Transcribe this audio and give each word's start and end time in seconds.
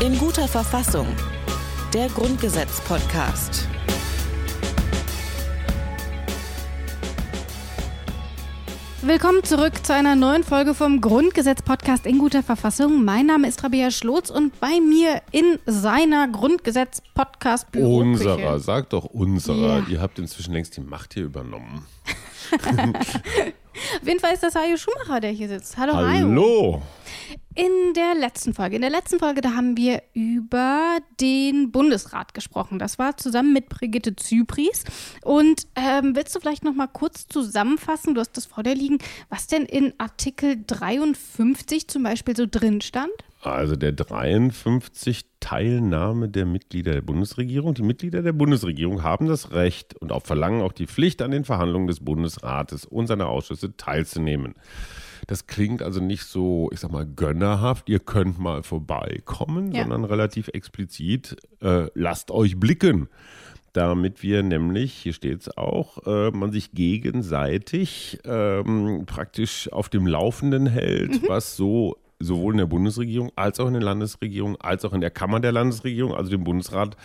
In 0.00 0.16
guter 0.16 0.48
Verfassung. 0.48 1.06
Der 1.92 2.08
Grundgesetz-Podcast. 2.08 3.68
Willkommen 9.02 9.44
zurück 9.44 9.84
zu 9.84 9.92
einer 9.92 10.16
neuen 10.16 10.42
Folge 10.42 10.72
vom 10.72 11.02
Grundgesetz-Podcast 11.02 12.06
in 12.06 12.18
guter 12.18 12.42
Verfassung. 12.42 13.04
Mein 13.04 13.26
Name 13.26 13.46
ist 13.46 13.62
Rabea 13.62 13.90
Schlotz 13.90 14.30
und 14.30 14.58
bei 14.58 14.80
mir 14.80 15.20
in 15.32 15.58
seiner 15.66 16.28
Grundgesetz-Podcast-Büro. 16.28 17.98
Unserer, 17.98 18.58
sag 18.58 18.88
doch 18.88 19.04
unserer. 19.04 19.80
Ja. 19.80 19.86
Ihr 19.86 20.00
habt 20.00 20.18
inzwischen 20.18 20.54
längst 20.54 20.78
die 20.78 20.80
Macht 20.80 21.12
hier 21.12 21.24
übernommen. 21.24 21.84
Auf 24.00 24.06
jeden 24.06 24.20
Fall 24.20 24.34
ist 24.34 24.42
das 24.42 24.54
Hajo 24.54 24.76
Schumacher, 24.76 25.20
der 25.20 25.30
hier 25.30 25.48
sitzt. 25.48 25.76
Hallo, 25.76 25.94
Hajo. 25.94 26.28
Hallo! 26.28 26.82
In 27.54 27.94
der 27.94 28.14
letzten 28.14 28.54
Folge, 28.54 28.76
in 28.76 28.82
der 28.82 28.90
letzten 28.90 29.18
Folge, 29.18 29.40
da 29.40 29.54
haben 29.54 29.76
wir 29.76 30.02
über 30.14 30.98
den 31.20 31.72
Bundesrat 31.72 32.32
gesprochen. 32.32 32.78
Das 32.78 32.98
war 32.98 33.16
zusammen 33.16 33.52
mit 33.52 33.68
Brigitte 33.68 34.14
Zypries. 34.14 34.84
Und 35.22 35.66
ähm, 35.74 36.14
willst 36.14 36.34
du 36.34 36.40
vielleicht 36.40 36.62
noch 36.62 36.74
mal 36.74 36.86
kurz 36.86 37.26
zusammenfassen, 37.26 38.14
du 38.14 38.20
hast 38.20 38.36
das 38.36 38.46
vor 38.46 38.62
dir 38.62 38.74
liegen, 38.74 38.98
was 39.28 39.48
denn 39.48 39.64
in 39.64 39.92
Artikel 39.98 40.62
53 40.64 41.88
zum 41.88 42.04
Beispiel 42.04 42.36
so 42.36 42.46
drin 42.48 42.80
stand? 42.80 43.12
Also 43.42 43.74
der 43.74 43.92
53 43.92 45.24
Teilnahme 45.40 46.28
der 46.28 46.46
Mitglieder 46.46 46.92
der 46.92 47.00
Bundesregierung. 47.02 47.74
Die 47.74 47.82
Mitglieder 47.82 48.22
der 48.22 48.32
Bundesregierung 48.32 49.02
haben 49.02 49.26
das 49.26 49.52
Recht 49.52 49.94
und 49.96 50.12
auch 50.12 50.22
verlangen 50.22 50.62
auch 50.62 50.72
die 50.72 50.86
Pflicht, 50.86 51.22
an 51.22 51.30
den 51.30 51.44
Verhandlungen 51.44 51.86
des 51.86 52.00
Bundesrates 52.00 52.84
und 52.84 53.06
seiner 53.06 53.28
Ausschüsse 53.28 53.76
teilzunehmen. 53.76 54.54
Das 55.26 55.46
klingt 55.46 55.82
also 55.82 56.00
nicht 56.00 56.24
so, 56.24 56.70
ich 56.72 56.80
sag 56.80 56.92
mal, 56.92 57.06
gönnerhaft, 57.06 57.88
ihr 57.88 57.98
könnt 58.00 58.38
mal 58.38 58.62
vorbeikommen, 58.62 59.72
Ja. 59.72 59.82
sondern 59.82 60.04
relativ 60.04 60.48
explizit, 60.48 61.36
äh, 61.60 61.86
lasst 61.94 62.30
euch 62.30 62.58
blicken. 62.58 63.08
Damit 63.72 64.24
wir 64.24 64.42
nämlich, 64.42 64.92
hier 64.94 65.12
steht 65.12 65.42
es 65.42 65.56
auch, 65.56 66.04
äh, 66.04 66.32
man 66.32 66.50
sich 66.50 66.72
gegenseitig 66.72 68.18
ähm, 68.24 69.04
praktisch 69.06 69.70
auf 69.72 69.88
dem 69.88 70.08
Laufenden 70.08 70.66
hält, 70.66 71.28
was 71.28 71.56
so 71.56 71.96
sowohl 72.20 72.54
in 72.54 72.58
der 72.58 72.66
Bundesregierung 72.66 73.32
als 73.34 73.58
auch 73.58 73.66
in 73.66 73.72
der 73.72 73.82
Landesregierung, 73.82 74.60
als 74.60 74.84
auch 74.84 74.92
in 74.92 75.00
der 75.00 75.10
Kammer 75.10 75.40
der 75.40 75.52
Landesregierung, 75.52 76.14
also 76.14 76.30
dem 76.30 76.44
Bundesrat, 76.44 76.96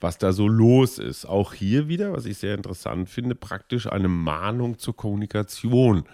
was 0.00 0.18
da 0.18 0.32
so 0.32 0.48
los 0.48 0.98
ist. 0.98 1.26
Auch 1.26 1.52
hier 1.52 1.88
wieder, 1.88 2.12
was 2.12 2.24
ich 2.24 2.38
sehr 2.38 2.54
interessant 2.54 3.08
finde, 3.08 3.34
praktisch 3.34 3.86
eine 3.86 4.08
Mahnung 4.08 4.78
zur 4.78 4.96
Kommunikation 4.96 6.04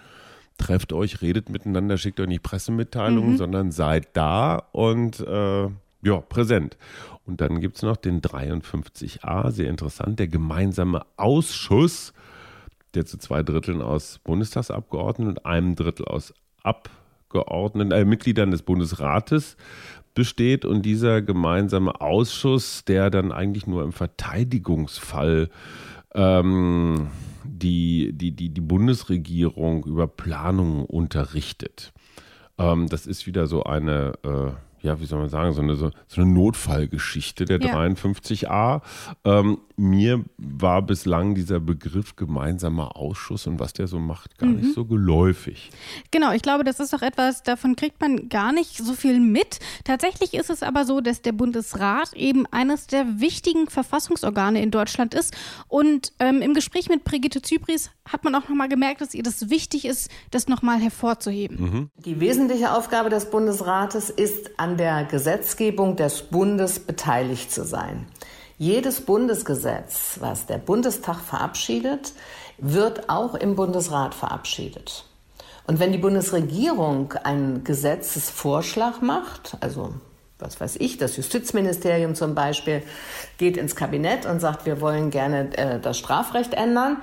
trefft 0.57 0.91
euch, 0.91 1.21
redet 1.21 1.49
miteinander, 1.49 1.97
schickt 1.97 2.19
euch 2.19 2.27
nicht 2.27 2.43
Pressemitteilungen, 2.43 3.37
sondern 3.37 3.71
seid 3.71 4.09
da 4.17 4.57
und 4.73 5.21
äh, 5.21 5.69
ja, 6.01 6.17
präsent. 6.27 6.77
Und 7.25 7.39
dann 7.41 7.61
gibt 7.61 7.77
es 7.77 7.83
noch 7.83 7.95
den 7.95 8.21
53a, 8.21 9.51
sehr 9.51 9.69
interessant, 9.69 10.19
der 10.19 10.27
gemeinsame 10.27 11.05
Ausschuss, 11.15 12.13
der 12.93 13.05
zu 13.05 13.17
zwei 13.17 13.41
Dritteln 13.41 13.81
aus 13.81 14.19
Bundestagsabgeordneten 14.19 15.37
und 15.37 15.45
einem 15.45 15.75
Drittel 15.75 16.05
aus 16.05 16.33
Abgeordneten, 16.61 16.99
äh, 17.33 18.05
Mitgliedern 18.05 18.51
des 18.51 18.61
Bundesrates 18.61 19.57
besteht. 20.13 20.65
Und 20.65 20.83
dieser 20.83 21.21
gemeinsame 21.21 22.01
Ausschuss, 22.01 22.83
der 22.85 23.09
dann 23.09 23.31
eigentlich 23.31 23.67
nur 23.67 23.83
im 23.83 23.91
Verteidigungsfall 23.91 25.49
ähm, 26.13 27.09
die, 27.43 28.11
die, 28.13 28.31
die, 28.31 28.49
die 28.49 28.61
Bundesregierung 28.61 29.85
über 29.85 30.07
Planungen 30.07 30.85
unterrichtet. 30.85 31.93
Ähm, 32.57 32.87
das 32.87 33.07
ist 33.07 33.27
wieder 33.27 33.47
so 33.47 33.63
eine, 33.63 34.13
äh, 34.23 34.51
ja, 34.81 34.99
wie 34.99 35.05
soll 35.05 35.19
man 35.19 35.29
sagen, 35.29 35.53
so 35.53 35.61
eine, 35.61 35.75
so, 35.75 35.91
so 36.07 36.21
eine 36.21 36.31
Notfallgeschichte 36.31 37.45
der 37.45 37.59
Ja. 37.59 37.75
53a. 37.75 38.81
Ähm, 39.23 39.59
mir 39.75 40.25
war 40.37 40.81
bislang 40.81 41.35
dieser 41.35 41.59
Begriff 41.59 42.15
gemeinsamer 42.15 42.97
Ausschuss 42.97 43.47
und 43.47 43.59
was 43.59 43.73
der 43.73 43.87
so 43.87 43.97
macht, 43.99 44.37
gar 44.37 44.47
nicht 44.49 44.73
so 44.73 44.83
geläufig. 44.85 45.69
Genau, 46.11 46.33
ich 46.33 46.41
glaube, 46.41 46.63
das 46.65 46.79
ist 46.81 46.91
doch 46.91 47.01
etwas, 47.01 47.43
davon 47.43 47.75
kriegt 47.77 48.01
man 48.01 48.27
gar 48.27 48.51
nicht 48.51 48.77
so 48.77 48.93
viel 48.93 49.19
mit. 49.21 49.59
Tatsächlich 49.85 50.33
ist 50.33 50.49
es 50.49 50.63
aber 50.63 50.83
so, 50.83 50.99
dass 50.99 51.21
der 51.21 51.31
Bundesrat 51.31 52.13
eben 52.13 52.45
eines 52.47 52.87
der 52.87 53.21
wichtigen 53.21 53.67
Verfassungsorgane 53.69 54.61
in 54.61 54.69
Deutschland 54.71 55.13
ist. 55.13 55.35
Und 55.69 56.11
ähm, 56.19 56.41
im 56.41 56.53
Gespräch 56.53 56.89
mit 56.89 57.05
Brigitte 57.05 57.41
Zypries 57.41 57.89
hat 58.05 58.23
man 58.25 58.35
auch 58.35 58.49
nochmal 58.49 58.67
gemerkt, 58.69 58.99
dass 59.01 59.13
ihr 59.13 59.23
das 59.23 59.49
wichtig 59.49 59.85
ist, 59.85 60.09
das 60.31 60.47
nochmal 60.47 60.79
hervorzuheben. 60.79 61.89
Die 61.97 62.19
wesentliche 62.19 62.73
Aufgabe 62.73 63.09
des 63.09 63.29
Bundesrates 63.29 64.09
ist, 64.09 64.59
an 64.59 64.68
der 64.77 65.05
Gesetzgebung 65.05 65.95
des 65.95 66.21
Bundes 66.21 66.79
beteiligt 66.79 67.51
zu 67.51 67.63
sein. 67.63 68.07
Jedes 68.57 69.01
Bundesgesetz, 69.01 70.17
was 70.19 70.45
der 70.45 70.57
Bundestag 70.57 71.19
verabschiedet, 71.19 72.13
wird 72.57 73.09
auch 73.09 73.35
im 73.35 73.55
Bundesrat 73.55 74.13
verabschiedet. 74.13 75.05
Und 75.65 75.79
wenn 75.79 75.91
die 75.91 75.97
Bundesregierung 75.97 77.13
einen 77.23 77.63
Gesetzesvorschlag 77.63 79.01
macht, 79.01 79.55
also 79.61 79.93
was 80.39 80.59
weiß 80.59 80.77
ich, 80.77 80.97
das 80.97 81.17
Justizministerium 81.17 82.15
zum 82.15 82.33
Beispiel 82.33 82.81
geht 83.37 83.57
ins 83.57 83.75
Kabinett 83.75 84.25
und 84.25 84.39
sagt, 84.39 84.65
wir 84.65 84.81
wollen 84.81 85.11
gerne 85.11 85.55
äh, 85.57 85.79
das 85.79 85.97
Strafrecht 85.97 86.53
ändern, 86.53 86.97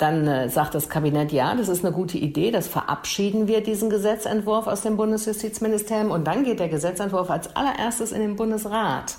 dann 0.00 0.26
äh, 0.26 0.48
sagt 0.48 0.74
das 0.74 0.88
Kabinett, 0.88 1.32
ja, 1.32 1.54
das 1.54 1.68
ist 1.68 1.84
eine 1.84 1.94
gute 1.94 2.18
Idee, 2.18 2.50
das 2.50 2.68
verabschieden 2.68 3.48
wir, 3.48 3.62
diesen 3.62 3.90
Gesetzentwurf 3.90 4.66
aus 4.66 4.82
dem 4.82 4.96
Bundesjustizministerium. 4.96 6.10
Und 6.10 6.26
dann 6.26 6.44
geht 6.44 6.60
der 6.60 6.68
Gesetzentwurf 6.68 7.30
als 7.30 7.54
allererstes 7.54 8.12
in 8.12 8.20
den 8.20 8.36
Bundesrat. 8.36 9.16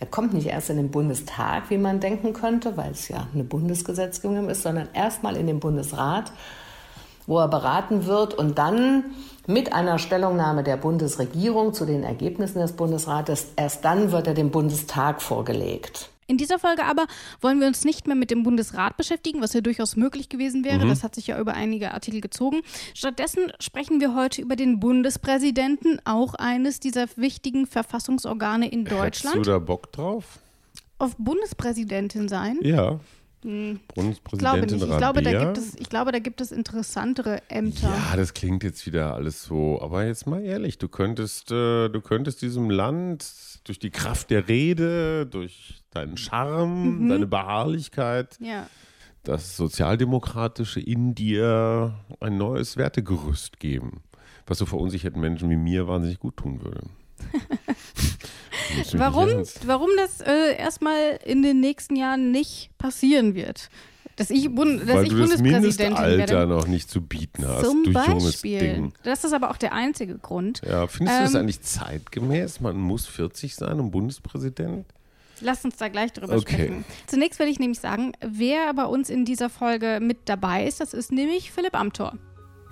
Er 0.00 0.06
kommt 0.06 0.34
nicht 0.34 0.48
erst 0.48 0.70
in 0.70 0.76
den 0.76 0.90
Bundestag, 0.90 1.70
wie 1.70 1.78
man 1.78 2.00
denken 2.00 2.32
könnte, 2.32 2.76
weil 2.76 2.90
es 2.90 3.08
ja 3.08 3.28
eine 3.32 3.44
Bundesgesetzgebung 3.44 4.48
ist, 4.48 4.62
sondern 4.62 4.88
erstmal 4.92 5.36
in 5.36 5.46
den 5.46 5.60
Bundesrat, 5.60 6.32
wo 7.26 7.38
er 7.38 7.48
beraten 7.48 8.06
wird 8.06 8.34
und 8.34 8.58
dann 8.58 9.04
mit 9.46 9.72
einer 9.72 9.98
Stellungnahme 9.98 10.62
der 10.62 10.76
Bundesregierung 10.76 11.74
zu 11.74 11.86
den 11.86 12.02
Ergebnissen 12.02 12.58
des 12.58 12.72
Bundesrates, 12.72 13.48
erst 13.56 13.84
dann 13.84 14.10
wird 14.10 14.26
er 14.26 14.34
dem 14.34 14.50
Bundestag 14.50 15.22
vorgelegt. 15.22 16.10
In 16.26 16.38
dieser 16.38 16.58
Folge 16.58 16.84
aber 16.84 17.06
wollen 17.40 17.60
wir 17.60 17.66
uns 17.66 17.84
nicht 17.84 18.06
mehr 18.06 18.16
mit 18.16 18.30
dem 18.30 18.42
Bundesrat 18.42 18.96
beschäftigen, 18.96 19.40
was 19.40 19.52
ja 19.52 19.60
durchaus 19.60 19.96
möglich 19.96 20.28
gewesen 20.28 20.64
wäre. 20.64 20.86
Das 20.86 21.02
hat 21.02 21.14
sich 21.14 21.26
ja 21.26 21.38
über 21.38 21.54
einige 21.54 21.92
Artikel 21.92 22.20
gezogen. 22.20 22.62
Stattdessen 22.94 23.52
sprechen 23.60 24.00
wir 24.00 24.14
heute 24.14 24.42
über 24.42 24.56
den 24.56 24.80
Bundespräsidenten, 24.80 26.00
auch 26.04 26.34
eines 26.34 26.80
dieser 26.80 27.06
wichtigen 27.16 27.66
Verfassungsorgane 27.66 28.68
in 28.68 28.84
Deutschland. 28.84 29.36
du 29.36 29.42
da 29.42 29.58
Bock 29.58 29.92
drauf? 29.92 30.38
Auf 30.98 31.16
Bundespräsidentin 31.16 32.28
sein? 32.28 32.58
Ja. 32.62 33.00
Ich 33.44 33.50
glaube 33.50 33.82
Bundespräsidentin 33.94 34.78
nicht. 34.78 34.88
Ich 34.90 34.96
glaube, 34.96 35.22
da 35.22 35.38
gibt 35.44 35.58
es, 35.58 35.74
ich 35.78 35.88
glaube, 35.90 36.12
da 36.12 36.18
gibt 36.18 36.40
es 36.40 36.50
interessantere 36.50 37.42
Ämter. 37.48 37.88
Ja, 38.10 38.16
das 38.16 38.32
klingt 38.32 38.64
jetzt 38.64 38.86
wieder 38.86 39.14
alles 39.14 39.42
so. 39.42 39.80
Aber 39.82 40.06
jetzt 40.06 40.26
mal 40.26 40.42
ehrlich, 40.42 40.78
du 40.78 40.88
könntest, 40.88 41.50
äh, 41.50 41.90
du 41.90 42.00
könntest 42.00 42.40
diesem 42.40 42.70
Land 42.70 43.26
durch 43.64 43.78
die 43.78 43.90
Kraft 43.90 44.30
der 44.30 44.48
Rede, 44.48 45.26
durch 45.26 45.82
deinen 45.90 46.16
Charme, 46.16 47.08
deine 47.10 47.26
Beharrlichkeit, 47.26 48.38
Ja. 48.40 48.66
das 49.24 49.56
Sozialdemokratische 49.58 50.80
in 50.80 51.14
dir 51.14 51.94
ein 52.20 52.38
neues 52.38 52.78
Wertegerüst 52.78 53.60
geben, 53.60 54.02
was 54.46 54.56
so 54.58 54.64
verunsicherten 54.66 55.20
Menschen 55.20 55.50
wie 55.50 55.56
mir 55.56 55.86
wahnsinnig 55.86 56.18
gut 56.18 56.38
tun 56.38 56.62
würde. 56.64 56.80
Warum, 58.94 59.28
warum 59.66 59.90
das 59.96 60.20
äh, 60.20 60.56
erstmal 60.56 61.18
in 61.24 61.42
den 61.42 61.60
nächsten 61.60 61.96
Jahren 61.96 62.30
nicht 62.30 62.70
passieren 62.78 63.34
wird? 63.34 63.68
Dass 64.16 64.30
ich, 64.30 64.48
Bund, 64.48 64.82
dass 64.82 64.94
Weil 64.94 65.04
ich 65.04 65.10
du 65.10 65.18
das 65.26 65.40
Mindestalter 65.40 66.16
werde. 66.34 66.46
noch 66.46 66.68
nicht 66.68 66.88
zu 66.88 67.00
bieten 67.00 67.44
hast, 67.48 67.64
Zum 67.66 67.82
du 67.82 67.90
junges 67.90 68.24
Beispiel. 68.24 68.58
Ding. 68.60 68.92
Das 69.02 69.24
ist 69.24 69.32
aber 69.32 69.50
auch 69.50 69.56
der 69.56 69.72
einzige 69.72 70.18
Grund. 70.18 70.60
Ja, 70.64 70.86
findest 70.86 71.18
du 71.18 71.22
das 71.24 71.34
Ähm, 71.34 71.40
eigentlich 71.40 71.60
zeitgemäß? 71.62 72.60
Man 72.60 72.76
muss 72.76 73.06
40 73.06 73.56
sein, 73.56 73.80
um 73.80 73.90
Bundespräsident? 73.90 74.86
Lass 75.40 75.64
uns 75.64 75.76
da 75.78 75.88
gleich 75.88 76.12
drüber 76.12 76.36
Okay. 76.36 76.54
sprechen. 76.54 76.84
Zunächst 77.08 77.40
will 77.40 77.48
ich 77.48 77.58
nämlich 77.58 77.80
sagen, 77.80 78.12
wer 78.20 78.72
bei 78.74 78.84
uns 78.84 79.10
in 79.10 79.24
dieser 79.24 79.50
Folge 79.50 79.98
mit 80.00 80.28
dabei 80.28 80.64
ist, 80.64 80.78
das 80.78 80.94
ist 80.94 81.10
nämlich 81.10 81.50
Philipp 81.50 81.74
Amthor. 81.74 82.16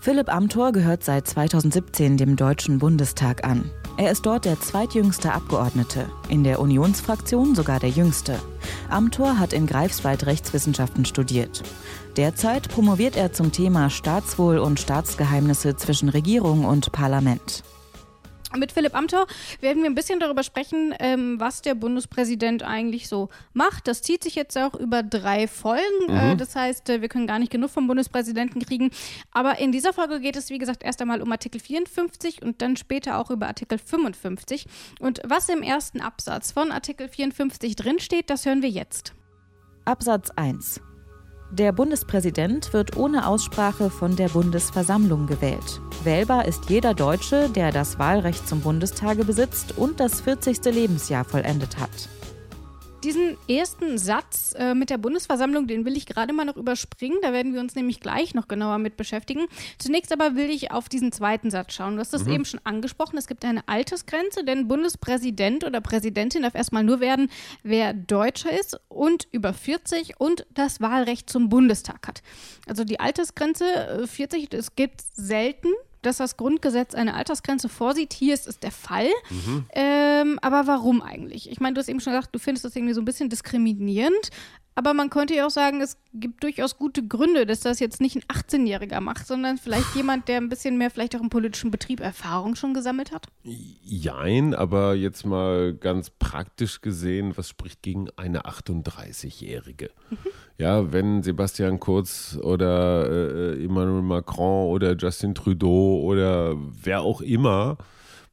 Philipp 0.02 0.34
Amthor 0.34 0.72
gehört 0.72 1.04
seit 1.04 1.28
2017 1.28 2.16
dem 2.16 2.34
Deutschen 2.34 2.80
Bundestag 2.80 3.44
an. 3.44 3.70
Er 3.96 4.10
ist 4.10 4.26
dort 4.26 4.46
der 4.46 4.58
zweitjüngste 4.58 5.32
Abgeordnete, 5.32 6.10
in 6.28 6.42
der 6.42 6.58
Unionsfraktion 6.58 7.54
sogar 7.54 7.78
der 7.78 7.90
jüngste. 7.90 8.36
Amthor 8.88 9.38
hat 9.38 9.52
in 9.52 9.68
Greifswald 9.68 10.26
Rechtswissenschaften 10.26 11.04
studiert. 11.04 11.62
Derzeit 12.16 12.68
promoviert 12.68 13.14
er 13.14 13.32
zum 13.32 13.52
Thema 13.52 13.90
Staatswohl 13.90 14.58
und 14.58 14.80
Staatsgeheimnisse 14.80 15.76
zwischen 15.76 16.08
Regierung 16.08 16.64
und 16.64 16.90
Parlament. 16.90 17.62
Mit 18.56 18.72
Philipp 18.72 18.94
Amthor 18.94 19.26
werden 19.60 19.82
wir 19.82 19.90
ein 19.90 19.94
bisschen 19.94 20.20
darüber 20.20 20.42
sprechen, 20.42 20.94
ähm, 20.98 21.38
was 21.40 21.62
der 21.62 21.74
Bundespräsident 21.74 22.62
eigentlich 22.62 23.08
so 23.08 23.28
macht. 23.52 23.88
Das 23.88 24.02
zieht 24.02 24.22
sich 24.22 24.34
jetzt 24.34 24.56
auch 24.58 24.74
über 24.74 25.02
drei 25.02 25.48
Folgen. 25.48 26.06
Mhm. 26.08 26.16
Äh, 26.16 26.36
das 26.36 26.54
heißt, 26.54 26.88
äh, 26.90 27.00
wir 27.00 27.08
können 27.08 27.26
gar 27.26 27.38
nicht 27.38 27.50
genug 27.52 27.70
vom 27.70 27.86
Bundespräsidenten 27.86 28.60
kriegen. 28.64 28.90
Aber 29.32 29.58
in 29.58 29.72
dieser 29.72 29.92
Folge 29.92 30.20
geht 30.20 30.36
es, 30.36 30.50
wie 30.50 30.58
gesagt, 30.58 30.82
erst 30.82 31.00
einmal 31.00 31.22
um 31.22 31.30
Artikel 31.32 31.60
54 31.60 32.42
und 32.42 32.62
dann 32.62 32.76
später 32.76 33.18
auch 33.18 33.30
über 33.30 33.46
Artikel 33.46 33.78
55. 33.78 34.66
Und 35.00 35.20
was 35.24 35.48
im 35.48 35.62
ersten 35.62 36.00
Absatz 36.00 36.52
von 36.52 36.72
Artikel 36.72 37.08
54 37.08 37.76
drinsteht, 37.76 38.30
das 38.30 38.46
hören 38.46 38.62
wir 38.62 38.70
jetzt. 38.70 39.14
Absatz 39.84 40.30
1. 40.30 40.80
Der 41.52 41.70
Bundespräsident 41.70 42.72
wird 42.72 42.96
ohne 42.96 43.26
Aussprache 43.26 43.90
von 43.90 44.16
der 44.16 44.30
Bundesversammlung 44.30 45.26
gewählt. 45.26 45.82
Wählbar 46.02 46.46
ist 46.46 46.70
jeder 46.70 46.94
Deutsche, 46.94 47.50
der 47.50 47.72
das 47.72 47.98
Wahlrecht 47.98 48.48
zum 48.48 48.62
Bundestage 48.62 49.22
besitzt 49.22 49.76
und 49.76 50.00
das 50.00 50.22
40. 50.22 50.64
Lebensjahr 50.64 51.26
vollendet 51.26 51.78
hat. 51.78 51.90
Diesen 53.04 53.36
ersten 53.48 53.98
Satz 53.98 54.54
äh, 54.56 54.74
mit 54.74 54.88
der 54.88 54.98
Bundesversammlung, 54.98 55.66
den 55.66 55.84
will 55.84 55.96
ich 55.96 56.06
gerade 56.06 56.32
mal 56.32 56.44
noch 56.44 56.56
überspringen. 56.56 57.18
Da 57.22 57.32
werden 57.32 57.52
wir 57.52 57.60
uns 57.60 57.74
nämlich 57.74 58.00
gleich 58.00 58.34
noch 58.34 58.46
genauer 58.46 58.78
mit 58.78 58.96
beschäftigen. 58.96 59.46
Zunächst 59.78 60.12
aber 60.12 60.36
will 60.36 60.50
ich 60.50 60.70
auf 60.70 60.88
diesen 60.88 61.10
zweiten 61.10 61.50
Satz 61.50 61.74
schauen. 61.74 61.94
Du 61.94 62.00
hast 62.00 62.12
das 62.12 62.24
mhm. 62.24 62.32
eben 62.32 62.44
schon 62.44 62.60
angesprochen. 62.62 63.18
Es 63.18 63.26
gibt 63.26 63.44
eine 63.44 63.66
Altersgrenze, 63.66 64.44
denn 64.44 64.68
Bundespräsident 64.68 65.64
oder 65.64 65.80
Präsidentin 65.80 66.42
darf 66.42 66.54
erstmal 66.54 66.84
nur 66.84 67.00
werden, 67.00 67.28
wer 67.64 67.92
Deutscher 67.92 68.56
ist 68.58 68.78
und 68.88 69.26
über 69.32 69.52
40 69.52 70.20
und 70.20 70.46
das 70.50 70.80
Wahlrecht 70.80 71.28
zum 71.28 71.48
Bundestag 71.48 72.06
hat. 72.06 72.22
Also 72.68 72.84
die 72.84 73.00
Altersgrenze 73.00 74.06
40, 74.06 74.52
äh, 74.52 74.56
es 74.56 74.76
gibt 74.76 75.02
selten 75.14 75.68
dass 76.02 76.18
das 76.18 76.36
Grundgesetz 76.36 76.94
eine 76.94 77.14
Altersgrenze 77.14 77.68
vorsieht. 77.68 78.12
Hier 78.12 78.34
ist 78.34 78.46
es 78.46 78.58
der 78.58 78.72
Fall. 78.72 79.08
Mhm. 79.30 79.66
Ähm, 79.72 80.38
aber 80.42 80.66
warum 80.66 81.00
eigentlich? 81.02 81.50
Ich 81.50 81.60
meine, 81.60 81.74
du 81.74 81.80
hast 81.80 81.88
eben 81.88 82.00
schon 82.00 82.12
gesagt, 82.12 82.34
du 82.34 82.38
findest 82.38 82.64
das 82.64 82.76
irgendwie 82.76 82.94
so 82.94 83.00
ein 83.00 83.04
bisschen 83.04 83.28
diskriminierend. 83.30 84.30
Aber 84.74 84.94
man 84.94 85.10
könnte 85.10 85.34
ja 85.34 85.46
auch 85.46 85.50
sagen, 85.50 85.80
es 85.80 85.98
gibt 86.14 86.42
durchaus 86.42 86.78
gute 86.78 87.06
Gründe, 87.06 87.44
dass 87.44 87.60
das 87.60 87.78
jetzt 87.78 88.00
nicht 88.00 88.16
ein 88.16 88.22
18-Jähriger 88.22 89.00
macht, 89.00 89.26
sondern 89.26 89.58
vielleicht 89.58 89.94
jemand, 89.94 90.28
der 90.28 90.38
ein 90.38 90.48
bisschen 90.48 90.78
mehr 90.78 90.90
vielleicht 90.90 91.14
auch 91.14 91.20
im 91.20 91.28
politischen 91.28 91.70
Betrieb 91.70 92.00
Erfahrung 92.00 92.54
schon 92.54 92.72
gesammelt 92.72 93.12
hat. 93.12 93.26
Jein, 93.44 94.54
aber 94.54 94.94
jetzt 94.94 95.26
mal 95.26 95.74
ganz 95.74 96.10
praktisch 96.10 96.80
gesehen, 96.80 97.36
was 97.36 97.48
spricht 97.48 97.82
gegen 97.82 98.08
eine 98.16 98.42
38-Jährige? 98.46 99.90
Mhm. 100.10 100.16
Ja, 100.58 100.92
wenn 100.92 101.22
Sebastian 101.22 101.80
Kurz 101.80 102.38
oder 102.40 103.10
äh, 103.10 103.64
Emmanuel 103.64 104.02
Macron 104.02 104.70
oder 104.70 104.96
Justin 104.96 105.34
Trudeau 105.34 106.00
oder 106.02 106.56
wer 106.82 107.02
auch 107.02 107.20
immer 107.20 107.78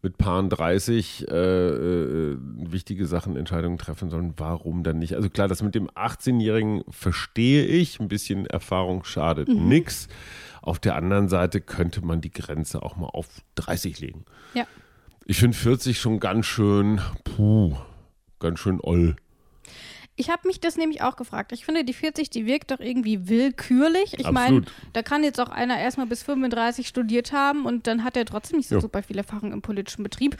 mit 0.01 0.17
Paaren 0.17 0.49
30 0.49 1.27
äh, 1.27 1.33
äh, 1.33 2.37
wichtige 2.39 3.05
Sachen, 3.05 3.35
Entscheidungen 3.35 3.77
treffen 3.77 4.09
sollen, 4.09 4.33
warum 4.37 4.83
dann 4.83 4.99
nicht? 4.99 5.15
Also 5.15 5.29
klar, 5.29 5.47
das 5.47 5.61
mit 5.61 5.75
dem 5.75 5.89
18-Jährigen 5.89 6.83
verstehe 6.89 7.65
ich, 7.65 7.99
ein 7.99 8.07
bisschen 8.07 8.45
Erfahrung 8.45 9.03
schadet 9.03 9.49
mhm. 9.49 9.67
nix. 9.67 10.07
Auf 10.61 10.79
der 10.79 10.95
anderen 10.95 11.27
Seite 11.27 11.61
könnte 11.61 12.03
man 12.03 12.21
die 12.21 12.31
Grenze 12.31 12.81
auch 12.81 12.95
mal 12.95 13.07
auf 13.07 13.27
30 13.55 13.99
legen. 13.99 14.25
Ja. 14.53 14.65
Ich 15.25 15.39
finde 15.39 15.57
40 15.57 15.99
schon 15.99 16.19
ganz 16.19 16.45
schön, 16.45 17.01
puh, 17.23 17.75
ganz 18.39 18.59
schön 18.59 18.79
oll. 18.81 19.15
Ich 20.19 20.29
habe 20.29 20.45
mich 20.49 20.59
das 20.59 20.75
nämlich 20.75 21.01
auch 21.01 21.15
gefragt. 21.15 21.53
Ich 21.53 21.63
finde, 21.63 21.85
die 21.85 21.93
40, 21.93 22.29
die 22.29 22.45
wirkt 22.45 22.71
doch 22.71 22.81
irgendwie 22.81 23.29
willkürlich. 23.29 24.19
Ich 24.19 24.29
meine, 24.29 24.63
da 24.91 25.01
kann 25.01 25.23
jetzt 25.23 25.39
auch 25.39 25.47
einer 25.47 25.79
erstmal 25.79 26.07
bis 26.07 26.23
35 26.23 26.89
studiert 26.89 27.31
haben 27.31 27.65
und 27.65 27.87
dann 27.87 28.03
hat 28.03 28.17
er 28.17 28.25
trotzdem 28.25 28.57
nicht 28.57 28.67
so 28.67 28.75
ja. 28.75 28.81
super 28.81 29.01
viel 29.01 29.17
Erfahrung 29.17 29.53
im 29.53 29.61
politischen 29.61 30.03
Betrieb. 30.03 30.35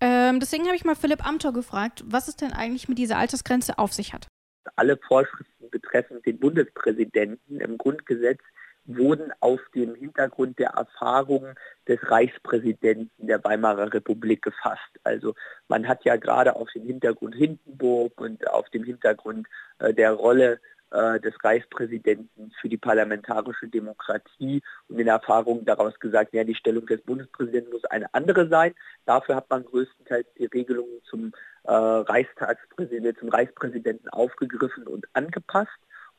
Ähm, 0.00 0.40
deswegen 0.40 0.64
habe 0.64 0.74
ich 0.74 0.84
mal 0.84 0.96
Philipp 0.96 1.24
Amthor 1.24 1.52
gefragt, 1.52 2.02
was 2.06 2.26
es 2.26 2.34
denn 2.34 2.52
eigentlich 2.52 2.88
mit 2.88 2.98
dieser 2.98 3.18
Altersgrenze 3.18 3.78
auf 3.78 3.92
sich 3.92 4.12
hat. 4.12 4.26
Alle 4.74 4.96
Vorschriften 4.96 5.70
betreffend 5.70 6.26
den 6.26 6.40
Bundespräsidenten 6.40 7.60
im 7.60 7.78
Grundgesetz 7.78 8.40
wurden 8.86 9.32
auf 9.40 9.60
dem 9.74 9.94
Hintergrund 9.94 10.58
der 10.58 10.70
Erfahrungen 10.70 11.54
des 11.86 11.98
Reichspräsidenten 12.10 13.26
der 13.26 13.42
Weimarer 13.44 13.92
Republik 13.92 14.42
gefasst. 14.42 14.98
Also 15.04 15.34
man 15.68 15.86
hat 15.86 16.04
ja 16.04 16.16
gerade 16.16 16.56
auf 16.56 16.68
dem 16.74 16.84
Hintergrund 16.84 17.34
Hindenburg 17.34 18.20
und 18.20 18.48
auf 18.48 18.68
dem 18.70 18.84
Hintergrund 18.84 19.46
äh, 19.78 19.94
der 19.94 20.12
Rolle 20.12 20.60
äh, 20.92 21.20
des 21.20 21.34
Reichspräsidenten 21.44 22.52
für 22.60 22.68
die 22.68 22.76
parlamentarische 22.76 23.68
Demokratie 23.68 24.60
und 24.88 24.98
den 24.98 25.06
Erfahrungen 25.06 25.64
daraus 25.64 25.98
gesagt, 26.00 26.34
ja, 26.34 26.42
die 26.42 26.56
Stellung 26.56 26.84
des 26.86 27.00
Bundespräsidenten 27.02 27.70
muss 27.70 27.84
eine 27.84 28.12
andere 28.12 28.48
sein. 28.48 28.74
Dafür 29.06 29.36
hat 29.36 29.48
man 29.50 29.64
größtenteils 29.64 30.26
die 30.36 30.46
Regelungen 30.46 31.00
zum 31.04 31.32
äh, 31.62 31.72
Reichstagspräsidenten, 31.72 33.20
zum 33.20 33.28
Reichspräsidenten 33.28 34.08
aufgegriffen 34.08 34.88
und 34.88 35.06
angepasst. 35.12 35.70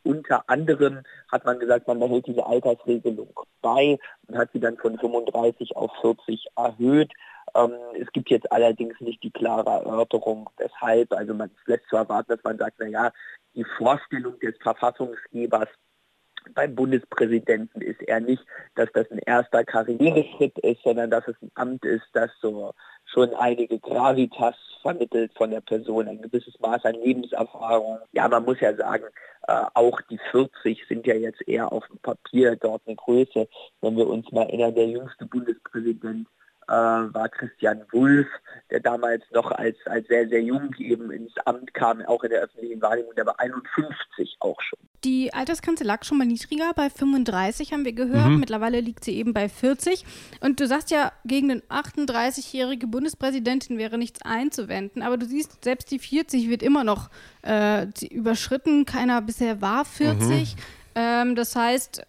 Unter 0.03 0.49
anderem 0.49 1.03
hat 1.31 1.45
man 1.45 1.59
gesagt, 1.59 1.87
man 1.87 1.99
behält 1.99 2.27
diese 2.27 2.45
Altersregelung 2.45 3.33
bei 3.61 3.99
und 4.27 4.37
hat 4.37 4.49
sie 4.51 4.59
dann 4.59 4.77
von 4.77 4.97
35 4.97 5.75
auf 5.75 5.91
40 6.01 6.47
erhöht. 6.55 7.11
Ähm, 7.55 7.73
es 7.99 8.11
gibt 8.11 8.29
jetzt 8.29 8.51
allerdings 8.51 8.99
nicht 8.99 9.21
die 9.23 9.31
klare 9.31 9.69
Erörterung, 9.69 10.49
weshalb. 10.57 11.11
Also 11.13 11.33
man 11.33 11.51
lässt 11.65 11.87
zu 11.89 11.97
erwarten, 11.97 12.31
dass 12.31 12.43
man 12.43 12.57
sagt, 12.57 12.79
naja, 12.79 13.11
die 13.53 13.65
Vorstellung 13.77 14.39
des 14.39 14.55
Verfassungsgebers 14.61 15.67
beim 16.53 16.75
Bundespräsidenten 16.75 17.81
ist 17.81 18.01
eher 18.01 18.19
nicht, 18.19 18.43
dass 18.75 18.89
das 18.93 19.09
ein 19.11 19.19
erster 19.19 19.63
Karriereschritt 19.63 20.57
ist, 20.59 20.83
sondern 20.83 21.09
dass 21.09 21.27
es 21.27 21.35
ein 21.41 21.51
Amt 21.55 21.85
ist, 21.85 22.05
das 22.13 22.29
so 22.41 22.73
schon 23.05 23.33
einige 23.35 23.79
Gravitas 23.79 24.55
vermittelt 24.81 25.31
von 25.35 25.51
der 25.51 25.61
Person, 25.61 26.07
ein 26.07 26.21
gewisses 26.21 26.59
Maß 26.59 26.85
an 26.85 26.95
Lebenserfahrung. 26.95 27.99
Ja, 28.13 28.27
man 28.27 28.45
muss 28.45 28.59
ja 28.59 28.75
sagen, 28.75 29.05
äh, 29.47 29.61
auch 29.73 29.99
die 30.09 30.19
40 30.31 30.85
sind 30.87 31.05
ja 31.05 31.15
jetzt 31.15 31.47
eher 31.47 31.71
auf 31.71 31.85
dem 31.87 31.99
Papier 31.99 32.55
dort 32.55 32.81
eine 32.85 32.95
Größe. 32.95 33.47
Wenn 33.81 33.97
wir 33.97 34.07
uns 34.07 34.31
mal 34.31 34.43
erinnern, 34.43 34.75
der 34.75 34.87
jüngste 34.87 35.25
Bundespräsident 35.25 36.27
war 36.73 37.29
Christian 37.29 37.81
Wulff, 37.91 38.27
der 38.69 38.79
damals 38.79 39.23
noch 39.33 39.51
als, 39.51 39.75
als 39.85 40.07
sehr, 40.07 40.27
sehr 40.29 40.41
jung 40.41 40.73
eben 40.77 41.11
ins 41.11 41.33
Amt 41.45 41.73
kam, 41.73 42.01
auch 42.03 42.23
in 42.23 42.29
der 42.29 42.41
öffentlichen 42.41 42.81
Wahrnehmung, 42.81 43.13
der 43.15 43.25
war 43.25 43.39
51 43.39 44.37
auch 44.39 44.59
schon. 44.61 44.79
Die 45.03 45.33
Altersgrenze 45.33 45.83
lag 45.83 46.03
schon 46.03 46.19
mal 46.19 46.27
niedriger, 46.27 46.73
bei 46.75 46.89
35 46.89 47.73
haben 47.73 47.85
wir 47.85 47.93
gehört. 47.93 48.29
Mhm. 48.29 48.39
Mittlerweile 48.39 48.79
liegt 48.79 49.03
sie 49.03 49.17
eben 49.17 49.33
bei 49.33 49.49
40. 49.49 50.05
Und 50.41 50.59
du 50.59 50.67
sagst 50.67 50.91
ja, 50.91 51.11
gegen 51.25 51.51
eine 51.51 51.61
38-jährige 51.61 52.85
Bundespräsidentin 52.85 53.79
wäre 53.79 53.97
nichts 53.97 54.21
einzuwenden. 54.21 55.01
Aber 55.01 55.17
du 55.17 55.25
siehst, 55.25 55.63
selbst 55.63 55.89
die 55.89 55.97
40 55.97 56.49
wird 56.49 56.61
immer 56.61 56.83
noch 56.83 57.09
äh, 57.41 57.87
überschritten. 58.11 58.85
Keiner 58.85 59.21
bisher 59.23 59.59
war 59.59 59.85
40. 59.85 60.55
Mhm. 60.55 60.61
Ähm, 60.93 61.35
das 61.35 61.55
heißt, 61.55 62.05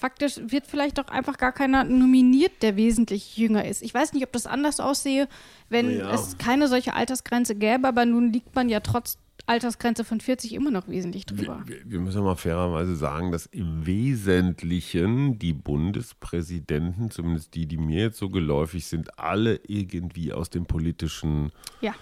faktisch 0.00 0.40
wird 0.46 0.66
vielleicht 0.66 0.98
doch 0.98 1.08
einfach 1.08 1.36
gar 1.36 1.52
keiner 1.52 1.84
nominiert, 1.84 2.62
der 2.62 2.76
wesentlich 2.76 3.36
jünger 3.36 3.66
ist. 3.66 3.82
Ich 3.82 3.92
weiß 3.92 4.14
nicht, 4.14 4.24
ob 4.24 4.32
das 4.32 4.46
anders 4.46 4.80
aussehe, 4.80 5.28
wenn 5.68 5.98
ja. 5.98 6.12
es 6.12 6.38
keine 6.38 6.68
solche 6.68 6.94
Altersgrenze 6.94 7.54
gäbe, 7.54 7.86
aber 7.86 8.06
nun 8.06 8.32
liegt 8.32 8.54
man 8.54 8.68
ja 8.68 8.80
trotz 8.80 9.18
Altersgrenze 9.46 10.04
von 10.04 10.20
40 10.20 10.54
immer 10.54 10.70
noch 10.70 10.88
wesentlich 10.88 11.26
drüber. 11.26 11.62
Wir, 11.66 11.78
wir, 11.84 12.00
müssen 12.00 12.22
mal 12.22 12.36
fairerweise 12.36 12.94
sagen, 12.94 13.32
dass 13.32 13.46
im 13.46 13.84
Wesentlichen 13.84 15.38
die 15.38 15.52
Bundespräsidenten, 15.52 17.10
zumindest 17.10 17.54
die, 17.54 17.66
die 17.66 17.76
mir 17.76 18.04
jetzt 18.04 18.18
so 18.18 18.30
geläufig 18.30 18.86
sind, 18.86 19.18
alle 19.18 19.60
irgendwie 19.66 20.32
aus 20.32 20.50
dem 20.50 20.66
politischen 20.66 21.52
ja. 21.80 21.94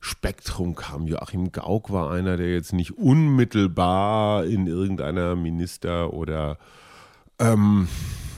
Spektrum 0.00 0.74
kamen. 0.74 1.06
Joachim 1.06 1.52
Gauck 1.52 1.90
war 1.90 2.10
einer, 2.10 2.36
der 2.36 2.52
jetzt 2.52 2.72
nicht 2.72 2.98
unmittelbar 2.98 4.44
in 4.44 4.66
irgendeiner 4.66 5.36
Minister- 5.36 6.12
oder 6.12 6.58
ähm, 7.38 7.88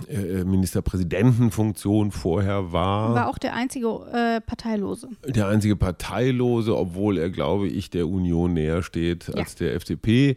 äh, 0.09 0.45
Ministerpräsidentenfunktion 0.45 2.11
vorher 2.11 2.73
war. 2.73 3.14
War 3.14 3.28
auch 3.28 3.38
der 3.38 3.54
einzige 3.54 3.87
äh, 4.12 4.40
Parteilose. 4.40 5.09
Der 5.26 5.49
einzige 5.49 5.76
Parteilose, 5.76 6.76
obwohl 6.76 7.19
er, 7.19 7.30
glaube 7.30 7.69
ich, 7.69 7.90
der 7.90 8.09
Union 8.09 8.54
näher 8.54 8.83
steht 8.83 9.28
ja. 9.28 9.35
als 9.35 9.54
der 9.54 9.75
FDP. 9.75 10.37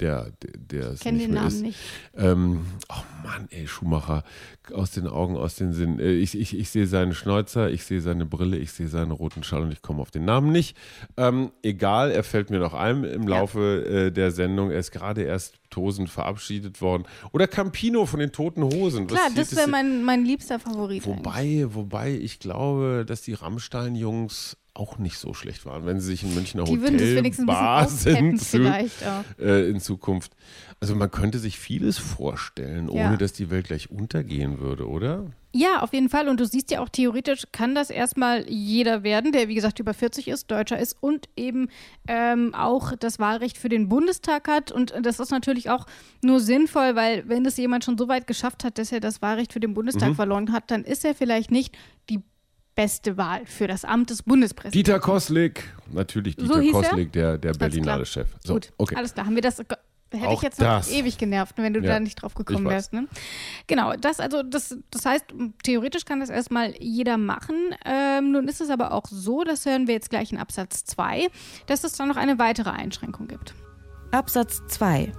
der, 0.00 0.32
der, 0.56 0.90
es 0.92 1.04
nicht 1.04 1.04
den 1.04 1.16
mehr 1.16 1.28
Namen 1.42 1.46
ist. 1.48 1.62
nicht. 1.62 1.78
Ähm, 2.16 2.66
oh 2.88 3.02
Mann, 3.24 3.46
ey, 3.50 3.66
Schumacher, 3.66 4.24
aus 4.72 4.90
den 4.90 5.06
Augen, 5.06 5.36
aus 5.36 5.56
den 5.56 5.72
Sinn. 5.72 5.98
Äh, 5.98 6.12
Ich, 6.12 6.38
ich, 6.38 6.58
ich 6.58 6.70
sehe 6.70 6.86
seinen 6.86 7.14
Schnäuzer, 7.14 7.70
ich 7.70 7.84
sehe 7.84 8.00
seine 8.00 8.26
Brille, 8.26 8.56
ich 8.58 8.72
sehe 8.72 8.88
seinen 8.88 9.10
roten 9.10 9.42
Schal 9.42 9.62
und 9.62 9.72
ich 9.72 9.82
komme 9.82 10.00
auf 10.02 10.10
den 10.10 10.24
Namen 10.24 10.52
nicht. 10.52 10.76
Ähm, 11.16 11.50
egal, 11.62 12.10
er 12.10 12.24
fällt 12.24 12.50
mir 12.50 12.58
noch 12.58 12.74
ein 12.74 13.04
im 13.04 13.26
Laufe 13.26 13.84
äh, 13.86 14.10
der 14.12 14.30
Sendung. 14.30 14.70
Er 14.70 14.78
ist 14.78 14.90
gerade 14.92 15.22
erst 15.22 15.54
tosend 15.70 16.08
verabschiedet 16.10 16.80
worden. 16.80 17.04
Oder 17.32 17.46
Campino 17.48 18.06
von 18.06 18.20
den 18.20 18.32
Toten 18.32 18.62
Hosen. 18.62 19.10
Was 19.10 19.16
Klar, 19.18 19.26
hielt 19.32 19.38
das 19.38 19.56
wäre 19.56 19.68
mein, 19.68 20.04
mein 20.04 20.24
liebster 20.24 20.58
Favorit. 20.58 21.04
eigentlich. 21.06 21.18
Wobei, 21.18 21.64
wobei 21.74 22.12
ich 22.12 22.38
glaube, 22.38 23.04
dass 23.06 23.22
die 23.22 23.34
Rammstein-Jungs 23.34 24.56
auch 24.76 24.98
nicht 24.98 25.18
so 25.18 25.34
schlecht 25.34 25.64
waren, 25.66 25.86
wenn 25.86 26.00
sie 26.00 26.06
sich 26.08 26.22
in 26.22 26.34
Münchner 26.34 26.64
Die 26.64 26.76
bisschen 26.76 27.48
aufpeppen 27.50 28.36
sind 28.38 28.66
auch. 29.06 29.24
äh, 29.38 29.68
in 29.70 29.80
Zukunft. 29.80 30.32
Also 30.80 30.94
man 30.94 31.10
könnte 31.10 31.38
sich 31.38 31.58
vieles 31.58 31.98
vorstellen, 31.98 32.88
ohne 32.88 33.00
Ja. 33.00 33.16
dass 33.16 33.32
die 33.32 33.50
Welt 33.50 33.66
gleich 33.68 33.90
untergehen 33.90 34.58
würde, 34.60 34.86
oder? 34.88 35.26
Ja, 35.54 35.80
auf 35.80 35.94
jeden 35.94 36.10
Fall. 36.10 36.28
Und 36.28 36.38
du 36.38 36.44
siehst 36.44 36.70
ja 36.70 36.80
auch, 36.80 36.90
theoretisch 36.90 37.44
kann 37.50 37.74
das 37.74 37.88
erstmal 37.88 38.44
jeder 38.46 39.02
werden, 39.04 39.32
der, 39.32 39.48
wie 39.48 39.54
gesagt, 39.54 39.78
über 39.78 39.94
40 39.94 40.28
ist, 40.28 40.50
Deutscher 40.50 40.78
ist 40.78 40.98
und 41.00 41.30
eben 41.34 41.68
ähm, 42.08 42.54
auch 42.54 42.92
das 42.94 43.18
Wahlrecht 43.18 43.56
für 43.56 43.70
den 43.70 43.88
Bundestag 43.88 44.48
hat. 44.48 44.70
Und 44.70 44.92
das 45.00 45.18
ist 45.18 45.30
natürlich 45.30 45.70
auch 45.70 45.86
nur 46.22 46.40
sinnvoll, 46.40 46.94
weil 46.94 47.26
wenn 47.26 47.46
es 47.46 47.56
jemand 47.56 47.84
schon 47.84 47.96
so 47.96 48.06
weit 48.08 48.26
geschafft 48.26 48.64
hat, 48.64 48.76
dass 48.76 48.92
er 48.92 49.00
das 49.00 49.22
Wahlrecht 49.22 49.54
für 49.54 49.60
den 49.60 49.72
Bundestag 49.72 50.10
Mhm. 50.10 50.14
verloren 50.16 50.52
hat, 50.52 50.70
dann 50.70 50.84
ist 50.84 51.06
er 51.06 51.14
vielleicht 51.14 51.50
nicht 51.50 51.74
die 52.10 52.20
beste 52.76 53.16
Wahl 53.16 53.44
für 53.46 53.66
das 53.66 53.84
Amt 53.84 54.10
des 54.10 54.22
Bundespräsidenten. 54.22 54.84
Dieter 54.84 55.00
Koslik, 55.00 55.74
natürlich 55.92 56.36
Dieter 56.36 56.54
So 56.54 56.60
hieß? 56.60 56.72
Koslik, 56.72 57.12
der, 57.12 57.38
der 57.38 57.48
Alles 57.50 57.58
klar. 57.58 57.68
Berlinale-Chef. 57.70 58.28
So, 58.44 58.54
Gut, 58.54 58.72
okay. 58.76 58.94
alles 58.94 59.14
klar. 59.14 59.26
Haben 59.26 59.34
wir 59.34 59.42
das. 59.42 59.58
Hätte 60.12 60.28
Auch 60.28 60.34
ich 60.34 60.42
jetzt 60.42 60.60
noch 60.60 60.68
das. 60.68 60.90
ewig 60.92 61.18
genervt, 61.18 61.54
wenn 61.56 61.74
du 61.74 61.80
Ja, 61.80 61.94
da 61.94 62.00
nicht 62.00 62.22
drauf 62.22 62.34
gekommen 62.34 62.64
wärst. 62.66 62.92
Ne? 62.92 63.08
Genau, 63.66 63.94
das 63.94 64.20
also 64.20 64.44
das, 64.44 64.76
das 64.92 65.04
heißt, 65.04 65.24
theoretisch 65.64 66.04
kann 66.04 66.20
das 66.20 66.30
erstmal 66.30 66.74
jeder 66.78 67.18
machen. 67.18 67.56
Ähm, 67.84 68.30
nun 68.30 68.46
ist 68.46 68.60
es 68.60 68.70
aber 68.70 68.92
auch 68.92 69.06
so, 69.10 69.42
das 69.42 69.66
hören 69.66 69.88
wir 69.88 69.94
jetzt 69.94 70.08
gleich 70.10 70.30
in 70.30 70.38
Absatz 70.38 70.84
2, 70.84 71.26
dass 71.66 71.82
es 71.82 71.94
dann 71.94 72.06
noch 72.06 72.16
eine 72.16 72.38
weitere 72.38 72.70
Einschränkung 72.70 73.26
gibt. 73.26 73.52
Absatz 74.12 74.62
2. 74.68 75.12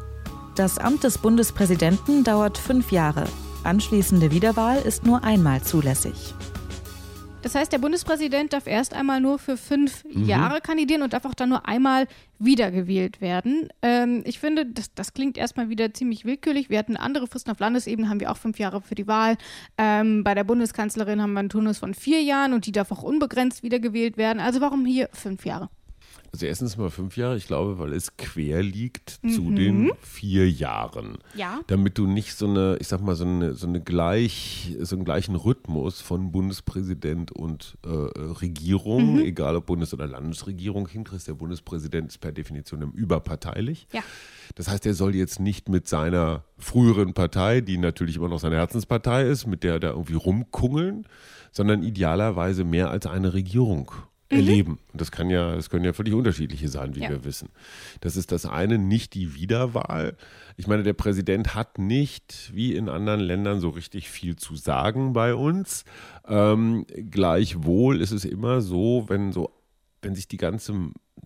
Das 0.55 0.77
Amt 0.77 1.03
des 1.03 1.17
Bundespräsidenten 1.17 2.23
dauert 2.23 2.57
fünf 2.57 2.91
Jahre. 2.93 3.25
Anschließende 3.65 4.31
Wiederwahl 4.31 4.77
ist 4.77 5.05
nur 5.05 5.21
einmal 5.25 5.61
zulässig. 5.61 6.33
Das 7.47 7.55
heißt, 7.55 7.71
der 7.71 7.77
Bundespräsident 7.77 8.51
darf 8.51 8.67
erst 8.67 8.93
einmal 8.93 9.21
nur 9.21 9.39
für 9.39 9.55
fünf 9.55 10.03
Mhm. 10.03 10.25
Jahre 10.25 10.59
kandidieren 10.59 11.01
und 11.01 11.13
darf 11.13 11.23
auch 11.23 11.33
dann 11.33 11.47
nur 11.47 11.65
einmal 11.65 12.05
wiedergewählt 12.39 13.21
werden. 13.21 13.69
Ähm, 13.81 14.21
ich 14.25 14.37
finde, 14.37 14.65
das, 14.65 14.93
das 14.93 15.13
klingt 15.13 15.37
erstmal 15.37 15.69
wieder 15.69 15.93
ziemlich 15.93 16.25
willkürlich. 16.25 16.69
Wir 16.69 16.77
hatten 16.77 16.97
andere 16.97 17.25
Fristen 17.25 17.49
auf 17.49 17.59
Landesebene, 17.61 18.09
haben 18.09 18.19
wir 18.19 18.33
auch 18.33 18.37
fünf 18.37 18.59
Jahre 18.59 18.81
für 18.81 18.95
die 18.95 19.07
Wahl. 19.07 19.37
Ähm, 19.77 20.25
bei 20.25 20.35
der 20.35 20.43
Bundeskanzlerin 20.43 21.21
haben 21.21 21.31
wir 21.31 21.39
einen 21.39 21.47
Turnus 21.47 21.77
von 21.77 21.93
vier 21.93 22.21
Jahren 22.21 22.51
und 22.51 22.65
die 22.65 22.73
darf 22.73 22.91
auch 22.91 23.01
unbegrenzt 23.01 23.63
wiedergewählt 23.63 24.17
werden. 24.17 24.41
Also 24.41 24.59
warum 24.59 24.85
hier 24.85 25.07
fünf 25.13 25.45
Jahre? 25.45 25.69
Also 26.31 26.45
erstens 26.45 26.77
mal 26.77 26.89
fünf 26.89 27.15
Jahre, 27.17 27.37
ich 27.37 27.47
glaube, 27.47 27.79
weil 27.79 27.93
es 27.93 28.17
quer 28.17 28.61
liegt 28.61 29.19
zu 29.33 29.41
Mhm. 29.43 29.55
den 29.55 29.91
vier 30.01 30.49
Jahren. 30.49 31.17
Ja. 31.35 31.61
Damit 31.67 31.97
du 31.97 32.05
nicht 32.07 32.35
so 32.35 32.47
eine, 32.47 32.77
ich 32.79 32.87
sag 32.87 33.01
mal, 33.01 33.15
so 33.15 33.23
eine, 33.25 33.53
so 33.53 33.65
eine 33.67 33.81
gleich, 33.81 34.75
so 34.81 34.95
einen 34.95 35.05
gleichen 35.05 35.35
Rhythmus 35.35 36.01
von 36.01 36.31
Bundespräsident 36.31 37.31
und 37.31 37.77
äh, 37.85 37.89
Regierung, 37.89 39.13
Mhm. 39.15 39.19
egal 39.19 39.55
ob 39.55 39.65
Bundes- 39.67 39.93
oder 39.93 40.07
Landesregierung, 40.07 40.87
hinkriegst. 40.87 41.27
Der 41.27 41.33
Bundespräsident 41.33 42.09
ist 42.09 42.17
per 42.19 42.31
Definition 42.31 42.81
überparteilich. 42.93 43.87
Ja. 43.93 44.01
Das 44.55 44.67
heißt, 44.69 44.85
er 44.85 44.93
soll 44.93 45.15
jetzt 45.15 45.39
nicht 45.39 45.69
mit 45.69 45.87
seiner 45.87 46.43
früheren 46.57 47.13
Partei, 47.13 47.61
die 47.61 47.77
natürlich 47.77 48.15
immer 48.17 48.29
noch 48.29 48.39
seine 48.39 48.55
Herzenspartei 48.55 49.23
ist, 49.23 49.45
mit 49.47 49.63
der 49.63 49.73
er 49.73 49.79
da 49.79 49.89
irgendwie 49.89 50.15
rumkungeln, 50.15 51.05
sondern 51.51 51.83
idealerweise 51.83 52.63
mehr 52.63 52.89
als 52.91 53.05
eine 53.07 53.33
Regierung 53.33 53.91
erleben. 54.29 54.79
Und 54.91 55.01
das 55.01 55.11
kann 55.11 55.29
ja, 55.29 55.55
das 55.55 55.69
können 55.69 55.85
ja 55.85 55.93
völlig 55.93 56.13
unterschiedliche 56.13 56.67
sein, 56.67 56.95
wie 56.95 57.01
Ja. 57.01 57.09
wir 57.09 57.23
wissen. 57.23 57.49
Das 58.01 58.15
ist 58.17 58.31
das 58.31 58.45
eine, 58.45 58.77
nicht 58.77 59.13
die 59.13 59.35
Wiederwahl. 59.35 60.17
Ich 60.57 60.67
meine, 60.67 60.83
der 60.83 60.93
Präsident 60.93 61.55
hat 61.55 61.77
nicht, 61.77 62.51
wie 62.53 62.75
in 62.75 62.89
anderen 62.89 63.19
Ländern, 63.21 63.59
so 63.59 63.69
richtig 63.69 64.09
viel 64.09 64.35
zu 64.35 64.55
sagen 64.55 65.13
bei 65.13 65.33
uns. 65.35 65.85
Ähm, 66.27 66.85
gleichwohl 67.09 68.01
ist 68.01 68.11
es 68.11 68.25
immer 68.25 68.61
so, 68.61 69.05
wenn 69.07 69.31
so, 69.31 69.51
wenn 70.01 70.15
sich 70.15 70.27
die 70.27 70.37
ganze, 70.37 70.73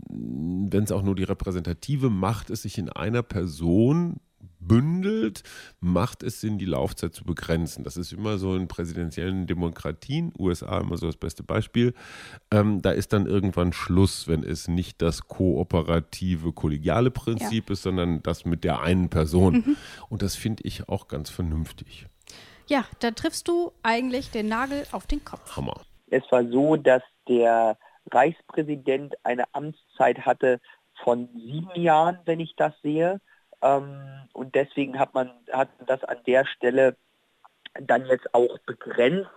wenn 0.09 0.83
es 0.83 0.91
auch 0.91 1.01
nur 1.03 1.15
die 1.15 1.23
repräsentative 1.23 2.09
Macht 2.09 2.49
ist, 2.49 2.63
sich 2.63 2.77
in 2.77 2.89
einer 2.89 3.23
Person 3.23 4.19
bündelt, 4.61 5.43
macht 5.79 6.23
es 6.23 6.39
Sinn, 6.39 6.57
die 6.57 6.65
Laufzeit 6.65 7.13
zu 7.13 7.23
begrenzen. 7.23 7.83
Das 7.83 7.97
ist 7.97 8.13
immer 8.13 8.37
so 8.37 8.55
in 8.55 8.67
präsidentiellen 8.67 9.47
Demokratien, 9.47 10.31
USA 10.37 10.79
immer 10.79 10.97
so 10.97 11.07
das 11.07 11.17
beste 11.17 11.43
Beispiel. 11.43 11.93
Ähm, 12.51 12.81
da 12.81 12.91
ist 12.91 13.13
dann 13.13 13.25
irgendwann 13.25 13.73
Schluss, 13.73 14.27
wenn 14.27 14.43
es 14.43 14.67
nicht 14.67 15.01
das 15.01 15.27
kooperative, 15.27 16.53
kollegiale 16.53 17.11
Prinzip 17.11 17.69
ist, 17.69 17.83
sondern 17.83 18.21
das 18.23 18.45
mit 18.45 18.63
der 18.63 18.81
einen 18.81 19.09
Person. 19.09 19.75
Und 20.09 20.21
das 20.21 20.35
finde 20.35 20.63
ich 20.63 20.87
auch 20.87 21.07
ganz 21.07 21.29
vernünftig. 21.29 22.07
Ja, 22.67 22.85
da 22.99 23.11
triffst 23.11 23.47
du 23.47 23.73
eigentlich 23.83 24.31
den 24.31 24.47
Nagel 24.47 24.85
auf 24.91 25.07
den 25.07 25.25
Kopf. 25.25 25.57
Hammer. 25.57 25.81
Es 26.09 26.23
war 26.31 26.45
so, 26.47 26.77
dass 26.77 27.01
der 27.27 27.77
Reichspräsident 28.09 29.15
eine 29.23 29.43
Amtszeit 29.53 30.25
hatte 30.25 30.59
von 31.03 31.29
sieben 31.33 31.81
Jahren, 31.81 32.19
wenn 32.25 32.39
ich 32.39 32.53
das 32.55 32.73
sehe. 32.81 33.19
Ähm, 33.61 34.27
und 34.33 34.55
deswegen 34.55 34.99
hat 34.99 35.13
man, 35.13 35.31
hat 35.51 35.69
das 35.85 36.03
an 36.03 36.17
der 36.25 36.45
Stelle 36.45 36.95
dann 37.79 38.05
jetzt 38.05 38.33
auch 38.33 38.57
begrenzt. 38.59 39.29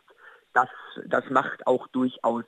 Das, 0.53 0.69
das 1.07 1.29
macht 1.31 1.67
auch 1.67 1.89
durchaus 1.89 2.45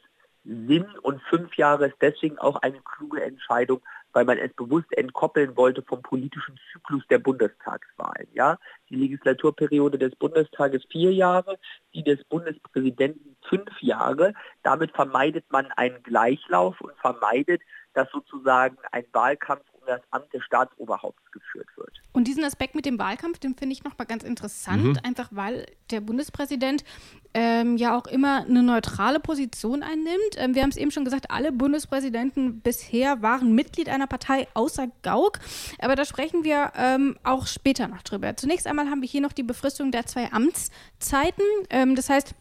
Sinn 0.47 0.87
und 1.02 1.21
fünf 1.23 1.56
Jahre 1.56 1.88
ist 1.88 1.97
deswegen 2.00 2.38
auch 2.38 2.56
eine 2.62 2.80
kluge 2.80 3.21
Entscheidung, 3.21 3.83
weil 4.12 4.25
man 4.25 4.38
es 4.38 4.52
bewusst 4.54 4.97
entkoppeln 4.97 5.56
wollte 5.56 5.83
vom 5.83 6.02
politischen 6.02 6.56
Zyklus 6.73 7.02
der 7.11 7.18
Bundestagswahlen. 7.18 8.28
Ja? 8.33 8.56
Die 8.88 8.95
Legislaturperiode 8.95 9.99
des 9.99 10.14
Bundestages 10.14 10.85
vier 10.88 11.12
Jahre, 11.12 11.59
die 11.95 12.04
des 12.04 12.23
Bundespräsidenten 12.25 13.37
fünf 13.49 13.83
Jahre. 13.83 14.35
Damit 14.62 14.92
vermeidet 14.92 15.45
man 15.50 15.66
einen 15.73 16.00
Gleichlauf 16.04 16.80
und 16.80 16.97
vermeidet, 16.99 17.61
dass 17.95 18.09
sozusagen 18.11 18.78
ein 18.92 19.04
Wahlkampf 19.12 19.64
das 19.87 20.00
Amt 20.11 20.33
des 20.33 20.43
Staatsoberhaupts 20.45 21.31
geführt 21.33 21.69
wird. 21.76 21.93
Und 22.12 22.25
diesen 22.28 22.45
Aspekt 22.45 22.75
mit 22.75 22.87
dem 22.87 22.99
Wahlkampf, 22.99 23.38
den 23.38 23.55
finde 23.55 23.75
ich 23.75 23.85
nochmal 23.85 24.07
ganz 24.07 24.25
interessant, 24.25 24.85
mhm. 24.85 24.99
einfach 25.02 25.28
weil 25.33 25.66
der 25.90 26.00
Bundespräsident 26.00 26.85
ähm, 27.35 27.76
ja 27.76 27.97
auch 27.97 28.07
immer 28.07 28.45
eine 28.45 28.62
neutrale 28.62 29.21
Position 29.21 29.83
einnimmt. 29.83 30.37
Ähm, 30.37 30.55
wir 30.55 30.62
haben 30.62 30.71
es 30.71 30.76
eben 30.76 30.90
schon 30.90 31.05
gesagt, 31.05 31.31
alle 31.31 31.52
Bundespräsidenten 31.52 32.61
bisher 32.61 33.23
waren 33.23 33.55
Mitglied 33.55 33.88
einer 33.88 34.07
Partei 34.07 34.49
außer 34.55 34.88
Gauck. 35.02 35.40
Aber 35.78 35.95
da 35.95 36.05
sprechen 36.05 36.45
wir 36.45 36.73
ähm, 36.76 37.16
auch 37.25 37.47
später 37.47 37.88
noch 37.88 38.02
drüber. 38.02 38.37
Zunächst 38.37 38.66
einmal 38.66 38.88
haben 38.88 39.02
wir 39.02 39.09
hier 39.09 39.21
noch 39.21 39.33
die 39.33 39.43
Befristung 39.43 39.93
der 39.93 40.07
zwei 40.07 40.33
Amtszeiten. 40.33 41.45
Ähm, 41.71 41.95
das 41.95 42.09
heißt, 42.09 42.35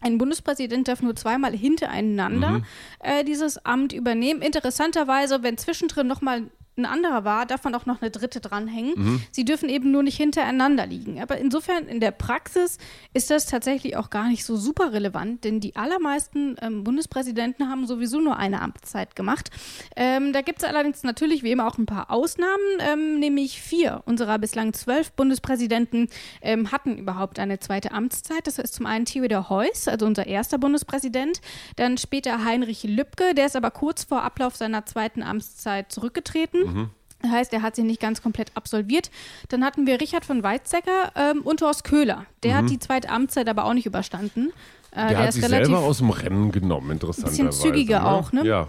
ein 0.00 0.18
Bundespräsident 0.18 0.86
darf 0.86 1.02
nur 1.02 1.16
zweimal 1.16 1.52
hintereinander 1.56 2.50
mhm. 2.50 2.64
äh, 3.00 3.24
dieses 3.24 3.64
Amt 3.64 3.92
übernehmen. 3.92 4.42
Interessanterweise, 4.42 5.42
wenn 5.42 5.58
zwischendrin 5.58 6.06
nochmal 6.06 6.50
ein 6.78 6.86
anderer 6.86 7.24
war, 7.24 7.46
darf 7.46 7.64
man 7.64 7.74
auch 7.74 7.86
noch 7.86 8.00
eine 8.00 8.10
dritte 8.10 8.40
dranhängen. 8.40 8.94
Mhm. 8.96 9.22
Sie 9.30 9.44
dürfen 9.44 9.68
eben 9.68 9.90
nur 9.90 10.02
nicht 10.02 10.16
hintereinander 10.16 10.86
liegen. 10.86 11.20
Aber 11.20 11.38
insofern 11.38 11.86
in 11.86 12.00
der 12.00 12.12
Praxis 12.12 12.78
ist 13.12 13.30
das 13.30 13.46
tatsächlich 13.46 13.96
auch 13.96 14.10
gar 14.10 14.28
nicht 14.28 14.44
so 14.44 14.56
super 14.56 14.92
relevant, 14.92 15.44
denn 15.44 15.60
die 15.60 15.76
allermeisten 15.76 16.56
ähm, 16.62 16.84
Bundespräsidenten 16.84 17.68
haben 17.68 17.86
sowieso 17.86 18.20
nur 18.20 18.36
eine 18.36 18.62
Amtszeit 18.62 19.16
gemacht. 19.16 19.50
Ähm, 19.96 20.32
da 20.32 20.40
gibt 20.40 20.62
es 20.62 20.68
allerdings 20.68 21.02
natürlich 21.02 21.42
wie 21.42 21.50
immer 21.50 21.66
auch 21.66 21.78
ein 21.78 21.86
paar 21.86 22.10
Ausnahmen, 22.10 22.78
ähm, 22.80 23.18
nämlich 23.18 23.60
vier 23.60 24.02
unserer 24.06 24.38
bislang 24.38 24.72
zwölf 24.72 25.12
Bundespräsidenten 25.12 26.08
ähm, 26.40 26.72
hatten 26.72 26.96
überhaupt 26.98 27.38
eine 27.38 27.58
zweite 27.58 27.92
Amtszeit. 27.92 28.46
Das 28.46 28.58
ist 28.58 28.74
zum 28.74 28.86
einen 28.86 29.04
Theodor 29.04 29.48
Heuss, 29.48 29.88
also 29.88 30.06
unser 30.06 30.26
erster 30.26 30.58
Bundespräsident, 30.58 31.40
dann 31.76 31.98
später 31.98 32.44
Heinrich 32.44 32.84
Lübke, 32.84 33.34
der 33.34 33.46
ist 33.46 33.56
aber 33.56 33.70
kurz 33.70 34.04
vor 34.04 34.22
Ablauf 34.22 34.56
seiner 34.56 34.86
zweiten 34.86 35.22
Amtszeit 35.22 35.90
zurückgetreten. 35.92 36.67
Mhm. 36.74 36.90
Das 37.20 37.30
heißt, 37.32 37.52
er 37.52 37.62
hat 37.62 37.74
sie 37.74 37.82
nicht 37.82 38.00
ganz 38.00 38.22
komplett 38.22 38.52
absolviert. 38.56 39.10
Dann 39.48 39.64
hatten 39.64 39.86
wir 39.86 40.00
Richard 40.00 40.24
von 40.24 40.42
Weizsäcker 40.42 41.12
ähm, 41.16 41.42
und 41.42 41.60
Horst 41.62 41.84
Köhler. 41.84 42.26
Der 42.42 42.52
mhm. 42.52 42.56
hat 42.56 42.70
die 42.70 42.78
zweite 42.78 43.10
Amtszeit 43.10 43.48
aber 43.48 43.64
auch 43.64 43.74
nicht 43.74 43.86
überstanden. 43.86 44.52
Äh, 44.92 44.96
der, 44.96 45.08
der, 45.08 45.18
hat 45.18 45.32
sich 45.32 45.44
selber 45.44 45.78
aus 45.80 45.98
dem 45.98 46.10
Rennen 46.10 46.52
genommen, 46.52 46.92
interessanterweise. 46.92 47.42
Ein 47.42 47.48
bisschen 47.48 47.72
zügiger 47.72 48.00
ne? 48.00 48.06
auch, 48.06 48.32
ne? 48.32 48.46
Ja. 48.46 48.68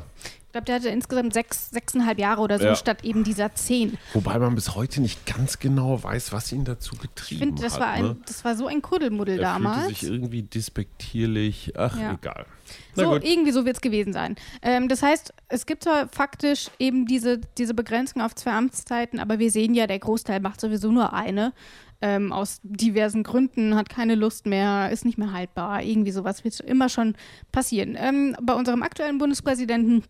Ich 0.50 0.54
glaube, 0.54 0.66
der 0.66 0.76
hatte 0.78 0.90
insgesamt 0.90 1.32
sechs, 1.32 1.70
sechseinhalb 1.70 2.18
Jahre 2.18 2.42
oder 2.42 2.58
so, 2.58 2.66
ja. 2.66 2.76
statt 2.76 3.04
eben 3.04 3.24
dieser 3.24 3.54
zehn. 3.54 4.00
Wobei 4.16 4.40
man 4.40 4.56
bis 4.56 4.74
heute 4.74 5.00
nicht 5.00 5.28
ganz 5.28 5.60
genau 5.60 6.02
weiß, 6.02 6.34
was 6.34 6.52
ihn 6.52 6.66
dazu 6.66 6.96
getrieben 6.96 7.42
ich 7.42 7.48
find, 7.50 7.64
das 7.64 7.74
hat. 7.76 7.82
War 7.82 7.88
ein, 7.90 8.04
ne? 8.04 8.18
Das 8.26 8.44
war 8.44 8.56
so 8.56 8.66
ein 8.66 8.82
Kuddelmuddel 8.82 9.38
er 9.38 9.44
damals. 9.44 9.84
Fühlte 9.84 10.00
sich 10.00 10.10
irgendwie 10.10 10.42
despektierlich. 10.42 11.74
Ach, 11.78 11.96
ja. 12.00 12.14
egal. 12.14 12.48
Na 12.96 13.04
so, 13.04 13.10
gut. 13.12 13.24
irgendwie 13.24 13.52
so 13.52 13.64
wird 13.64 13.76
es 13.76 13.82
gewesen 13.82 14.12
sein. 14.12 14.38
Ähm, 14.64 14.88
das 14.88 15.04
heißt, 15.04 15.36
es 15.50 15.68
gibt 15.68 15.84
zwar 15.84 16.08
faktisch 16.08 16.72
eben 16.80 17.06
diese, 17.06 17.38
diese 17.60 17.76
Begrenzung 17.76 18.24
auf 18.24 18.34
zwei 18.34 18.54
Amtszeiten, 18.54 19.20
aber 19.20 19.38
wir 19.38 19.52
sehen 19.52 19.76
ja, 19.76 19.86
der 19.86 20.00
Großteil 20.00 20.40
macht 20.40 20.62
sowieso 20.62 20.92
nur 20.92 21.14
eine. 21.14 21.54
Ähm, 22.02 22.32
aus 22.32 22.60
diversen 22.64 23.22
Gründen, 23.22 23.76
hat 23.76 23.90
keine 23.90 24.16
Lust 24.16 24.48
mehr, 24.48 24.90
ist 24.90 25.06
nicht 25.06 25.20
mehr 25.20 25.32
haltbar. 25.32 25.84
Irgendwie 25.84 26.12
sowas 26.12 26.44
wird 26.44 26.60
immer 26.62 26.90
schon 26.90 27.16
passieren. 27.52 27.96
Ähm, 28.00 28.36
bei 28.42 28.54
unserem 28.54 28.82
aktuellen 28.82 29.20
Bundespräsidenten 29.20 30.06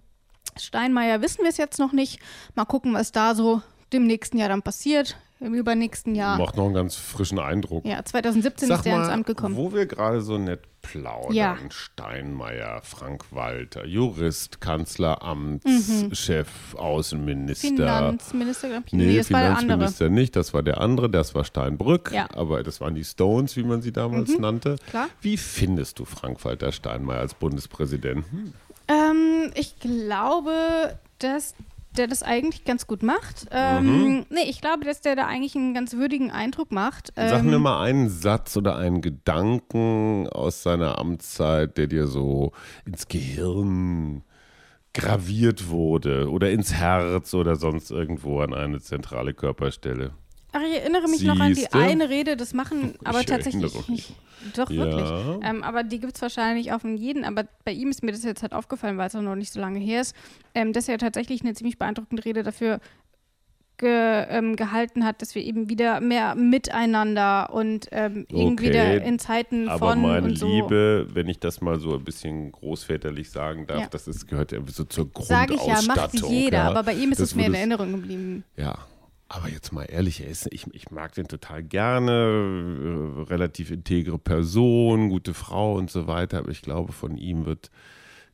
Steinmeier 0.61 1.21
wissen 1.21 1.41
wir 1.41 1.49
es 1.49 1.57
jetzt 1.57 1.79
noch 1.79 1.91
nicht. 1.91 2.19
Mal 2.55 2.65
gucken, 2.65 2.93
was 2.93 3.11
da 3.11 3.35
so 3.35 3.61
dem 3.93 4.05
nächsten 4.05 4.37
Jahr 4.37 4.49
dann 4.49 4.61
passiert. 4.61 5.17
Im 5.41 5.53
übernächsten 5.53 6.15
Jahr. 6.15 6.37
Macht 6.37 6.57
noch 6.57 6.65
einen 6.65 6.73
ganz 6.73 6.95
frischen 6.95 7.39
Eindruck. 7.39 7.85
Ja, 7.85 8.03
2017 8.03 8.67
Sag 8.67 8.79
ist 8.79 8.85
er 8.85 8.97
ins 8.97 9.07
Amt 9.07 9.25
gekommen. 9.25 9.55
Wo 9.55 9.71
wir 9.71 9.85
gerade 9.85 10.19
so 10.19 10.37
nett 10.37 10.63
plaudern. 10.81 11.33
Ja. 11.33 11.57
Steinmeier, 11.69 12.81
Frank 12.83 13.23
Walter, 13.31 13.85
Jurist, 13.85 14.59
Kanzleramtschef, 14.59 16.47
mhm. 16.73 16.79
Außenminister. 16.79 17.67
Finanzminister, 17.69 18.67
glaube 18.67 18.83
ich. 18.87 18.93
Nee, 18.93 19.05
nee 19.05 19.17
das 19.17 19.27
Finanzminister 19.27 20.05
war 20.05 20.09
der 20.09 20.09
nicht, 20.09 20.35
das 20.35 20.53
war 20.53 20.63
der 20.63 20.81
andere, 20.81 21.09
das 21.09 21.33
war 21.35 21.45
Steinbrück. 21.45 22.11
Ja. 22.13 22.27
Aber 22.33 22.61
das 22.63 22.81
waren 22.81 22.95
die 22.95 23.05
Stones, 23.05 23.55
wie 23.55 23.63
man 23.63 23.81
sie 23.81 23.93
damals 23.93 24.31
mhm. 24.31 24.41
nannte. 24.41 24.75
Klar. 24.89 25.07
Wie 25.21 25.37
findest 25.37 25.99
du 25.99 26.05
Frank 26.05 26.43
Walter 26.43 26.73
Steinmeier 26.73 27.19
als 27.19 27.33
Bundespräsidenten? 27.33 28.53
Ähm, 28.89 29.51
ich 29.55 29.79
glaube, 29.79 30.99
dass 31.19 31.55
der 31.97 32.07
das 32.07 32.23
eigentlich 32.23 32.65
ganz 32.65 32.87
gut 32.87 33.03
macht. 33.03 33.47
Ähm, 33.51 33.85
mhm. 33.85 34.25
Nee, 34.29 34.47
ich 34.47 34.61
glaube, 34.61 34.85
dass 34.85 35.01
der 35.01 35.15
da 35.15 35.27
eigentlich 35.27 35.55
einen 35.55 35.73
ganz 35.73 35.93
würdigen 35.93 36.31
Eindruck 36.31 36.71
macht. 36.71 37.11
Sag 37.15 37.43
mir 37.43 37.55
ähm, 37.55 37.61
mal 37.61 37.81
einen 37.81 38.09
Satz 38.09 38.55
oder 38.57 38.75
einen 38.75 39.01
Gedanken 39.01 40.27
aus 40.29 40.63
seiner 40.63 40.97
Amtszeit, 40.97 41.77
der 41.77 41.87
dir 41.87 42.07
so 42.07 42.51
ins 42.85 43.07
Gehirn 43.07 44.23
graviert 44.93 45.69
wurde 45.69 46.29
oder 46.29 46.51
ins 46.51 46.73
Herz 46.73 47.33
oder 47.33 47.55
sonst 47.55 47.91
irgendwo 47.91 48.41
an 48.41 48.53
eine 48.53 48.79
zentrale 48.79 49.33
Körperstelle. 49.33 50.11
Ach, 50.51 50.61
ich 50.61 50.77
erinnere 50.77 51.03
mich 51.03 51.19
Siehste? 51.19 51.27
noch 51.27 51.39
an 51.39 51.53
die 51.53 51.71
eine 51.71 52.09
Rede, 52.09 52.35
das 52.35 52.53
machen 52.53 52.95
aber 53.03 53.19
ich 53.19 53.25
tatsächlich 53.27 53.87
nicht. 53.87 54.13
Doch, 54.55 54.69
ja. 54.69 54.85
wirklich. 54.85 55.09
Ähm, 55.43 55.63
aber 55.63 55.83
die 55.83 55.99
gibt 55.99 56.15
es 56.15 56.21
wahrscheinlich 56.21 56.71
auch 56.71 56.81
von 56.81 56.95
jedem. 56.95 57.23
Aber 57.23 57.45
bei 57.65 57.71
ihm 57.73 57.89
ist 57.89 58.03
mir 58.03 58.11
das 58.11 58.23
jetzt 58.23 58.41
halt 58.41 58.53
aufgefallen, 58.53 58.97
weil 58.97 59.07
es 59.07 59.13
noch 59.13 59.35
nicht 59.35 59.51
so 59.51 59.59
lange 59.59 59.79
her 59.79 60.01
ist, 60.01 60.15
ähm, 60.55 60.73
dass 60.73 60.87
er 60.87 60.97
tatsächlich 60.97 61.41
eine 61.41 61.53
ziemlich 61.53 61.77
beeindruckende 61.77 62.23
Rede 62.23 62.43
dafür 62.43 62.79
ge, 63.77 64.25
ähm, 64.29 64.55
gehalten 64.55 65.03
hat, 65.03 65.21
dass 65.21 65.35
wir 65.35 65.43
eben 65.43 65.69
wieder 65.69 65.99
mehr 65.99 66.35
miteinander 66.35 67.49
und 67.51 67.87
ähm, 67.91 68.27
irgendwie 68.29 68.69
okay, 68.69 68.69
wieder 68.69 69.03
in 69.03 69.19
Zeiten 69.19 69.65
von. 69.65 69.73
Aber 69.73 69.95
meine 69.95 70.35
so. 70.35 70.47
Liebe, 70.47 71.07
wenn 71.11 71.27
ich 71.27 71.39
das 71.39 71.61
mal 71.61 71.79
so 71.79 71.95
ein 71.95 72.03
bisschen 72.03 72.51
großväterlich 72.51 73.31
sagen 73.31 73.67
darf, 73.67 73.81
ja. 73.81 73.87
das 73.87 74.07
ist, 74.07 74.27
gehört 74.27 74.53
irgendwie 74.53 74.73
so 74.73 74.83
zur 74.83 75.11
Grundausstattung. 75.11 75.57
Sag 75.57 75.79
ich 75.79 75.87
ja, 75.87 75.95
macht 75.95 76.29
jeder, 76.29 76.57
ja. 76.59 76.69
aber 76.69 76.83
bei 76.83 76.93
ihm 76.93 77.11
ist 77.11 77.19
das 77.19 77.29
es 77.29 77.35
mir 77.35 77.47
in 77.47 77.55
Erinnerung 77.55 77.91
geblieben. 77.91 78.43
Ja, 78.55 78.77
aber 79.29 79.47
jetzt 79.47 79.71
mal 79.71 79.83
ehrlich, 79.83 80.21
ist, 80.21 80.47
ich, 80.51 80.65
ich 80.73 80.89
mag 80.89 81.13
den 81.13 81.27
total 81.27 81.63
gerne, 81.63 82.11
äh, 82.11 83.21
relativ 83.23 83.69
integre 83.69 84.17
Person, 84.17 85.09
gute 85.09 85.35
Frau 85.35 85.75
und 85.75 85.91
so 85.91 86.07
weiter, 86.07 86.39
aber 86.39 86.49
ich 86.49 86.63
glaube, 86.63 86.93
von 86.93 87.15
ihm 87.15 87.45
wird 87.45 87.69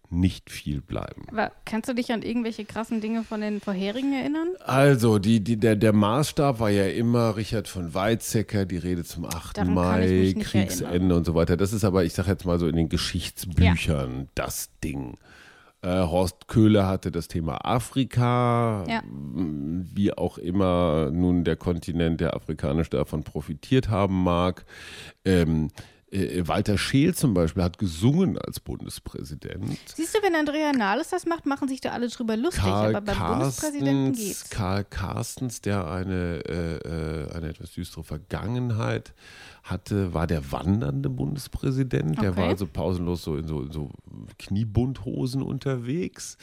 nicht 0.10 0.50
viel 0.50 0.82
bleiben. 0.82 1.24
Aber 1.32 1.52
kannst 1.66 1.90
du 1.90 1.94
dich 1.94 2.12
an 2.12 2.22
irgendwelche 2.22 2.64
krassen 2.64 3.02
Dinge 3.02 3.24
von 3.24 3.42
den 3.42 3.60
vorherigen 3.60 4.14
erinnern? 4.14 4.50
Also, 4.64 5.20
die, 5.20 5.44
die, 5.44 5.58
der, 5.58 5.76
der 5.76 5.94
Maßstab 5.94 6.60
war 6.60 6.70
ja 6.70 6.88
immer 6.88 7.36
Richard 7.36 7.68
von 7.68 7.94
Weizsäcker, 7.94 8.66
die 8.66 8.78
Rede 8.78 9.04
zum 9.04 9.26
8. 9.26 9.58
Daran 9.58 9.74
Mai, 9.74 10.34
Kriegsende 10.40 10.86
erinnern. 10.86 11.18
und 11.18 11.26
so 11.26 11.36
weiter. 11.36 11.58
Das 11.58 11.74
ist 11.74 11.84
aber, 11.84 12.06
ich 12.06 12.14
sage 12.14 12.30
jetzt 12.30 12.46
mal 12.46 12.60
so 12.60 12.68
in 12.68 12.76
den 12.76 12.90
Geschichtsbüchern 12.90 14.20
ja. 14.20 14.28
das 14.36 14.70
Ding. 14.84 15.18
Äh, 15.86 16.08
Horst 16.08 16.48
Köhler 16.48 16.88
hatte 16.88 17.12
das 17.12 17.28
Thema 17.28 17.64
Afrika, 17.64 18.86
ja. 18.88 19.02
wie 19.06 20.12
auch 20.12 20.40
immer 20.40 21.12
nun 21.12 21.44
der 21.44 21.58
Kontinent, 21.58 22.22
der 22.22 22.36
afrikanisch 22.36 22.90
davon 22.90 23.24
profitiert 23.24 23.90
haben 23.90 24.24
mag. 24.24 24.66
Ähm, 25.26 25.68
äh, 25.68 25.95
Walter 26.12 26.78
Scheel 26.78 27.16
zum 27.16 27.34
Beispiel 27.34 27.64
hat 27.64 27.78
gesungen 27.78 28.38
als 28.38 28.60
Bundespräsident. 28.60 29.78
Siehst 29.96 30.16
du, 30.16 30.20
wenn 30.22 30.36
Andrea 30.36 30.72
Nahles 30.72 31.10
das 31.10 31.26
macht, 31.26 31.46
machen 31.46 31.68
sich 31.68 31.82
da 31.82 31.90
alle 31.90 32.08
drüber 32.08 32.38
lustig, 32.38 32.64
Karl 32.64 32.96
aber 32.96 33.06
beim 33.06 33.18
Carstens, 33.18 33.62
Bundespräsidenten 33.62 34.14
geht's. 34.14 34.50
Karl 34.50 34.84
Carstens, 34.86 35.62
der 35.62 35.90
eine, 35.90 36.42
äh, 36.46 36.76
äh 36.78 37.34
eine 37.34 37.50
etwas 37.50 37.72
düstere 37.72 38.04
Vergangenheit 38.04 39.14
hatte, 39.64 40.14
war 40.14 40.28
der 40.28 40.52
wandernde 40.52 41.10
Bundespräsident. 41.10 42.12
Okay. 42.12 42.22
Der 42.22 42.38
war 42.38 42.48
also 42.50 42.68
pausenlos 42.68 43.24
so 43.24 43.36
in 43.36 43.48
so, 43.48 43.62
in 43.62 43.72
so 43.72 43.90
Kniebundhosen 44.38 45.42
unterwegs. 45.42 46.38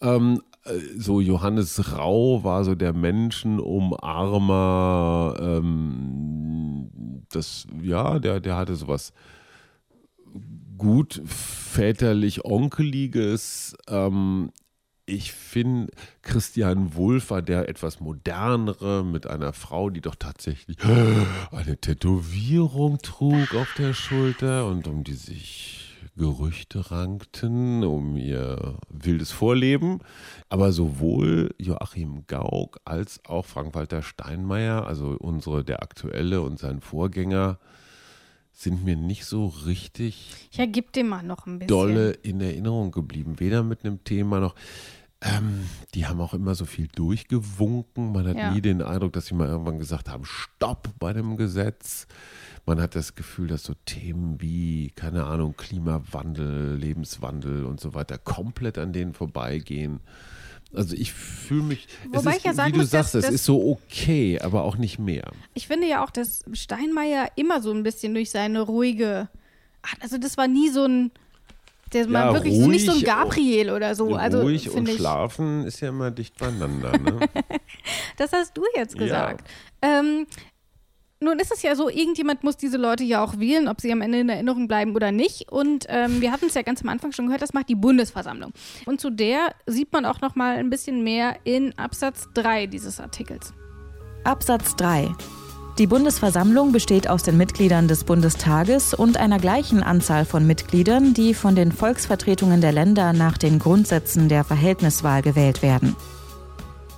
Ähm, 0.00 0.40
äh, 0.51 0.51
so 0.96 1.20
Johannes 1.20 1.96
Rau 1.96 2.44
war 2.44 2.64
so 2.64 2.74
der 2.74 2.92
Menschenumarmer. 2.92 5.36
Ähm, 5.40 6.90
das, 7.30 7.66
ja, 7.82 8.18
der, 8.18 8.40
der 8.40 8.56
hatte 8.56 8.76
sowas 8.76 9.12
gut 10.78 11.22
väterlich 11.26 12.44
Onkeliges. 12.44 13.74
Ähm, 13.88 14.50
ich 15.04 15.32
finde, 15.32 15.92
Christian 16.22 16.94
Wulff 16.94 17.30
war 17.30 17.42
der 17.42 17.68
etwas 17.68 18.00
modernere 18.00 19.04
mit 19.04 19.26
einer 19.26 19.52
Frau, 19.52 19.90
die 19.90 20.00
doch 20.00 20.14
tatsächlich 20.14 20.76
eine 21.50 21.76
Tätowierung 21.76 22.98
trug 22.98 23.52
auf 23.54 23.74
der 23.76 23.94
Schulter 23.94 24.66
und 24.66 24.86
um 24.86 25.02
die 25.02 25.14
sich 25.14 25.81
Gerüchte 26.16 26.90
rankten, 26.90 27.84
um 27.84 28.16
ihr 28.16 28.78
wildes 28.88 29.30
Vorleben. 29.30 30.00
Aber 30.48 30.72
sowohl 30.72 31.54
Joachim 31.58 32.24
Gauck 32.26 32.80
als 32.84 33.24
auch 33.24 33.46
Frank-Walter 33.46 34.02
Steinmeier, 34.02 34.86
also 34.86 35.16
unsere, 35.18 35.64
der 35.64 35.82
aktuelle 35.82 36.42
und 36.42 36.58
sein 36.58 36.80
Vorgänger, 36.80 37.58
sind 38.52 38.84
mir 38.84 38.96
nicht 38.96 39.24
so 39.24 39.46
richtig 39.46 40.48
ja, 40.52 40.66
gib 40.66 40.92
dem 40.92 41.08
mal 41.08 41.22
noch 41.22 41.46
ein 41.46 41.58
bisschen. 41.58 41.68
dolle 41.68 42.10
in 42.10 42.40
Erinnerung 42.40 42.90
geblieben. 42.90 43.40
Weder 43.40 43.62
mit 43.62 43.84
einem 43.84 44.04
Thema 44.04 44.40
noch. 44.40 44.54
Ähm, 45.22 45.68
die 45.94 46.06
haben 46.06 46.20
auch 46.20 46.34
immer 46.34 46.54
so 46.54 46.64
viel 46.64 46.88
durchgewunken. 46.88 48.12
Man 48.12 48.26
hat 48.26 48.36
ja. 48.36 48.52
nie 48.52 48.60
den 48.60 48.82
Eindruck, 48.82 49.12
dass 49.12 49.26
sie 49.26 49.34
mal 49.34 49.48
irgendwann 49.48 49.78
gesagt 49.78 50.08
haben, 50.08 50.24
stopp 50.24 50.88
bei 50.98 51.12
dem 51.12 51.36
Gesetz. 51.36 52.06
Man 52.64 52.80
hat 52.80 52.94
das 52.94 53.14
Gefühl, 53.16 53.48
dass 53.48 53.64
so 53.64 53.74
Themen 53.86 54.40
wie, 54.40 54.92
keine 54.94 55.24
Ahnung, 55.24 55.54
Klimawandel, 55.56 56.76
Lebenswandel 56.76 57.64
und 57.64 57.80
so 57.80 57.94
weiter 57.94 58.18
komplett 58.18 58.78
an 58.78 58.92
denen 58.92 59.14
vorbeigehen. 59.14 60.00
Also 60.74 60.94
ich 60.96 61.12
fühle 61.12 61.64
mich, 61.64 61.86
Wobei 62.12 62.30
es 62.30 62.36
ich 62.38 62.44
ja 62.44 62.50
ist, 62.52 62.56
sagen 62.56 62.68
wie 62.68 62.72
du 62.74 62.78
muss, 62.80 62.90
sagst, 62.90 63.14
es 63.14 63.24
dass- 63.26 63.34
ist 63.34 63.44
so 63.44 63.68
okay, 63.72 64.38
aber 64.40 64.62
auch 64.62 64.76
nicht 64.76 64.98
mehr. 64.98 65.30
Ich 65.54 65.66
finde 65.66 65.86
ja 65.88 66.04
auch, 66.04 66.10
dass 66.10 66.44
Steinmeier 66.52 67.28
immer 67.36 67.60
so 67.60 67.72
ein 67.72 67.82
bisschen 67.82 68.14
durch 68.14 68.30
seine 68.30 68.60
ruhige. 68.62 69.28
Also, 70.00 70.16
das 70.16 70.36
war 70.38 70.46
nie 70.48 70.68
so 70.70 70.84
ein. 70.86 71.10
Der 71.92 72.10
war 72.10 72.26
Ja, 72.28 72.32
wirklich 72.32 72.56
so 72.56 72.68
nicht 72.68 72.86
so 72.86 72.92
ein 72.92 73.02
Gabriel 73.02 73.70
oder 73.70 73.94
so. 73.94 74.14
Also, 74.14 74.40
Ruhig 74.40 74.70
und 74.70 74.88
ich. 74.88 74.96
schlafen 74.96 75.64
ist 75.66 75.80
ja 75.80 75.88
immer 75.90 76.10
dicht 76.10 76.38
beieinander. 76.38 76.96
Ne? 76.96 77.18
Das 78.16 78.32
hast 78.32 78.56
du 78.56 78.62
jetzt 78.76 78.94
Ja. 78.94 79.00
gesagt. 79.00 79.50
Ähm, 79.82 80.26
nun 81.22 81.38
ist 81.38 81.52
es 81.52 81.62
ja 81.62 81.74
so, 81.74 81.88
irgendjemand 81.88 82.44
muss 82.44 82.56
diese 82.56 82.76
Leute 82.76 83.04
ja 83.04 83.22
auch 83.24 83.38
wählen, 83.38 83.68
ob 83.68 83.80
sie 83.80 83.92
am 83.92 84.00
Ende 84.00 84.20
in 84.20 84.28
Erinnerung 84.28 84.68
bleiben 84.68 84.94
oder 84.94 85.12
nicht. 85.12 85.50
Und 85.50 85.86
ähm, 85.88 86.20
wir 86.20 86.32
hatten 86.32 86.46
es 86.46 86.54
ja 86.54 86.62
ganz 86.62 86.82
am 86.82 86.88
Anfang 86.88 87.12
schon 87.12 87.26
gehört, 87.26 87.42
das 87.42 87.52
macht 87.52 87.68
die 87.68 87.74
Bundesversammlung. 87.74 88.52
Und 88.86 89.00
zu 89.00 89.10
der 89.10 89.54
sieht 89.66 89.92
man 89.92 90.04
auch 90.04 90.20
noch 90.20 90.34
mal 90.34 90.56
ein 90.56 90.70
bisschen 90.70 91.02
mehr 91.04 91.36
in 91.44 91.76
Absatz 91.78 92.28
3 92.34 92.66
dieses 92.66 93.00
Artikels. 93.00 93.52
Absatz 94.24 94.76
3. 94.76 95.10
Die 95.78 95.86
Bundesversammlung 95.86 96.70
besteht 96.70 97.08
aus 97.08 97.22
den 97.22 97.38
Mitgliedern 97.38 97.88
des 97.88 98.04
Bundestages 98.04 98.92
und 98.92 99.16
einer 99.16 99.38
gleichen 99.38 99.82
Anzahl 99.82 100.26
von 100.26 100.46
Mitgliedern, 100.46 101.14
die 101.14 101.32
von 101.32 101.56
den 101.56 101.72
Volksvertretungen 101.72 102.60
der 102.60 102.72
Länder 102.72 103.14
nach 103.14 103.38
den 103.38 103.58
Grundsätzen 103.58 104.28
der 104.28 104.44
Verhältniswahl 104.44 105.22
gewählt 105.22 105.62
werden. 105.62 105.96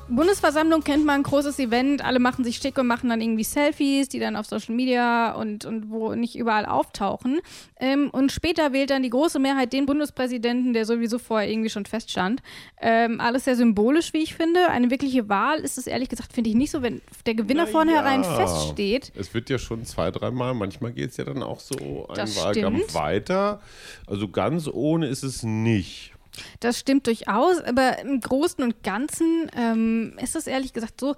Bundesversammlung 0.09 0.83
kennt 0.85 1.05
man, 1.05 1.23
großes 1.23 1.59
Event, 1.59 2.05
alle 2.05 2.19
machen 2.19 2.45
sich 2.45 2.57
schick 2.57 2.79
und 2.79 2.87
machen 2.87 3.09
dann 3.11 3.21
irgendwie 3.21 3.45
Selfies, 3.45 4.09
die 4.09 4.19
dann 4.19 4.37
auf 4.37 4.47
Social 4.47 4.75
Media 4.75 5.33
und, 5.33 5.65
und 5.65 5.91
wo 5.91 6.15
nicht 6.15 6.37
überall 6.37 6.67
auftauchen. 6.67 7.41
Ähm, 7.81 8.11
und 8.11 8.33
später 8.33 8.73
wählt 8.73 8.91
dann 8.91 9.03
die 9.03 9.11
große 9.11 9.39
Mehrheit 9.39 9.73
den 9.73 9.87
Bundespräsidenten, 9.87 10.73
der 10.73 10.87
sowieso 10.87 11.19
vorher 11.19 11.51
irgendwie 11.51 11.71
schon 11.71 11.87
feststand. 11.87 12.43
Ähm, 12.81 13.21
alles 13.21 13.45
sehr 13.45 13.57
symbolisch, 13.57 14.13
wie 14.13 14.23
ich 14.23 14.35
finde. 14.35 14.69
Eine 14.69 14.91
wirkliche 14.91 15.29
Wahl 15.29 15.59
ist 15.61 15.79
es 15.79 15.87
ehrlich 15.87 16.09
gesagt, 16.09 16.33
finde 16.33 16.51
ich 16.51 16.57
nicht 16.57 16.71
so, 16.71 16.83
wenn 16.83 17.01
der 17.27 17.35
Gewinner 17.35 17.67
vornherein 17.67 18.23
Ja. 18.23 18.35
feststeht. 18.37 19.13
Es 19.17 19.35
wird 19.35 19.51
ja 19.51 19.59
schon 19.59 19.85
zwei, 19.85 20.11
dreimal, 20.11 20.55
manchmal 20.55 20.93
geht 20.93 21.11
es 21.11 21.17
ja 21.17 21.25
dann 21.25 21.43
auch 21.43 21.61
so 21.61 22.07
ein 22.09 22.29
Wahlkampf 22.37 22.79
stimmt. 22.79 22.95
weiter. 22.95 23.61
Also 24.07 24.29
ganz 24.29 24.69
ohne 24.73 25.07
ist 25.09 25.23
es 25.23 25.43
nicht. 25.43 26.14
Das 26.61 26.79
stimmt 26.79 27.07
durchaus, 27.07 27.61
aber 27.61 27.99
im 28.01 28.21
Großen 28.21 28.63
und 28.63 28.83
Ganzen 28.83 29.51
ähm, 29.57 30.17
ist 30.21 30.37
es 30.37 30.47
ehrlich 30.47 30.73
gesagt 30.73 31.01
so, 31.01 31.15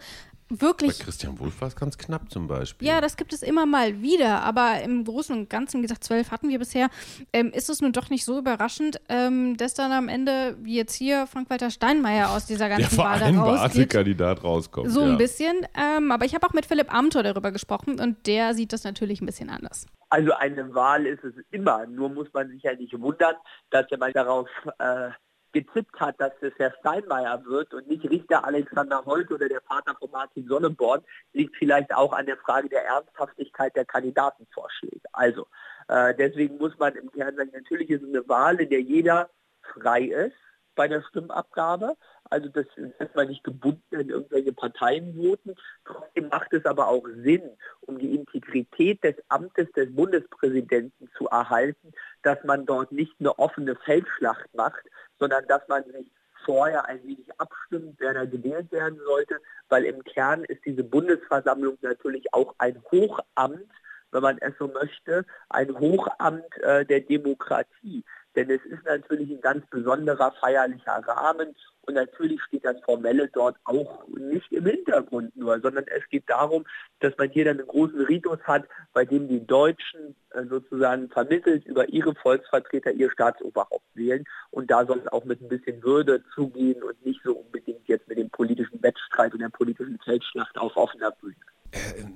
Bei 0.49 0.61
wirklich 0.61 0.99
Christian 1.01 1.39
Wulff 1.39 1.61
war 1.61 1.69
es 1.69 1.77
ganz 1.77 1.99
knapp 1.99 2.31
zum 2.31 2.47
Beispiel. 2.47 2.87
Ja, 2.87 3.01
das 3.01 3.17
gibt 3.17 3.33
es 3.33 3.43
immer 3.43 3.67
mal 3.67 4.01
wieder, 4.01 4.43
aber 4.43 4.81
im 4.83 5.05
Großen 5.05 5.37
und 5.37 5.51
Ganzen, 5.51 5.79
wie 5.79 5.83
gesagt, 5.83 6.05
zwölf 6.05 6.31
hatten 6.31 6.49
wir 6.49 6.59
bisher, 6.59 6.89
ähm, 7.33 7.51
ist 7.53 7.69
es 7.69 7.81
nun 7.81 7.93
doch 7.93 8.11
nicht 8.11 8.25
so 8.25 8.39
überraschend, 8.39 9.01
ähm, 9.09 9.57
dass 9.57 9.75
dann 9.75 9.93
am 9.93 10.09
Ende, 10.09 10.57
wie 10.61 10.77
jetzt 10.77 10.95
hier, 10.95 11.27
Frank-Walter 11.27 11.71
Steinmeier 11.71 12.31
aus 12.31 12.47
dieser 12.47 12.69
der 12.69 12.79
ganzen 12.79 12.99
Wahl 12.99 13.23
rausgeht. 13.23 13.91
Kandidat 13.91 14.45
rauskommt. 14.45 14.91
So 14.91 15.01
ja. 15.01 15.09
ein 15.09 15.19
bisschen. 15.19 15.67
Ähm, 15.75 16.13
aber 16.13 16.25
ich 16.25 16.35
habe 16.35 16.47
auch 16.47 16.53
mit 16.53 16.67
Philipp 16.67 16.93
Amthor 16.93 17.23
darüber 17.23 17.51
gesprochen 17.51 17.99
und 18.01 18.27
der 18.27 18.55
sieht 18.55 18.73
das 18.73 18.85
natürlich 18.85 19.21
ein 19.21 19.27
bisschen 19.27 19.51
anders. 19.51 19.87
Also 20.09 20.33
eine 20.33 20.73
Wahl 20.75 21.07
ist 21.07 21.25
es 21.25 21.35
immer, 21.51 21.87
nur 21.87 22.09
muss 22.09 22.29
man 22.33 22.49
sich 22.51 22.63
ja 22.63 22.75
nicht 22.75 22.99
wundern, 22.99 23.35
dass 23.71 23.87
er 23.91 23.99
mal 23.99 24.13
darauf 24.13 24.49
äh, 24.79 25.11
getippt 25.53 25.99
hat, 26.01 26.21
dass 26.21 26.33
es 26.41 26.53
Herr 26.59 26.75
Steinmeier 26.81 27.45
wird 27.45 27.73
und 27.75 27.89
nicht 27.89 28.09
Richter 28.11 28.45
Alexander 28.45 29.05
Holt 29.05 29.31
oder 29.31 29.49
der 29.49 29.63
Vater 29.63 29.95
von 29.99 30.11
Martin 30.11 30.47
Sonneborn, 30.47 31.03
liegt 31.33 31.57
vielleicht 31.57 31.95
auch 31.95 32.13
an 32.13 32.27
der 32.27 32.37
Frage 32.37 32.69
der 32.69 32.85
Ernsthaftigkeit 32.85 33.75
der 33.77 33.85
Kandidatenvorschläge. 33.85 35.01
Also 35.13 35.47
äh, 35.89 36.15
deswegen 36.15 36.59
muss 36.59 36.77
man 36.79 36.95
im 36.95 37.11
Kern 37.11 37.37
sagen, 37.37 37.51
natürlich 37.53 37.91
ist 37.91 38.03
es 38.03 38.09
eine 38.09 38.29
Wahl, 38.29 38.61
in 38.61 38.71
der 38.71 38.83
jeder 38.83 39.31
frei 39.75 40.03
ist 40.03 40.37
bei 40.75 40.89
der 40.89 41.03
Stimmabgabe. 41.03 41.97
Also 42.31 42.49
das 42.49 42.67
ist 42.77 43.15
man 43.15 43.29
nicht 43.29 43.45
gebunden 43.45 44.01
in 44.01 44.09
irgendwelche 44.09 44.53
Parteienvoten. 44.53 45.55
Trotzdem 45.85 46.29
macht 46.29 46.53
es 46.53 46.65
aber 46.65 46.89
auch 46.89 47.07
Sinn, 47.25 47.43
um 47.81 47.99
die 47.99 48.15
Integrität 48.15 49.03
des 49.05 49.15
Amtes 49.29 49.71
des 49.73 49.95
Bundespräsidenten 49.95 51.09
zu 51.17 51.27
erhalten, 51.29 51.93
dass 52.23 52.43
man 52.45 52.67
dort 52.67 52.93
nicht 52.93 53.15
eine 53.21 53.39
offene 53.39 53.77
Feldschlacht 53.77 54.53
macht, 54.55 54.85
sondern 55.19 55.47
dass 55.47 55.67
man 55.69 55.85
sich 55.85 56.11
vorher 56.45 56.87
ein 56.87 57.03
wenig 57.03 57.29
abstimmt, 57.39 57.97
wer 57.99 58.15
da 58.15 58.25
gewählt 58.25 58.71
werden 58.73 58.99
sollte, 59.05 59.41
weil 59.69 59.85
im 59.85 60.03
Kern 60.05 60.45
ist 60.45 60.65
diese 60.65 60.85
Bundesversammlung 60.85 61.77
natürlich 61.83 62.33
auch 62.33 62.55
ein 62.59 62.83
Hochamt, 62.91 63.71
wenn 64.13 64.23
man 64.23 64.39
es 64.39 64.55
so 64.59 64.69
möchte, 64.69 65.27
ein 65.51 65.79
Hochamt 65.79 66.57
äh, 66.63 66.87
der 66.87 67.01
Demokratie. 67.01 68.05
Denn 68.37 68.51
es 68.51 68.65
ist 68.67 68.85
natürlich 68.85 69.31
ein 69.31 69.41
ganz 69.41 69.67
besonderer 69.71 70.33
feierlicher 70.41 71.03
Rahmen 71.07 71.55
und 71.87 71.95
natürlich 71.95 72.43
steht 72.43 72.65
das 72.65 72.81
Formelle 72.85 73.29
dort 73.33 73.57
auch 73.65 74.07
nicht 74.09 74.51
im 74.53 74.67
Hintergrund 74.67 75.35
nur, 75.37 75.61
sondern 75.61 75.85
es 75.87 76.07
geht 76.11 76.29
darum, 76.29 76.65
dass 77.01 77.17
man 77.17 77.31
hier 77.31 77.45
dann 77.45 77.59
einen 77.59 77.69
großen 77.69 78.01
Ritus 78.07 78.41
hat, 78.43 78.65
bei 78.93 79.05
dem 79.05 79.29
die 79.29 79.47
Deutschen 79.47 80.17
äh, 80.31 80.45
sozusagen 80.47 81.09
vermittelt 81.09 81.65
über 81.65 81.89
ihre 81.89 82.15
Volksvertreter 82.17 82.91
ihr 82.93 83.11
Staatsoberhaupt 83.11 83.87
wählen 83.95 84.25
und 84.51 84.71
da 84.71 84.85
soll 84.85 84.99
es 84.99 85.13
auch 85.13 85.25
mit 85.25 85.41
ein 85.41 85.49
bisschen 85.49 85.83
Würde 85.83 86.23
zugehen 86.35 86.83
und 86.83 87.07
nicht 87.07 87.21
so 87.25 87.37
unbedingt 87.37 87.87
jetzt 87.87 88.09
mit 88.09 88.19
dem 88.19 88.31
politischen 88.31 88.83
Wettstreit 88.83 89.33
und 89.33 89.41
der 89.41 89.49
politischen 89.49 89.99
Feldschlacht 90.05 90.59
auf 90.59 90.77
offener 90.77 91.13
Bühne. 91.13 91.37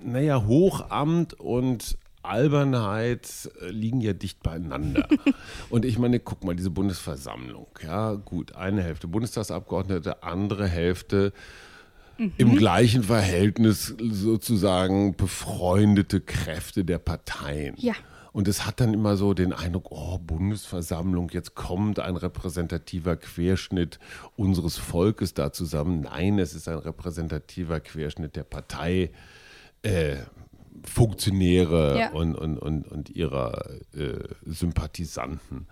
Naja, 0.03 0.45
Hochamt 0.47 1.39
und 1.39 1.97
Albernheit 2.23 3.51
äh, 3.61 3.69
liegen 3.71 4.01
ja 4.01 4.13
dicht 4.13 4.43
beieinander. 4.43 5.09
und 5.71 5.85
ich 5.85 5.99
meine, 5.99 6.21
guck 6.21 6.45
mal, 6.45 6.55
diese 6.55 6.71
Bundesversammlung, 6.71 7.67
ja, 7.83 8.15
gut, 8.15 8.55
eine 8.55 8.83
Hälfte 8.83 9.09
Bundestagsabgeordnete, 9.09 10.23
andere 10.23 10.67
Hälfte 10.67 11.33
im 12.37 12.57
gleichen 12.57 13.03
Verhältnis 13.03 13.95
sozusagen 13.99 15.17
befreundete 15.17 16.21
Kräfte 16.21 16.85
der 16.85 16.99
Parteien. 16.99 17.75
Ja. 17.79 17.95
Und 18.33 18.47
es 18.47 18.67
hat 18.67 18.81
dann 18.81 18.95
immer 18.95 19.17
so 19.17 19.35
den 19.35 19.53
Eindruck, 19.53 19.91
oh, 19.91 20.19
Bundesversammlung, 20.19 21.31
jetzt 21.31 21.55
kommt 21.55 21.99
ein 21.99 22.17
repräsentativer 22.17 23.17
Querschnitt 23.17 23.99
unseres 24.37 24.77
Volkes 24.77 25.35
da 25.35 25.53
zusammen. 25.53 26.03
Nein, 26.03 26.39
es 26.39 26.55
ist 26.55 26.69
ein 26.69 26.79
repräsentativer 26.79 27.81
Querschnitt 27.81 28.37
der 28.37 28.45
Partei. 28.45 29.11
Äh, 29.83 30.17
Funktionäre 30.85 31.99
Ja. 31.99 32.11
und, 32.13 32.35
und, 32.35 32.59
und, 32.59 32.87
und 32.89 33.11
ihrer 33.11 33.71
äh, 33.95 34.19
Sympathisanten. 34.47 35.67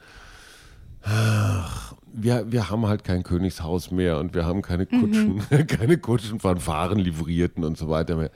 Ach, 1.02 1.94
wir, 2.12 2.50
wir 2.50 2.70
haben 2.70 2.86
halt 2.86 3.04
kein 3.04 3.22
Königshaus 3.22 3.90
mehr 3.90 4.18
und 4.18 4.34
wir 4.34 4.44
haben 4.44 4.62
keine 4.62 4.84
Kutschen, 4.86 5.40
keine 5.68 5.96
Kutschen, 5.98 6.40
Fanfaren, 6.40 6.98
Livrierten 6.98 7.64
und 7.64 7.78
so 7.78 7.88
weiter 7.88 8.16
mehr. 8.16 8.30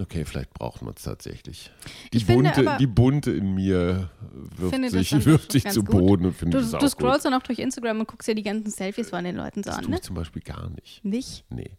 Okay, 0.00 0.24
vielleicht 0.24 0.52
brauchen 0.52 0.88
wir 0.88 0.92
es 0.96 1.04
tatsächlich. 1.04 1.70
Die 2.12 2.16
Ich 2.16 2.24
finde 2.24 2.50
bunte, 2.50 2.68
aber- 2.68 2.78
die 2.78 2.86
bunte 2.88 3.30
in 3.30 3.54
mir 3.54 4.10
wirft 4.56 4.74
Finde 4.74 4.90
das 4.90 5.08
sich, 5.08 5.24
wirft 5.24 5.52
sich 5.52 5.64
zu. 5.68 5.84
Boden 5.84 6.26
und 6.26 6.32
Du, 6.32 6.38
findet 6.38 6.60
es 6.62 6.70
du 6.72 6.78
auch 6.78 6.88
scrollst 6.88 7.22
gut. 7.22 7.32
dann 7.32 7.40
auch 7.40 7.44
durch 7.44 7.60
Instagram 7.60 8.00
und 8.00 8.08
guckst 8.08 8.26
dir 8.28 8.34
die 8.34 8.42
ganzen 8.42 8.70
Selfies 8.72 9.10
von 9.10 9.22
den 9.22 9.36
Leuten 9.36 9.62
so 9.62 9.70
Das 9.70 9.76
an, 9.78 9.82
tue 9.84 9.90
ne? 9.92 9.96
ich 9.98 10.02
zum 10.02 10.16
Beispiel 10.16 10.42
gar 10.42 10.68
nicht. 10.70 11.04
Nicht? 11.04 11.44
Nee. 11.48 11.70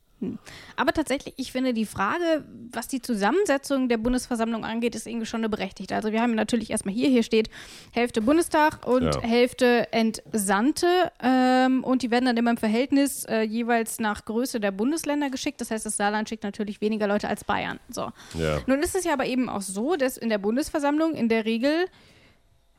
Aber 0.75 0.93
tatsächlich, 0.93 1.33
ich 1.37 1.51
finde, 1.51 1.73
die 1.73 1.85
Frage, 1.85 2.45
was 2.71 2.87
die 2.87 3.01
Zusammensetzung 3.01 3.89
der 3.89 3.97
Bundesversammlung 3.97 4.63
angeht, 4.63 4.95
ist 4.95 5.07
irgendwie 5.07 5.25
schon 5.25 5.41
eine 5.41 5.49
berechtigte. 5.49 5.95
Also 5.95 6.11
wir 6.11 6.21
haben 6.21 6.35
natürlich 6.35 6.71
erstmal 6.71 6.93
hier, 6.93 7.09
hier 7.09 7.23
steht 7.23 7.49
Hälfte 7.91 8.21
Bundestag 8.21 8.85
und 8.87 9.03
Ja. 9.03 9.21
Hälfte 9.21 9.91
Entsandte 9.91 11.11
ähm, 11.21 11.83
und 11.83 12.01
die 12.01 12.11
werden 12.11 12.25
dann 12.25 12.37
immer 12.37 12.51
im 12.51 12.57
Verhältnis 12.57 13.25
äh, 13.25 13.41
jeweils 13.41 13.99
nach 13.99 14.25
Größe 14.25 14.59
der 14.59 14.71
Bundesländer 14.71 15.29
geschickt. 15.29 15.59
Das 15.61 15.71
heißt, 15.71 15.85
das 15.85 15.97
Saarland 15.97 16.29
schickt 16.29 16.43
natürlich 16.43 16.81
weniger 16.81 17.07
Leute 17.07 17.27
als 17.27 17.43
Bayern. 17.43 17.79
So. 17.89 18.11
Ja. 18.37 18.61
Nun 18.67 18.81
ist 18.81 18.95
es 18.95 19.03
ja 19.03 19.13
aber 19.13 19.25
eben 19.25 19.49
auch 19.49 19.61
so, 19.61 19.95
dass 19.95 20.17
in 20.17 20.29
der 20.29 20.37
Bundesversammlung 20.37 21.13
in 21.13 21.29
der 21.29 21.45
Regel 21.45 21.85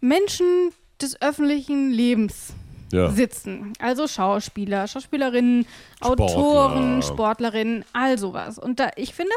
Menschen 0.01 0.73
des 1.01 1.21
öffentlichen 1.21 1.91
Lebens 1.91 2.55
Ja. 2.93 3.11
sitzen. 3.11 3.73
Also 3.81 4.07
Schauspieler, 4.07 4.87
Schauspielerinnen, 4.87 5.67
Autoren, 6.01 7.03
Sportlerinnen, 7.03 7.85
all 7.93 8.19
sowas. 8.19 8.59
Und 8.59 8.79
da, 8.81 8.91
ich 8.97 9.15
finde, 9.15 9.33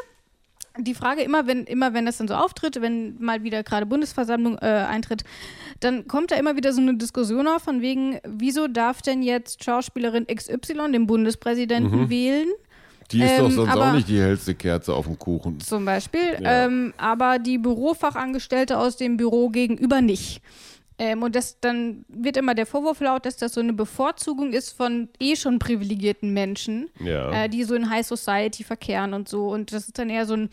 die 0.78 0.94
Frage 0.94 1.22
immer, 1.22 1.48
wenn, 1.48 1.64
immer 1.66 1.94
wenn 1.94 2.06
das 2.06 2.18
dann 2.18 2.28
so 2.28 2.36
auftritt, 2.36 2.82
wenn 2.82 3.20
mal 3.20 3.44
wieder 3.44 3.64
gerade 3.64 3.86
Bundesversammlung 3.86 4.58
äh, 4.60 4.66
eintritt, 4.66 5.24
dann 5.80 6.08
kommt 6.08 6.32
da 6.32 6.36
immer 6.36 6.56
wieder 6.56 6.74
so 6.74 6.82
eine 6.82 6.96
Diskussion 6.96 7.48
auf, 7.48 7.64
von 7.64 7.82
wegen, 7.82 8.20
wieso 8.26 8.68
darf 8.68 9.02
denn 9.02 9.22
jetzt 9.24 9.64
Schauspielerin 9.64 10.28
XY 10.28 10.92
den 10.92 11.08
Bundespräsidenten 11.08 12.10
wählen? 12.10 12.48
Die 13.12 13.24
ist 13.24 13.40
doch 13.40 13.46
Ähm, 13.46 13.52
sonst 13.52 13.76
auch 13.76 13.94
nicht 13.94 14.08
die 14.08 14.20
hellste 14.22 14.54
Kerze 14.54 14.94
auf 14.94 15.06
dem 15.08 15.18
Kuchen. 15.18 15.60
Zum 15.60 15.84
Beispiel, 15.84 16.38
Ja. 16.40 16.66
ähm, 16.66 16.94
aber 16.98 17.40
die 17.40 17.58
Bürofachangestellte 17.58 18.78
aus 18.78 18.98
dem 18.98 19.18
Büro 19.18 19.50
gegenüber 19.50 20.02
nicht. 20.02 20.42
Ähm, 21.02 21.24
und 21.24 21.34
das, 21.36 21.60
dann 21.62 22.04
wird 22.10 22.36
immer 22.36 22.54
der 22.56 22.66
Vorwurf 22.66 23.00
laut, 23.00 23.26
dass 23.26 23.38
das 23.38 23.54
so 23.54 23.62
eine 23.62 23.72
Bevorzugung 23.74 24.52
ist 24.52 24.72
von 24.72 25.08
eh 25.20 25.38
schon 25.38 25.58
privilegierten 25.58 26.34
Menschen, 26.34 26.90
Ja. 27.00 27.32
äh, 27.46 27.50
die 27.50 27.64
so 27.64 27.74
in 27.74 27.90
High 27.90 28.06
Society 28.06 28.66
verkehren 28.66 29.14
und 29.14 29.30
so. 29.30 29.48
Und 29.48 29.72
das 29.72 29.88
ist 29.88 29.98
dann 29.98 30.10
eher 30.10 30.26
so 30.26 30.34
ein, 30.36 30.50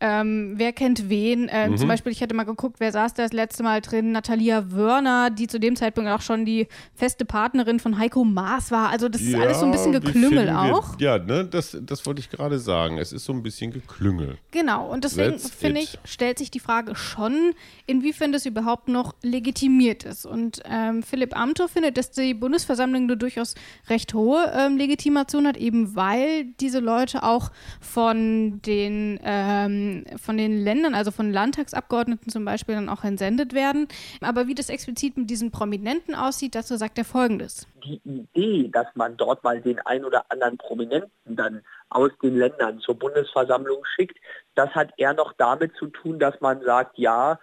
ähm, 0.00 0.54
wer 0.56 0.72
kennt 0.72 1.08
wen. 1.08 1.48
Ähm, 1.50 1.72
Mhm. 1.72 1.76
Zum 1.76 1.88
Beispiel, 1.88 2.12
ich 2.12 2.22
hatte 2.22 2.34
mal 2.34 2.44
geguckt, 2.44 2.76
wer 2.78 2.92
saß 2.92 3.14
da 3.14 3.22
das 3.24 3.32
letzte 3.32 3.62
Mal 3.62 3.80
drin? 3.80 4.12
Natalia 4.12 4.70
Wörner, 4.70 5.30
die 5.30 5.46
zu 5.48 5.58
dem 5.60 5.76
Zeitpunkt 5.76 6.10
auch 6.10 6.20
schon 6.20 6.44
die 6.44 6.68
feste 6.94 7.24
Partnerin 7.24 7.80
von 7.80 7.98
Heiko 7.98 8.24
Maas 8.24 8.70
war. 8.70 8.90
Also 8.90 9.08
das 9.08 9.20
ist 9.20 9.34
alles 9.34 9.60
so 9.60 9.66
ein 9.66 9.72
bisschen 9.72 9.92
Geklüngel 9.92 10.50
auch. 10.50 10.98
Ja, 11.00 11.18
ne, 11.18 11.44
das, 11.44 11.76
das 11.82 12.04
wollte 12.06 12.20
ich 12.20 12.30
gerade 12.30 12.58
sagen. 12.58 12.98
Es 12.98 13.12
ist 13.12 13.24
so 13.24 13.32
ein 13.32 13.42
bisschen 13.42 13.72
Geklüngel. 13.72 14.38
Genau, 14.50 14.86
und 14.90 15.04
deswegen 15.04 15.38
finde 15.38 15.80
ich, 15.80 15.98
stellt 16.04 16.38
sich 16.38 16.50
die 16.50 16.60
Frage 16.60 16.94
schon, 16.94 17.52
inwiefern 17.86 18.32
das 18.32 18.46
überhaupt 18.46 18.88
noch 18.88 19.14
legitimiert 19.22 20.04
ist. 20.04 20.26
Und 20.26 20.62
ähm, 20.64 21.02
Philipp 21.02 21.36
Amthor 21.36 21.68
findet, 21.68 21.96
dass 21.96 22.10
die 22.10 22.34
Bundesversammlung 22.34 23.04
eine 23.04 23.16
durchaus 23.16 23.54
recht 23.88 24.14
hohe 24.14 24.52
ähm, 24.56 24.76
Legitimation 24.76 25.46
hat, 25.46 25.56
eben 25.56 25.96
weil 25.96 26.46
diese 26.60 26.78
Leute 26.80 27.22
auch 27.22 27.50
von 27.80 28.60
den, 28.62 29.18
ähm, 29.24 29.87
von 30.16 30.36
den 30.36 30.62
Ländern, 30.62 30.94
also 30.94 31.10
von 31.10 31.32
Landtagsabgeordneten 31.32 32.30
zum 32.30 32.44
Beispiel, 32.44 32.74
dann 32.74 32.88
auch 32.88 33.04
entsendet 33.04 33.54
werden. 33.54 33.88
Aber 34.20 34.46
wie 34.46 34.54
das 34.54 34.68
explizit 34.68 35.16
mit 35.16 35.30
diesen 35.30 35.50
Prominenten 35.50 36.14
aussieht, 36.14 36.54
dazu 36.54 36.76
sagt 36.76 36.98
er 36.98 37.04
Folgendes. 37.04 37.66
die 37.84 38.00
Idee, 38.04 38.68
dass 38.72 38.86
man 38.94 39.16
dort 39.16 39.42
mal 39.44 39.60
den 39.60 39.78
ein 39.80 40.04
oder 40.04 40.24
anderen 40.30 40.58
Prominenten 40.58 41.36
dann 41.36 41.62
aus 41.90 42.10
den 42.22 42.36
Ländern 42.36 42.80
zur 42.80 42.98
Bundesversammlung 42.98 43.84
schickt, 43.96 44.18
das 44.54 44.70
hat 44.70 44.92
eher 44.96 45.14
noch 45.14 45.32
damit 45.38 45.74
zu 45.76 45.86
tun, 45.86 46.18
dass 46.18 46.40
man 46.40 46.62
sagt, 46.62 46.98
ja, 46.98 47.38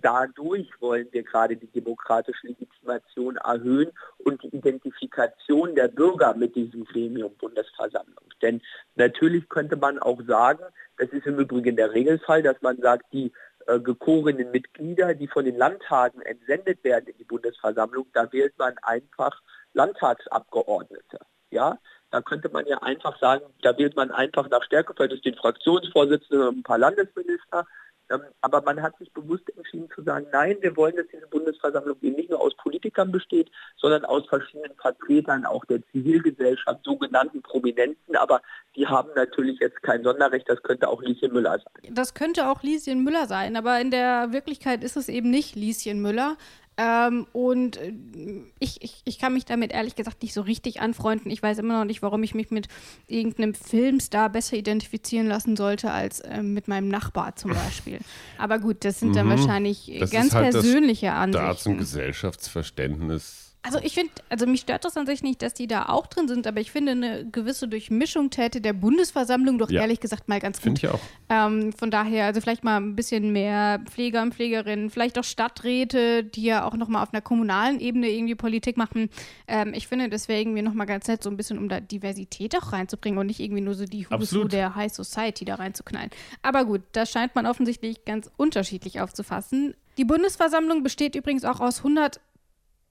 dadurch 0.00 0.70
wollen 0.80 1.08
wir 1.12 1.22
gerade 1.22 1.56
die 1.56 1.66
demokratische 1.66 2.46
Legitimation 2.46 3.36
erhöhen 3.36 3.90
und 4.18 4.42
die 4.42 4.56
Identifikation 4.56 5.74
der 5.74 5.88
Bürger 5.88 6.34
mit 6.34 6.56
diesem 6.56 6.84
Gremium 6.84 7.34
Bundesversammlung. 7.36 8.24
Denn 8.42 8.62
natürlich 8.94 9.48
könnte 9.48 9.76
man 9.76 9.98
auch 9.98 10.20
sagen, 10.26 10.64
das 10.98 11.10
ist 11.10 11.26
im 11.26 11.38
Übrigen 11.38 11.76
der 11.76 11.92
Regelfall, 11.92 12.42
dass 12.42 12.60
man 12.62 12.78
sagt, 12.78 13.12
die 13.12 13.32
äh, 13.66 13.80
gekorenen 13.80 14.50
Mitglieder, 14.50 15.14
die 15.14 15.26
von 15.28 15.44
den 15.44 15.56
Landtagen 15.56 16.22
entsendet 16.22 16.82
werden 16.84 17.08
in 17.08 17.18
die 17.18 17.24
Bundesversammlung, 17.24 18.06
da 18.12 18.32
wählt 18.32 18.56
man 18.58 18.76
einfach 18.82 19.42
Landtagsabgeordnete. 19.74 21.18
Ja, 21.50 21.78
da 22.10 22.20
könnte 22.22 22.48
man 22.48 22.66
ja 22.66 22.78
einfach 22.82 23.18
sagen, 23.18 23.44
da 23.62 23.76
wählt 23.76 23.96
man 23.96 24.10
einfach 24.10 24.48
nach 24.50 24.62
Stärke, 24.62 24.94
vielleicht 24.94 25.14
ist 25.14 25.24
den 25.24 25.34
Fraktionsvorsitzenden 25.34 26.48
und 26.48 26.58
ein 26.58 26.62
paar 26.62 26.78
Landesminister. 26.78 27.66
Ähm, 28.10 28.20
aber 28.40 28.62
man 28.62 28.82
hat 28.82 28.96
sich 28.98 29.12
bewusst 29.12 29.44
entschieden 29.56 29.88
zu 29.94 30.02
sagen, 30.02 30.26
nein, 30.32 30.56
wir 30.60 30.76
wollen, 30.76 30.96
dass 30.96 31.06
diese 31.12 31.26
Bundesversammlung 31.26 31.96
eben 32.02 32.16
nicht 32.16 32.30
nur 32.30 32.40
aus 32.40 32.56
Politikern 32.56 33.10
besteht, 33.10 33.50
sondern 33.76 34.04
aus 34.04 34.26
verschiedenen 34.28 34.74
Vertretern 34.80 35.44
auch 35.44 35.64
der 35.64 35.80
Zivilgesellschaft, 35.92 36.84
sogenannten 36.84 37.42
Prominenten. 37.42 38.16
Aber 38.16 38.40
die 38.76 38.86
haben 38.86 39.10
natürlich 39.16 39.58
jetzt 39.60 39.82
kein 39.82 40.02
Sonderrecht, 40.02 40.48
das 40.48 40.62
könnte 40.62 40.88
auch 40.88 41.02
Lieschen 41.02 41.32
Müller 41.32 41.58
sein. 41.58 41.94
Das 41.94 42.14
könnte 42.14 42.48
auch 42.48 42.62
Lieschen 42.62 43.02
Müller 43.02 43.26
sein, 43.26 43.56
aber 43.56 43.80
in 43.80 43.90
der 43.90 44.32
Wirklichkeit 44.32 44.84
ist 44.84 44.96
es 44.96 45.08
eben 45.08 45.30
nicht 45.30 45.56
Lieschen 45.56 46.00
Müller. 46.00 46.36
Ähm, 46.78 47.26
und 47.32 47.78
äh, 47.78 47.92
ich, 48.58 48.82
ich, 48.82 49.00
ich 49.04 49.18
kann 49.18 49.32
mich 49.32 49.46
damit 49.46 49.72
ehrlich 49.72 49.94
gesagt 49.96 50.22
nicht 50.22 50.34
so 50.34 50.42
richtig 50.42 50.80
anfreunden. 50.80 51.30
Ich 51.30 51.42
weiß 51.42 51.58
immer 51.58 51.78
noch 51.78 51.84
nicht, 51.86 52.02
warum 52.02 52.22
ich 52.22 52.34
mich 52.34 52.50
mit 52.50 52.68
irgendeinem 53.06 53.54
Filmstar 53.54 54.28
besser 54.28 54.56
identifizieren 54.56 55.26
lassen 55.26 55.56
sollte 55.56 55.90
als 55.90 56.22
ähm, 56.24 56.52
mit 56.52 56.68
meinem 56.68 56.88
Nachbar 56.88 57.34
zum 57.36 57.50
Beispiel. 57.54 57.98
Aber 58.38 58.58
gut, 58.58 58.84
das 58.84 59.00
sind 59.00 59.16
dann 59.16 59.28
wahrscheinlich 59.28 59.90
äh, 59.90 59.96
Mhm. 59.96 60.00
Das 60.00 60.10
ganz 60.10 60.34
halt 60.34 60.52
persönliche 60.52 61.06
das 61.06 61.14
Staats- 61.14 61.66
und 61.66 61.72
Ansichten. 61.72 61.78
Gesellschaftsverständnis. 61.78 63.45
Also 63.66 63.78
ich 63.82 63.94
finde, 63.94 64.12
also 64.28 64.46
mich 64.46 64.60
stört 64.60 64.84
das 64.84 64.96
an 64.96 65.06
sich 65.06 65.22
nicht, 65.22 65.42
dass 65.42 65.52
die 65.54 65.66
da 65.66 65.86
auch 65.88 66.06
drin 66.06 66.28
sind, 66.28 66.46
aber 66.46 66.60
ich 66.60 66.70
finde, 66.70 66.92
eine 66.92 67.26
gewisse 67.26 67.66
Durchmischung 67.68 68.30
täte 68.30 68.60
der 68.60 68.72
Bundesversammlung 68.72 69.58
doch 69.58 69.70
Ja. 69.70 69.80
ehrlich 69.82 70.00
gesagt 70.00 70.28
mal 70.28 70.40
ganz 70.40 70.58
gut. 70.58 70.78
Finde 70.78 70.80
ich 70.82 70.88
auch. 70.88 71.00
Ähm, 71.28 71.72
von 71.72 71.90
daher, 71.90 72.26
also 72.26 72.40
vielleicht 72.40 72.62
mal 72.64 72.76
ein 72.76 72.94
bisschen 72.96 73.32
mehr 73.32 73.80
Pfleger 73.86 74.22
und 74.22 74.34
Pflegerinnen, 74.34 74.90
vielleicht 74.90 75.18
auch 75.18 75.24
Stadträte, 75.24 76.22
die 76.24 76.42
ja 76.44 76.64
auch 76.64 76.74
nochmal 76.74 77.02
auf 77.02 77.12
einer 77.12 77.20
kommunalen 77.22 77.80
Ebene 77.80 78.08
irgendwie 78.08 78.34
Politik 78.34 78.76
machen. 78.76 79.10
Ähm, 79.48 79.72
ich 79.74 79.88
finde, 79.88 80.08
das 80.08 80.28
wäre 80.28 80.40
irgendwie 80.40 80.62
nochmal 80.62 80.86
ganz 80.86 81.08
nett, 81.08 81.22
so 81.22 81.30
ein 81.30 81.36
bisschen 81.36 81.58
um 81.58 81.68
da 81.68 81.80
Diversität 81.80 82.56
auch 82.56 82.72
reinzubringen 82.72 83.18
und 83.18 83.26
nicht 83.26 83.40
irgendwie 83.40 83.62
nur 83.62 83.74
so 83.74 83.84
die 83.84 84.06
Absolut. 84.08 84.52
der 84.52 84.74
High 84.76 84.92
Society 84.92 85.44
da 85.44 85.56
reinzuknallen. 85.56 86.10
Aber 86.42 86.64
gut, 86.64 86.82
das 86.92 87.10
scheint 87.10 87.34
man 87.34 87.46
offensichtlich 87.46 88.04
ganz 88.04 88.30
unterschiedlich 88.36 89.00
aufzufassen. 89.00 89.74
Die 89.98 90.04
Bundesversammlung 90.04 90.82
besteht 90.82 91.14
übrigens 91.16 91.44
auch 91.44 91.60
aus 91.60 91.78
100 91.78 92.20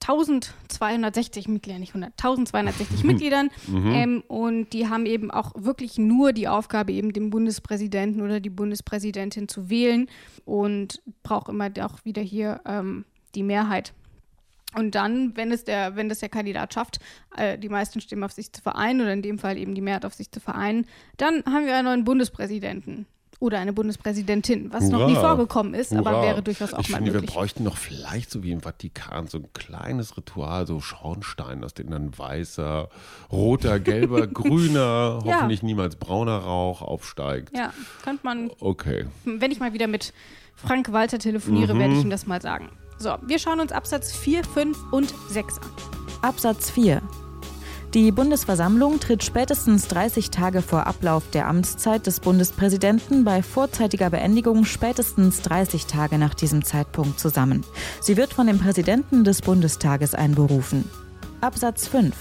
1260 0.00 1.48
Mitglieder, 1.48 1.78
nicht 1.78 1.90
100, 1.90 2.12
1260 2.12 3.04
Mitgliedern. 3.04 3.50
Ähm, 3.86 4.22
und 4.26 4.72
die 4.72 4.88
haben 4.88 5.06
eben 5.06 5.30
auch 5.30 5.52
wirklich 5.56 5.98
nur 5.98 6.32
die 6.32 6.48
Aufgabe, 6.48 6.92
eben 6.92 7.12
den 7.12 7.30
Bundespräsidenten 7.30 8.20
oder 8.20 8.40
die 8.40 8.50
Bundespräsidentin 8.50 9.48
zu 9.48 9.70
wählen 9.70 10.08
und 10.44 11.02
braucht 11.22 11.48
immer 11.48 11.70
auch 11.80 12.04
wieder 12.04 12.22
hier 12.22 12.60
ähm, 12.64 13.04
die 13.34 13.42
Mehrheit. 13.42 13.92
Und 14.74 14.94
dann, 14.94 15.36
wenn 15.36 15.52
es 15.52 15.64
der, 15.64 15.96
wenn 15.96 16.08
das 16.08 16.20
der 16.20 16.28
Kandidat 16.28 16.74
schafft, 16.74 17.00
äh, 17.36 17.58
die 17.58 17.68
meisten 17.68 18.00
Stimmen 18.00 18.24
auf 18.24 18.32
sich 18.32 18.52
zu 18.52 18.60
vereinen 18.60 19.00
oder 19.00 19.12
in 19.12 19.22
dem 19.22 19.38
Fall 19.38 19.56
eben 19.56 19.74
die 19.74 19.80
Mehrheit 19.80 20.04
auf 20.04 20.14
sich 20.14 20.30
zu 20.30 20.40
vereinen, 20.40 20.86
dann 21.16 21.44
haben 21.46 21.66
wir 21.66 21.76
einen 21.76 21.86
neuen 21.86 22.04
Bundespräsidenten 22.04 23.06
oder 23.38 23.58
eine 23.58 23.72
Bundespräsidentin, 23.72 24.72
was 24.72 24.84
noch 24.88 25.06
nie 25.06 25.14
Hurra. 25.14 25.36
vorgekommen 25.36 25.74
ist, 25.74 25.92
aber 25.92 26.10
Hurra. 26.12 26.22
wäre 26.22 26.42
durchaus 26.42 26.72
auch 26.72 26.80
ich 26.80 26.88
mal 26.90 26.96
finde, 26.98 27.12
möglich. 27.12 27.30
wir 27.30 27.34
bräuchten 27.34 27.64
noch 27.64 27.76
vielleicht 27.76 28.30
so 28.30 28.42
wie 28.42 28.50
im 28.52 28.60
Vatikan 28.62 29.26
so 29.28 29.38
ein 29.38 29.48
kleines 29.52 30.16
Ritual, 30.16 30.66
so 30.66 30.80
Schornstein, 30.80 31.62
aus 31.62 31.74
dem 31.74 31.90
dann 31.90 32.16
weißer, 32.18 32.88
roter, 33.30 33.78
gelber, 33.80 34.26
grüner, 34.26 35.20
Ja. 35.24 35.34
hoffentlich 35.36 35.62
niemals 35.62 35.96
brauner 35.96 36.38
Rauch 36.38 36.80
aufsteigt. 36.82 37.56
Ja, 37.56 37.72
könnte 38.02 38.20
man 38.24 38.50
Okay. 38.60 39.06
wenn 39.24 39.50
ich 39.50 39.60
mal 39.60 39.72
wieder 39.74 39.86
mit 39.86 40.12
Frank 40.54 40.92
Walter 40.92 41.18
telefoniere, 41.18 41.74
Mhm. 41.74 41.78
werde 41.78 41.94
ich 41.94 42.02
ihm 42.02 42.10
das 42.10 42.26
mal 42.26 42.40
sagen. 42.40 42.70
So, 42.98 43.14
wir 43.26 43.38
schauen 43.38 43.60
uns 43.60 43.72
Absatz 43.72 44.12
4, 44.16 44.42
5 44.44 44.78
und 44.92 45.12
6 45.28 45.58
an. 45.58 45.68
Absatz 46.22 46.70
4. 46.70 47.02
Die 47.96 48.12
Bundesversammlung 48.12 49.00
tritt 49.00 49.24
spätestens 49.24 49.88
30 49.88 50.30
Tage 50.30 50.60
vor 50.60 50.86
Ablauf 50.86 51.30
der 51.30 51.48
Amtszeit 51.48 52.06
des 52.06 52.20
Bundespräsidenten 52.20 53.24
bei 53.24 53.42
vorzeitiger 53.42 54.10
Beendigung 54.10 54.66
spätestens 54.66 55.40
30 55.40 55.86
Tage 55.86 56.18
nach 56.18 56.34
diesem 56.34 56.62
Zeitpunkt 56.62 57.18
zusammen. 57.18 57.64
Sie 58.02 58.18
wird 58.18 58.34
von 58.34 58.48
dem 58.48 58.58
Präsidenten 58.58 59.24
des 59.24 59.40
Bundestages 59.40 60.14
einberufen. 60.14 60.84
Absatz 61.40 61.88
5. 61.88 62.14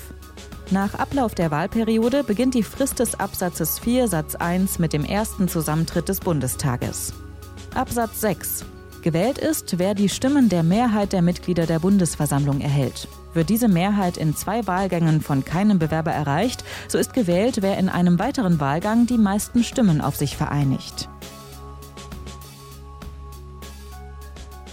Nach 0.71 0.93
Ablauf 0.93 1.35
der 1.35 1.51
Wahlperiode 1.51 2.23
beginnt 2.23 2.53
die 2.53 2.63
Frist 2.63 2.99
des 2.99 3.19
Absatzes 3.19 3.77
4 3.79 4.07
Satz 4.07 4.35
1 4.35 4.79
mit 4.79 4.93
dem 4.93 5.03
ersten 5.03 5.49
Zusammentritt 5.49 6.07
des 6.07 6.21
Bundestages. 6.21 7.11
Absatz 7.73 8.21
6. 8.21 8.63
Gewählt 9.01 9.39
ist, 9.39 9.77
wer 9.77 9.93
die 9.93 10.07
Stimmen 10.07 10.47
der 10.47 10.63
Mehrheit 10.63 11.11
der 11.11 11.21
Mitglieder 11.21 11.65
der 11.65 11.79
Bundesversammlung 11.79 12.61
erhält. 12.61 13.09
Wird 13.35 13.49
diese 13.49 13.67
Mehrheit 13.67 14.15
in 14.15 14.33
zwei 14.33 14.65
Wahlgängen 14.65 15.19
von 15.19 15.43
keinem 15.43 15.77
Bewerber 15.77 16.11
erreicht, 16.11 16.63
so 16.87 16.97
ist 16.97 17.13
gewählt, 17.13 17.57
wer 17.59 17.77
in 17.77 17.89
einem 17.89 18.17
weiteren 18.17 18.61
Wahlgang 18.61 19.07
die 19.07 19.17
meisten 19.17 19.65
Stimmen 19.65 19.99
auf 19.99 20.15
sich 20.15 20.37
vereinigt. 20.37 21.09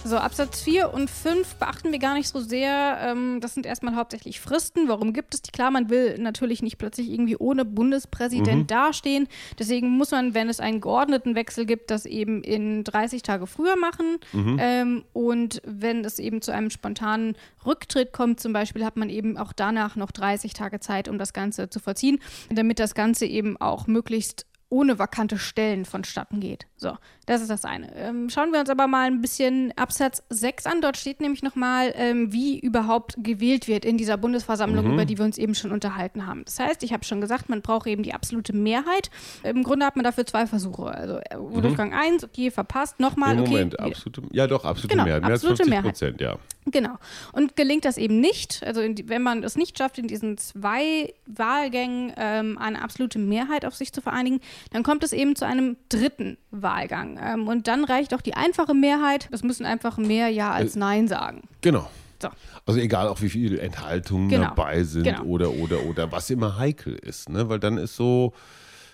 So, 0.05 0.17
Absatz 0.17 0.61
4 0.61 0.93
und 0.93 1.09
5 1.09 1.55
beachten 1.55 1.93
wir 1.93 1.99
gar 1.99 2.13
nicht 2.13 2.27
so 2.27 2.41
sehr. 2.41 2.97
Ähm, 3.01 3.39
das 3.39 3.53
sind 3.53 3.65
erstmal 3.65 3.95
hauptsächlich 3.95 4.41
Fristen. 4.41 4.89
Warum 4.89 5.13
gibt 5.13 5.33
es 5.33 5.41
die? 5.41 5.51
Klar, 5.51 5.71
man 5.71 5.89
will 5.89 6.17
natürlich 6.19 6.61
nicht 6.61 6.77
plötzlich 6.77 7.09
irgendwie 7.09 7.37
ohne 7.37 7.63
Bundespräsident 7.63 8.69
dastehen. 8.71 9.29
Deswegen 9.57 9.89
muss 9.89 10.11
man, 10.11 10.33
wenn 10.33 10.49
es 10.49 10.59
einen 10.59 10.81
geordneten 10.81 11.35
Wechsel 11.35 11.65
gibt, 11.65 11.89
das 11.89 12.05
eben 12.05 12.43
in 12.43 12.83
30 12.83 13.21
Tage 13.21 13.47
früher 13.47 13.77
machen. 13.77 14.17
Ähm, 14.59 15.05
und 15.13 15.61
wenn 15.65 16.03
es 16.03 16.19
eben 16.19 16.41
zu 16.41 16.51
einem 16.51 16.69
spontanen 16.69 17.37
Rücktritt 17.65 18.11
kommt, 18.11 18.41
zum 18.41 18.51
Beispiel, 18.51 18.83
hat 18.83 18.97
man 18.97 19.09
eben 19.09 19.37
auch 19.37 19.53
danach 19.53 19.95
noch 19.95 20.11
30 20.11 20.53
Tage 20.53 20.81
Zeit, 20.81 21.07
um 21.07 21.17
das 21.17 21.31
Ganze 21.31 21.69
zu 21.69 21.79
vollziehen, 21.79 22.19
damit 22.49 22.79
das 22.79 22.93
Ganze 22.93 23.25
eben 23.25 23.55
auch 23.55 23.87
möglichst 23.87 24.47
ohne 24.73 24.97
vakante 24.97 25.37
Stellen 25.37 25.85
vonstatten 25.85 26.39
geht. 26.39 26.65
So, 26.77 26.97
das 27.25 27.41
ist 27.41 27.49
das 27.49 27.65
eine. 27.65 27.95
Ähm, 27.95 28.29
schauen 28.29 28.51
wir 28.51 28.59
uns 28.59 28.69
aber 28.69 28.87
mal 28.87 29.07
ein 29.07 29.21
bisschen 29.21 29.71
Absatz 29.77 30.23
6 30.29 30.65
an. 30.65 30.81
Dort 30.81 30.97
steht 30.97 31.21
nämlich 31.21 31.43
nochmal, 31.43 31.93
ähm, 31.95 32.33
wie 32.33 32.59
überhaupt 32.59 33.15
gewählt 33.17 33.67
wird 33.67 33.85
in 33.85 33.97
dieser 33.97 34.17
Bundesversammlung, 34.17 34.93
über 34.93 35.05
die 35.05 35.17
wir 35.17 35.25
uns 35.25 35.37
eben 35.37 35.55
schon 35.55 35.71
unterhalten 35.71 36.27
haben. 36.27 36.43
Das 36.45 36.59
heißt, 36.59 36.83
ich 36.83 36.91
habe 36.93 37.05
schon 37.05 37.21
gesagt, 37.21 37.49
man 37.49 37.61
braucht 37.61 37.87
eben 37.87 38.03
die 38.03 38.13
absolute 38.13 38.53
Mehrheit. 38.53 39.09
Im 39.43 39.63
Grunde 39.63 39.85
hat 39.85 39.95
man 39.95 40.03
dafür 40.03 40.25
zwei 40.25 40.45
Versuche. 40.47 40.85
Also 40.85 41.17
äh, 41.17 41.61
Durchgang 41.61 41.93
1, 41.93 42.23
okay, 42.23 42.51
verpasst, 42.51 42.99
nochmal, 42.99 43.35
Im 43.35 43.41
okay. 43.41 43.51
Moment, 43.51 43.79
absolute, 43.79 44.23
ja 44.31 44.47
doch, 44.47 44.65
absolute 44.65 44.89
Genau, 44.89 45.05
Mehrheit. 45.05 45.21
Mehr 45.21 45.31
als 45.31 45.41
absolute 45.41 45.63
50 45.63 45.69
Mehrheit. 45.69 45.91
Prozent, 45.91 46.21
ja. 46.21 46.37
Genau. 46.65 46.97
Und 47.33 47.55
gelingt 47.55 47.85
das 47.85 47.97
eben 47.97 48.19
nicht, 48.19 48.63
also 48.65 48.81
in 48.81 48.95
die, 48.95 49.09
wenn 49.09 49.21
man 49.21 49.43
es 49.43 49.55
nicht 49.55 49.77
schafft, 49.77 49.97
in 49.97 50.07
diesen 50.07 50.37
zwei 50.37 51.13
Wahlgängen 51.25 52.13
ähm, 52.17 52.57
eine 52.57 52.81
absolute 52.81 53.19
Mehrheit 53.19 53.65
auf 53.65 53.75
sich 53.75 53.91
zu 53.91 54.01
vereinigen, 54.01 54.39
dann 54.71 54.83
kommt 54.83 55.03
es 55.03 55.13
eben 55.13 55.35
zu 55.35 55.45
einem 55.45 55.77
dritten 55.89 56.37
Wahlgang. 56.51 57.12
Ähm, 57.21 57.47
und 57.47 57.67
dann 57.67 57.83
reicht 57.85 58.13
auch 58.13 58.21
die 58.21 58.33
einfache 58.35 58.73
Mehrheit. 58.73 59.29
Es 59.31 59.43
müssen 59.43 59.65
einfach 59.65 59.97
mehr 59.97 60.29
Ja 60.29 60.51
als 60.51 60.75
Nein 60.75 61.07
sagen. 61.07 61.41
Genau. 61.61 61.89
So. 62.21 62.29
Also 62.65 62.79
egal 62.79 63.07
auch 63.09 63.21
wie 63.21 63.29
viele 63.29 63.59
Enthaltungen 63.59 64.29
Genau. 64.29 64.45
dabei 64.49 64.83
sind 64.83 65.03
Genau. 65.03 65.23
oder 65.23 65.51
oder 65.51 65.83
oder 65.85 66.11
was 66.11 66.29
immer 66.29 66.57
heikel 66.57 66.95
ist, 66.95 67.27
ne? 67.29 67.49
Weil 67.49 67.59
dann 67.59 67.77
ist 67.77 67.95
so 67.97 68.33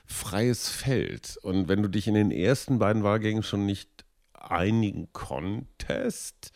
freies 0.07 0.69
Feld. 0.69 1.37
Und 1.43 1.67
wenn 1.67 1.83
du 1.83 1.89
dich 1.89 2.07
in 2.07 2.15
den 2.15 2.31
ersten 2.31 2.79
beiden 2.79 3.03
Wahlgängen 3.03 3.43
schon 3.43 3.67
nicht 3.67 3.89
einigen 4.33 5.09
konntest, 5.13 6.51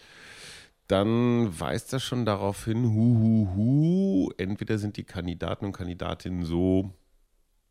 dann 0.88 1.60
weist 1.60 1.94
das 1.94 2.04
schon 2.04 2.26
darauf 2.26 2.66
hin, 2.66 2.84
hu, 2.84 3.18
hu, 3.20 3.50
hu, 3.56 4.32
entweder 4.38 4.78
sind 4.78 4.98
die 4.98 5.04
Kandidaten 5.04 5.66
und 5.66 5.72
Kandidatinnen 5.74 6.44
so, 6.46 6.92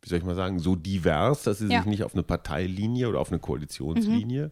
wie 0.03 0.09
soll 0.09 0.17
ich 0.17 0.25
mal 0.25 0.35
sagen, 0.35 0.59
so 0.59 0.75
divers, 0.75 1.43
dass 1.43 1.59
sie 1.59 1.67
Ja. 1.67 1.79
sich 1.79 1.85
nicht 1.87 2.03
auf 2.03 2.13
eine 2.13 2.23
Parteilinie 2.23 3.07
oder 3.07 3.19
auf 3.21 3.31
eine 3.31 3.39
Koalitionslinie 3.39 4.49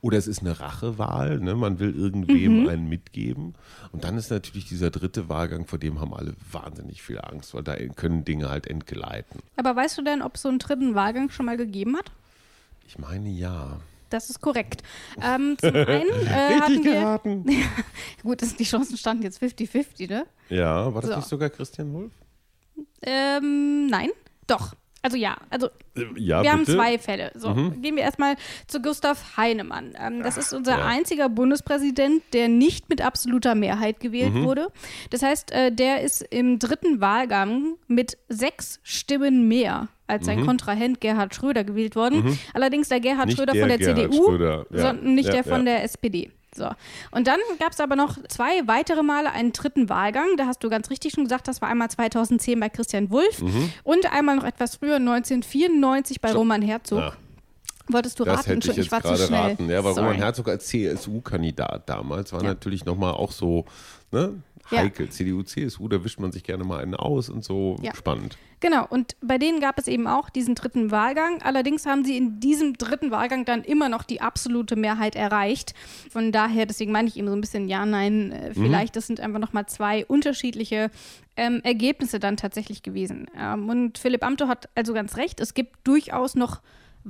oder 0.00 0.18
es 0.18 0.26
ist 0.26 0.40
eine 0.40 0.58
Rachewahl, 0.58 1.38
ne? 1.38 1.54
man 1.54 1.78
will 1.78 1.94
irgendwem 1.96 2.68
einen 2.68 2.88
mitgeben. 2.88 3.54
Und 3.92 4.02
dann 4.02 4.18
ist 4.18 4.30
natürlich 4.30 4.66
dieser 4.68 4.90
dritte 4.90 5.28
Wahlgang, 5.28 5.66
vor 5.66 5.78
dem 5.78 6.00
haben 6.00 6.12
alle 6.12 6.34
wahnsinnig 6.50 7.00
viel 7.00 7.20
Angst, 7.20 7.54
weil 7.54 7.62
da 7.62 7.76
können 7.76 8.24
Dinge 8.24 8.50
halt 8.50 8.66
entgleiten. 8.66 9.40
Aber 9.56 9.76
weißt 9.76 9.96
du 9.98 10.02
denn, 10.02 10.20
ob 10.20 10.34
es 10.34 10.42
so 10.42 10.48
einen 10.48 10.58
dritten 10.58 10.94
Wahlgang 10.96 11.30
schon 11.30 11.46
mal 11.46 11.56
gegeben 11.56 11.96
hat? 11.96 12.10
Ich 12.86 12.98
meine 12.98 13.28
ja. 13.30 13.78
Das 14.10 14.30
ist 14.30 14.40
korrekt. 14.40 14.82
Ähm, 15.22 15.56
zum 15.60 15.68
einen 15.74 15.86
äh, 15.86 15.94
Richtig 15.94 16.60
hatten 16.60 16.84
wir. 16.84 16.92
geraten. 16.94 17.44
Gut, 18.24 18.40
die 18.58 18.64
Chancen 18.64 18.96
standen 18.96 19.22
jetzt 19.22 19.40
50-50, 19.42 20.08
ne? 20.08 20.26
Ja, 20.48 20.92
war 20.92 21.02
das 21.02 21.10
So. 21.10 21.16
nicht 21.16 21.28
sogar 21.28 21.50
Christian 21.50 21.92
Wulff? 21.92 22.12
Ähm, 23.02 23.86
nein, 23.86 24.10
doch. 24.46 24.74
Also 25.02 25.16
ja, 25.16 25.36
also 25.50 25.68
Äh, 25.96 26.02
Ja, 26.16 26.42
wir 26.42 26.50
haben 26.52 26.60
bitte. 26.60 26.74
zwei 26.74 26.98
Fälle. 26.98 27.30
So, 27.34 27.54
gehen 27.54 27.94
wir 27.96 28.02
erstmal 28.02 28.34
zu 28.66 28.82
Gustav 28.82 29.36
Heinemann. 29.36 29.94
Ähm, 29.98 30.22
das 30.22 30.36
ist 30.36 30.52
unser 30.52 30.78
ja. 30.78 30.84
einziger 30.86 31.28
Bundespräsident, 31.28 32.22
der 32.32 32.48
nicht 32.48 32.88
mit 32.88 33.00
absoluter 33.00 33.54
Mehrheit 33.54 34.00
gewählt 34.00 34.34
Mhm. 34.34 34.44
wurde. 34.44 34.68
Das 35.10 35.22
heißt, 35.22 35.52
äh, 35.52 35.70
der 35.72 36.02
ist 36.02 36.22
im 36.30 36.58
dritten 36.58 37.00
Wahlgang 37.00 37.74
mit 37.86 38.18
sechs 38.28 38.80
Stimmen 38.82 39.46
mehr 39.48 39.88
als 40.08 40.24
sein 40.26 40.46
Kontrahent 40.46 41.00
Gerhard 41.02 41.34
Schröder 41.34 41.64
gewählt 41.64 41.94
worden. 41.94 42.38
Allerdings 42.54 42.88
der 42.88 42.98
Gerhard 42.98 43.26
Mhm. 43.26 43.28
Nicht 43.28 43.36
Schröder 43.36 43.52
der 43.52 43.60
von 43.62 43.68
der 43.68 43.78
Gerhard 43.78 43.98
CDU, 44.12 44.24
Schröder, 44.24 44.66
ja. 44.70 44.78
sondern 44.80 45.14
nicht 45.14 45.26
Ja, 45.26 45.32
der 45.34 45.44
von 45.44 45.58
ja. 45.66 45.74
der 45.74 45.84
SPD. 45.84 46.30
So. 46.54 46.68
Und 47.10 47.26
dann 47.26 47.38
gab 47.58 47.72
es 47.72 47.80
aber 47.80 47.94
noch 47.94 48.16
zwei 48.28 48.66
weitere 48.66 49.02
Male 49.02 49.30
einen 49.30 49.52
dritten 49.52 49.88
Wahlgang. 49.88 50.36
Da 50.36 50.46
hast 50.46 50.62
du 50.64 50.70
ganz 50.70 50.90
richtig 50.90 51.12
schon 51.14 51.24
gesagt, 51.24 51.46
das 51.48 51.60
war 51.62 51.68
einmal 51.68 51.90
2010 51.90 52.58
bei 52.58 52.68
Christian 52.68 53.10
Wulff 53.10 53.42
Mhm. 53.42 53.72
und 53.84 54.12
einmal 54.12 54.36
noch 54.36 54.44
etwas 54.44 54.76
früher, 54.76 54.98
1994 54.98 56.20
bei 56.20 56.32
Roman 56.32 56.62
Herzog. 56.62 56.98
Ja. 57.00 57.12
Wolltest 57.90 58.20
du 58.20 58.24
Das 58.24 58.40
raten? 58.40 58.50
hätte 58.50 58.70
ich 58.70 58.76
jetzt 58.76 58.92
war 58.92 59.00
zu 59.00 59.08
gerade 59.08 59.26
schnell. 59.26 59.40
raten. 59.40 59.70
Ja, 59.70 59.82
weil 59.82 59.94
Sorry. 59.94 60.06
Roman 60.08 60.20
Herzog 60.22 60.48
als 60.48 60.66
CSU-Kandidat 60.66 61.88
damals 61.88 62.32
war 62.32 62.42
Ja. 62.42 62.48
natürlich 62.48 62.84
nochmal 62.84 63.12
auch 63.14 63.32
so 63.32 63.64
ne, 64.10 64.34
Ja. 64.70 64.80
heikel. 64.80 65.08
CDU, 65.08 65.42
CSU, 65.42 65.88
da 65.88 66.04
wischt 66.04 66.20
man 66.20 66.32
sich 66.32 66.44
gerne 66.44 66.64
mal 66.64 66.82
einen 66.82 66.94
aus 66.94 67.28
und 67.28 67.44
so. 67.44 67.76
Ja. 67.82 67.94
Spannend. 67.94 68.36
Genau, 68.60 68.86
und 68.88 69.14
bei 69.20 69.38
denen 69.38 69.60
gab 69.60 69.78
es 69.78 69.86
eben 69.86 70.08
auch 70.08 70.30
diesen 70.30 70.54
dritten 70.56 70.90
Wahlgang. 70.90 71.42
Allerdings 71.42 71.86
haben 71.86 72.04
sie 72.04 72.16
in 72.16 72.40
diesem 72.40 72.74
dritten 72.74 73.10
Wahlgang 73.10 73.44
dann 73.44 73.62
immer 73.62 73.88
noch 73.88 74.02
die 74.02 74.20
absolute 74.20 74.74
Mehrheit 74.74 75.14
erreicht. 75.14 75.74
Von 76.10 76.32
daher, 76.32 76.66
deswegen 76.66 76.90
meine 76.90 77.08
ich 77.08 77.16
eben 77.16 77.28
so 77.28 77.34
ein 77.34 77.40
bisschen, 77.40 77.68
ja, 77.68 77.86
nein, 77.86 78.32
äh, 78.32 78.54
vielleicht, 78.54 78.96
das 78.96 79.06
sind 79.06 79.20
einfach 79.20 79.38
nochmal 79.38 79.66
zwei 79.66 80.04
unterschiedliche 80.06 80.90
ähm, 81.36 81.60
Ergebnisse 81.62 82.18
dann 82.18 82.36
tatsächlich 82.36 82.82
gewesen. 82.82 83.26
Ähm, 83.38 83.68
und 83.68 83.98
Philipp 83.98 84.24
Amthor 84.24 84.48
hat 84.48 84.68
also 84.74 84.92
ganz 84.92 85.16
recht, 85.16 85.40
es 85.40 85.54
gibt 85.54 85.76
durchaus 85.84 86.34
noch 86.34 86.60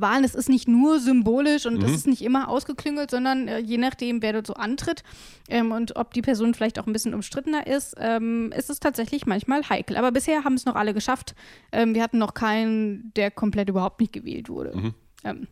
Wahlen, 0.01 0.25
es 0.25 0.35
ist 0.35 0.49
nicht 0.49 0.69
nur 0.69 1.01
symbolisch 1.01 1.67
und 1.67 1.83
es 1.83 1.93
ist 1.93 2.07
nicht 2.07 2.23
immer 2.23 2.49
ausgeklüngelt, 2.49 3.11
sondern 3.11 3.49
äh, 3.49 3.59
je 3.59 3.79
nachdem, 3.79 4.23
wer 4.23 4.33
dort 4.33 4.47
so 4.47 4.55
antritt 4.55 5.03
ähm, 5.49 5.73
und 5.73 5.97
ob 5.97 6.15
die 6.15 6.23
Person 6.23 6.55
vielleicht 6.55 6.79
auch 6.79 6.87
ein 6.87 6.93
bisschen 6.93 7.15
umstrittener 7.15 7.67
ist, 7.67 7.95
ähm, 7.99 8.53
ist 8.57 8.71
es 8.71 8.81
tatsächlich 8.81 9.27
manchmal 9.27 9.69
heikel. 9.69 9.97
Aber 9.97 10.13
bisher 10.13 10.45
haben 10.45 10.55
es 10.55 10.65
noch 10.65 10.75
alle 10.75 10.95
geschafft. 10.95 11.35
Ähm, 11.73 11.95
wir 11.95 12.03
hatten 12.03 12.19
noch 12.19 12.35
keinen, 12.35 13.13
der 13.15 13.31
komplett 13.31 13.69
überhaupt 13.69 14.01
nicht 14.01 14.13
gewählt 14.13 14.49
wurde. 14.49 14.93
Ähm, 15.25 15.49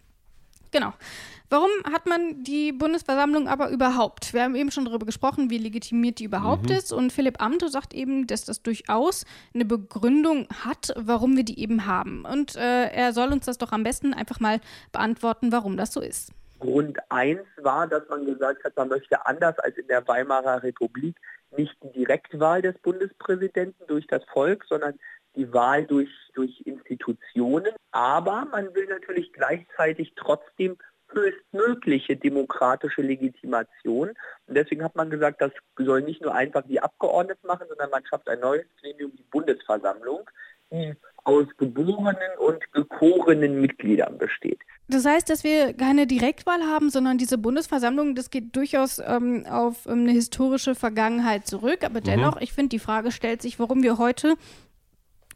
genau. 0.70 0.92
Warum 1.48 1.70
hat 1.92 2.07
man 2.07 2.42
die 2.42 2.72
Bundesversammlung 2.72 3.46
aber 3.46 3.70
überhaupt? 3.70 4.35
Wir 4.35 4.42
haben 4.42 4.57
eben 4.57 4.72
schon 4.72 4.85
darüber 4.85 5.07
gesprochen, 5.07 5.48
wie 5.48 5.59
legitimiert 5.59 6.18
die 6.18 6.24
überhaupt 6.24 6.70
ist. 6.70 6.92
Und 6.92 7.12
Philipp 7.12 7.40
Amthor 7.40 7.68
sagt 7.68 7.94
eben, 7.94 8.26
dass 8.26 8.44
das 8.44 8.62
durchaus 8.62 9.24
eine 9.55 9.64
Begründung 9.64 10.48
hat, 10.64 10.92
warum 10.96 11.37
wir 11.37 11.44
die 11.44 11.61
eben 11.61 11.87
haben. 11.87 12.24
Und 12.24 12.57
äh, 12.57 12.88
er 12.88 13.12
soll 13.12 13.33
uns 13.33 13.46
das 13.46 13.59
doch 13.59 13.70
am 13.70 13.85
besten 13.85 14.12
einfach 14.12 14.40
mal 14.40 14.61
beantworten, 14.90 15.52
warum 15.52 15.76
das 15.76 15.92
so 15.92 16.00
ist. 16.00 16.33
Grund 16.59 16.98
1 17.11 17.40
war, 17.59 17.87
dass 17.87 18.09
man 18.09 18.24
gesagt 18.24 18.64
hat, 18.64 18.76
man 18.76 18.88
möchte 18.88 19.24
anders 19.26 19.59
als 19.61 19.76
in 19.76 19.87
der 19.87 20.07
Weimarer 20.09 20.62
Republik 20.62 21.16
nicht 21.57 21.76
die 21.83 21.92
Direktwahl 21.92 22.62
des 22.62 22.76
Bundespräsidenten 22.79 23.87
durch 23.87 24.07
das 24.07 24.24
Volk, 24.33 24.64
sondern 24.68 24.98
die 25.37 25.53
Wahl 25.53 25.85
durch, 25.85 26.11
durch 26.35 26.61
Institutionen. 26.64 27.72
Aber 27.92 28.46
man 28.51 28.75
will 28.75 28.87
natürlich 28.87 29.33
gleichzeitig 29.33 30.14
trotzdem 30.16 30.77
höchstmögliche 31.12 32.16
demokratische 32.16 33.03
Legitimation. 33.03 34.11
Und 34.46 34.55
deswegen 34.55 34.83
hat 34.83 34.96
man 34.96 35.11
gesagt, 35.11 35.40
das 35.40 35.53
soll 35.79 36.03
nicht 36.03 36.22
nur 36.22 36.35
einfach 36.35 36.62
die 36.66 36.81
Abgeordneten 36.81 37.46
machen, 37.46 37.66
sondern 37.68 37.90
man 37.90 38.05
schafft 38.07 38.29
ein 38.29 38.40
neues 38.40 38.66
Gremium, 38.81 39.12
die 39.16 39.25
Bundesversammlung, 39.31 40.29
die 40.72 40.94
aus 41.25 41.46
geborenen 41.59 42.38
und 42.38 42.72
gekorenen 42.72 43.61
Mitgliedern 43.61 44.16
besteht. 44.16 44.61
Das 44.88 45.05
heißt, 45.05 45.29
dass 45.29 45.42
wir 45.42 45.75
keine 45.75 46.07
Direktwahl 46.07 46.62
haben, 46.62 46.90
sondern 46.90 47.18
diese 47.18 47.37
Bundesversammlung, 47.37 48.14
das 48.14 48.31
geht 48.31 48.55
durchaus 48.55 49.01
ähm, 49.01 49.44
auf 49.51 49.87
ähm, 49.87 50.03
eine 50.03 50.12
historische 50.12 50.77
Vergangenheit 50.77 51.46
zurück. 51.49 51.83
Aber 51.83 52.01
dennoch, 52.01 52.40
ich 52.40 52.53
finde, 52.53 52.68
die 52.68 52.79
Frage 52.79 53.11
stellt 53.11 53.42
sich, 53.42 53.59
warum 53.59 53.83
wir 53.83 53.99
heute 53.99 54.35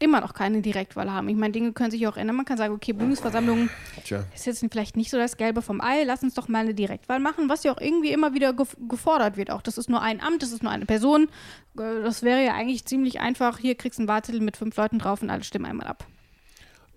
immer 0.01 0.21
noch 0.21 0.33
keine 0.33 0.61
Direktwahl 0.61 1.11
haben. 1.11 1.29
Ich 1.29 1.35
meine, 1.35 1.51
Dinge 1.51 1.71
können 1.73 1.91
sich 1.91 2.07
auch 2.07 2.17
ändern. 2.17 2.35
Man 2.35 2.45
kann 2.45 2.57
sagen, 2.57 2.73
okay, 2.73 2.93
Bundesversammlung 2.93 3.69
Tja. 4.03 4.23
ist 4.35 4.45
jetzt 4.45 4.65
vielleicht 4.71 4.97
nicht 4.97 5.09
so 5.11 5.17
das 5.17 5.37
Gelbe 5.37 5.61
vom 5.61 5.81
Ei, 5.81 6.03
lass 6.03 6.23
uns 6.23 6.33
doch 6.33 6.47
mal 6.47 6.59
eine 6.59 6.73
Direktwahl 6.73 7.19
machen, 7.19 7.49
was 7.49 7.63
ja 7.63 7.71
auch 7.73 7.79
irgendwie 7.81 8.11
immer 8.11 8.33
wieder 8.33 8.53
gef 8.53 8.75
gefordert 8.89 9.37
wird. 9.37 9.51
Auch 9.51 9.61
das 9.61 9.77
ist 9.77 9.89
nur 9.89 10.01
ein 10.01 10.21
Amt, 10.21 10.41
das 10.43 10.51
ist 10.51 10.63
nur 10.63 10.71
eine 10.71 10.85
Person. 10.85 11.29
Äh, 11.77 12.01
Das 12.03 12.23
wäre 12.23 12.43
ja 12.43 12.53
eigentlich 12.53 12.85
ziemlich 12.85 13.19
einfach. 13.19 13.57
Hier 13.59 13.75
kriegst 13.75 13.99
du 13.99 14.01
einen 14.03 14.07
Wahlzettel 14.09 14.41
mit 14.41 14.57
fünf 14.57 14.75
Leuten 14.75 14.99
drauf 14.99 15.21
und 15.21 15.29
alle 15.29 15.43
stimmen 15.43 15.65
einmal 15.65 15.87
ab. 15.87 16.05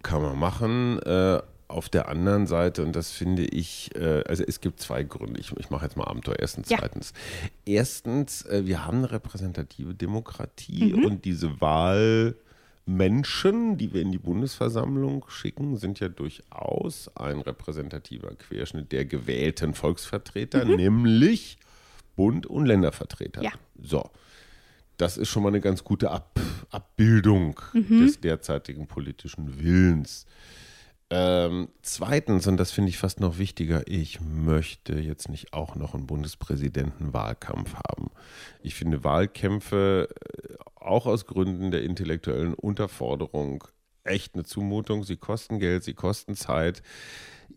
Kann 0.03 0.23
man 0.23 0.39
machen. 0.39 0.99
Äh, 1.03 1.41
auf 1.67 1.89
der 1.89 2.09
anderen 2.09 2.47
Seite, 2.47 2.83
und 2.85 2.95
das 2.95 3.11
finde 3.11 3.43
ich, 3.45 3.91
äh, 3.97 4.23
also 4.29 4.45
es 4.47 4.61
gibt 4.61 4.81
zwei 4.81 5.03
Gründe. 5.03 5.41
Ich, 5.41 5.51
ich 5.57 5.71
mache 5.71 5.85
jetzt 5.87 5.97
mal 5.97 6.05
Abenteuer. 6.05 6.37
Erstens, 6.39 6.69
Ja. 6.69 6.77
zweitens. 6.79 7.15
Erstens, 7.65 8.43
äh, 8.47 8.67
wir 8.67 8.85
haben 8.85 8.99
eine 8.99 9.11
repräsentative 9.11 9.95
Demokratie 9.95 10.93
und 10.93 11.25
diese 11.25 11.61
Wahlmenschen, 12.87 13.79
die 13.79 13.93
wir 13.93 14.03
in 14.03 14.13
die 14.13 14.19
Bundesversammlung 14.19 15.25
schicken, 15.29 15.77
sind 15.77 16.01
ja 16.01 16.09
durchaus 16.09 17.11
ein 17.17 17.41
repräsentativer 17.41 18.35
Querschnitt 18.35 18.93
der 18.93 19.05
gewählten 19.05 19.75
Volksvertreter, 19.75 20.65
nämlich 20.65 21.59
Bund- 22.17 22.47
und 22.47 22.67
Ländervertreter. 22.67 23.43
Ja. 23.43 23.53
So. 23.83 24.11
Das 24.97 25.17
ist 25.17 25.29
schon 25.29 25.43
mal 25.43 25.49
eine 25.49 25.61
ganz 25.61 25.83
gute 25.83 26.11
Ab 26.11 26.39
Abbildung 26.71 27.61
des 27.73 28.21
derzeitigen 28.21 28.87
politischen 28.89 29.61
Willens. 29.63 30.27
Ähm, 31.17 31.69
zweitens, 31.81 32.49
und 32.49 32.57
das 32.57 32.73
finde 32.73 32.89
ich 32.89 32.99
fast 32.99 33.21
noch 33.21 33.39
wichtiger, 33.39 33.87
ich 33.87 34.21
möchte 34.21 34.95
jetzt 34.95 35.29
nicht 35.29 35.53
auch 35.53 35.77
noch 35.77 35.95
einen 35.95 36.09
Bundespräsidentenwahlkampf 36.09 37.75
haben. 37.75 38.11
Ich 38.65 38.75
finde 38.75 39.05
Wahlkämpfe 39.05 40.09
äh, 40.09 40.55
auch 40.75 41.07
aus 41.07 41.27
Gründen 41.27 41.71
der 41.71 41.85
intellektuellen 41.85 42.55
Unterforderung 42.55 43.63
echt 44.03 44.35
eine 44.35 44.43
Zumutung. 44.43 45.05
Sie 45.05 45.17
kosten 45.17 45.61
Geld, 45.61 45.85
sie 45.85 45.95
kosten 45.95 46.35
Zeit. 46.35 46.83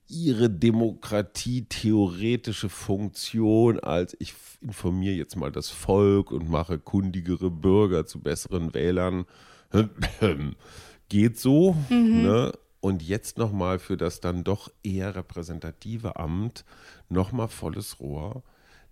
Ihre 0.08 0.52
demokratietheoretische 0.52 2.70
Funktion 2.70 3.80
als 3.80 4.16
ich 4.20 4.36
informiere 4.62 5.16
jetzt 5.16 5.36
mal 5.36 5.52
das 5.52 5.72
Volk 5.72 6.32
und 6.32 6.48
mache 6.48 6.78
kundigere 6.78 7.50
Bürger 7.50 8.06
zu 8.06 8.22
besseren 8.22 8.76
Wählern 8.76 9.26
geht 11.10 11.40
so. 11.40 11.76
Ne? 11.90 12.54
Und 12.80 13.02
jetzt 13.02 13.38
nochmal 13.38 13.80
für 13.80 13.98
das 13.98 14.20
dann 14.20 14.44
doch 14.44 14.72
eher 14.84 15.16
repräsentative 15.16 16.18
Amt 16.18 16.64
nochmal 17.10 17.48
volles 17.48 18.00
Rohr. 18.00 18.44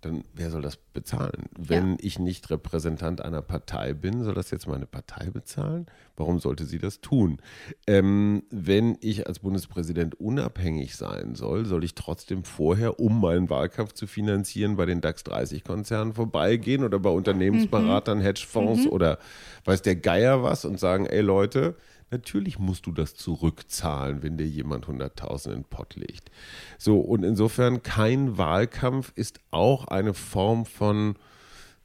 Dann 0.02 0.24
wer 0.34 0.50
soll 0.50 0.60
das 0.60 0.76
bezahlen? 0.76 1.46
Wenn 1.56 1.96
ich 2.00 2.18
nicht 2.18 2.50
Repräsentant 2.50 3.22
einer 3.22 3.40
Partei 3.40 3.94
bin, 3.94 4.22
soll 4.24 4.34
das 4.34 4.50
jetzt 4.50 4.68
meine 4.68 4.86
Partei 4.86 5.30
bezahlen? 5.30 5.86
Warum 6.16 6.38
sollte 6.38 6.66
sie 6.66 6.78
das 6.78 7.00
tun? 7.00 7.38
Ähm, 7.86 8.42
wenn 8.50 8.98
ich 9.00 9.26
als 9.26 9.38
Bundespräsident 9.38 10.20
unabhängig 10.20 10.96
sein 10.96 11.34
soll, 11.34 11.64
soll 11.64 11.82
ich 11.82 11.94
trotzdem 11.94 12.44
vorher, 12.44 13.00
um 13.00 13.20
meinen 13.20 13.48
Wahlkampf 13.48 13.94
zu 13.94 14.06
finanzieren, 14.06 14.76
bei 14.76 14.84
den 14.84 15.00
DAX 15.00 15.24
30-Konzernen 15.24 16.12
vorbeigehen 16.12 16.84
oder 16.84 16.98
bei 16.98 17.10
Unternehmensberatern, 17.10 18.20
Hedgefonds 18.20 18.86
oder 18.86 19.18
weiß 19.64 19.80
der 19.82 19.96
Geier 19.96 20.42
was 20.42 20.66
und 20.66 20.78
sagen, 20.78 21.06
ey 21.06 21.22
Leute, 21.22 21.74
Natürlich 22.10 22.58
musst 22.58 22.86
du 22.86 22.92
das 22.92 23.14
zurückzahlen, 23.14 24.22
wenn 24.22 24.36
dir 24.36 24.46
jemand 24.46 24.86
100.000 24.86 25.46
in 25.46 25.52
den 25.54 25.64
Pott 25.64 25.96
legt. 25.96 26.30
So, 26.78 27.00
und 27.00 27.24
insofern 27.24 27.82
kein 27.82 28.38
Wahlkampf 28.38 29.12
ist 29.16 29.40
auch 29.50 29.88
eine 29.88 30.14
Form 30.14 30.66
von 30.66 31.16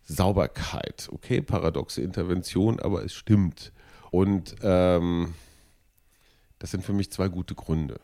Sauberkeit. 0.04 1.10
Okay, 1.12 1.42
paradoxe 1.42 2.02
Intervention, 2.02 2.80
aber 2.80 3.04
es 3.04 3.14
stimmt. 3.14 3.72
Und 4.12 4.56
ähm, 4.62 5.34
das 6.60 6.72
sind 6.72 6.84
für 6.86 6.94
mich 6.94 7.12
zwei 7.12 7.28
gute 7.28 7.56
Gründe. 7.56 8.00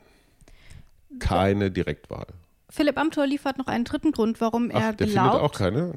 Keine 1.20 1.70
Direktwahl. 1.70 2.28
Philipp 2.70 2.98
Amthor 2.98 3.28
liefert 3.28 3.58
noch 3.58 3.68
einen 3.68 3.84
dritten 3.86 4.12
Grund, 4.12 4.42
warum 4.42 4.70
er 4.72 4.90
Ach, 4.90 4.96
der 4.96 5.08
glaubt. 5.08 5.32
findet 5.32 5.42
auch 5.42 5.54
keine. 5.54 5.94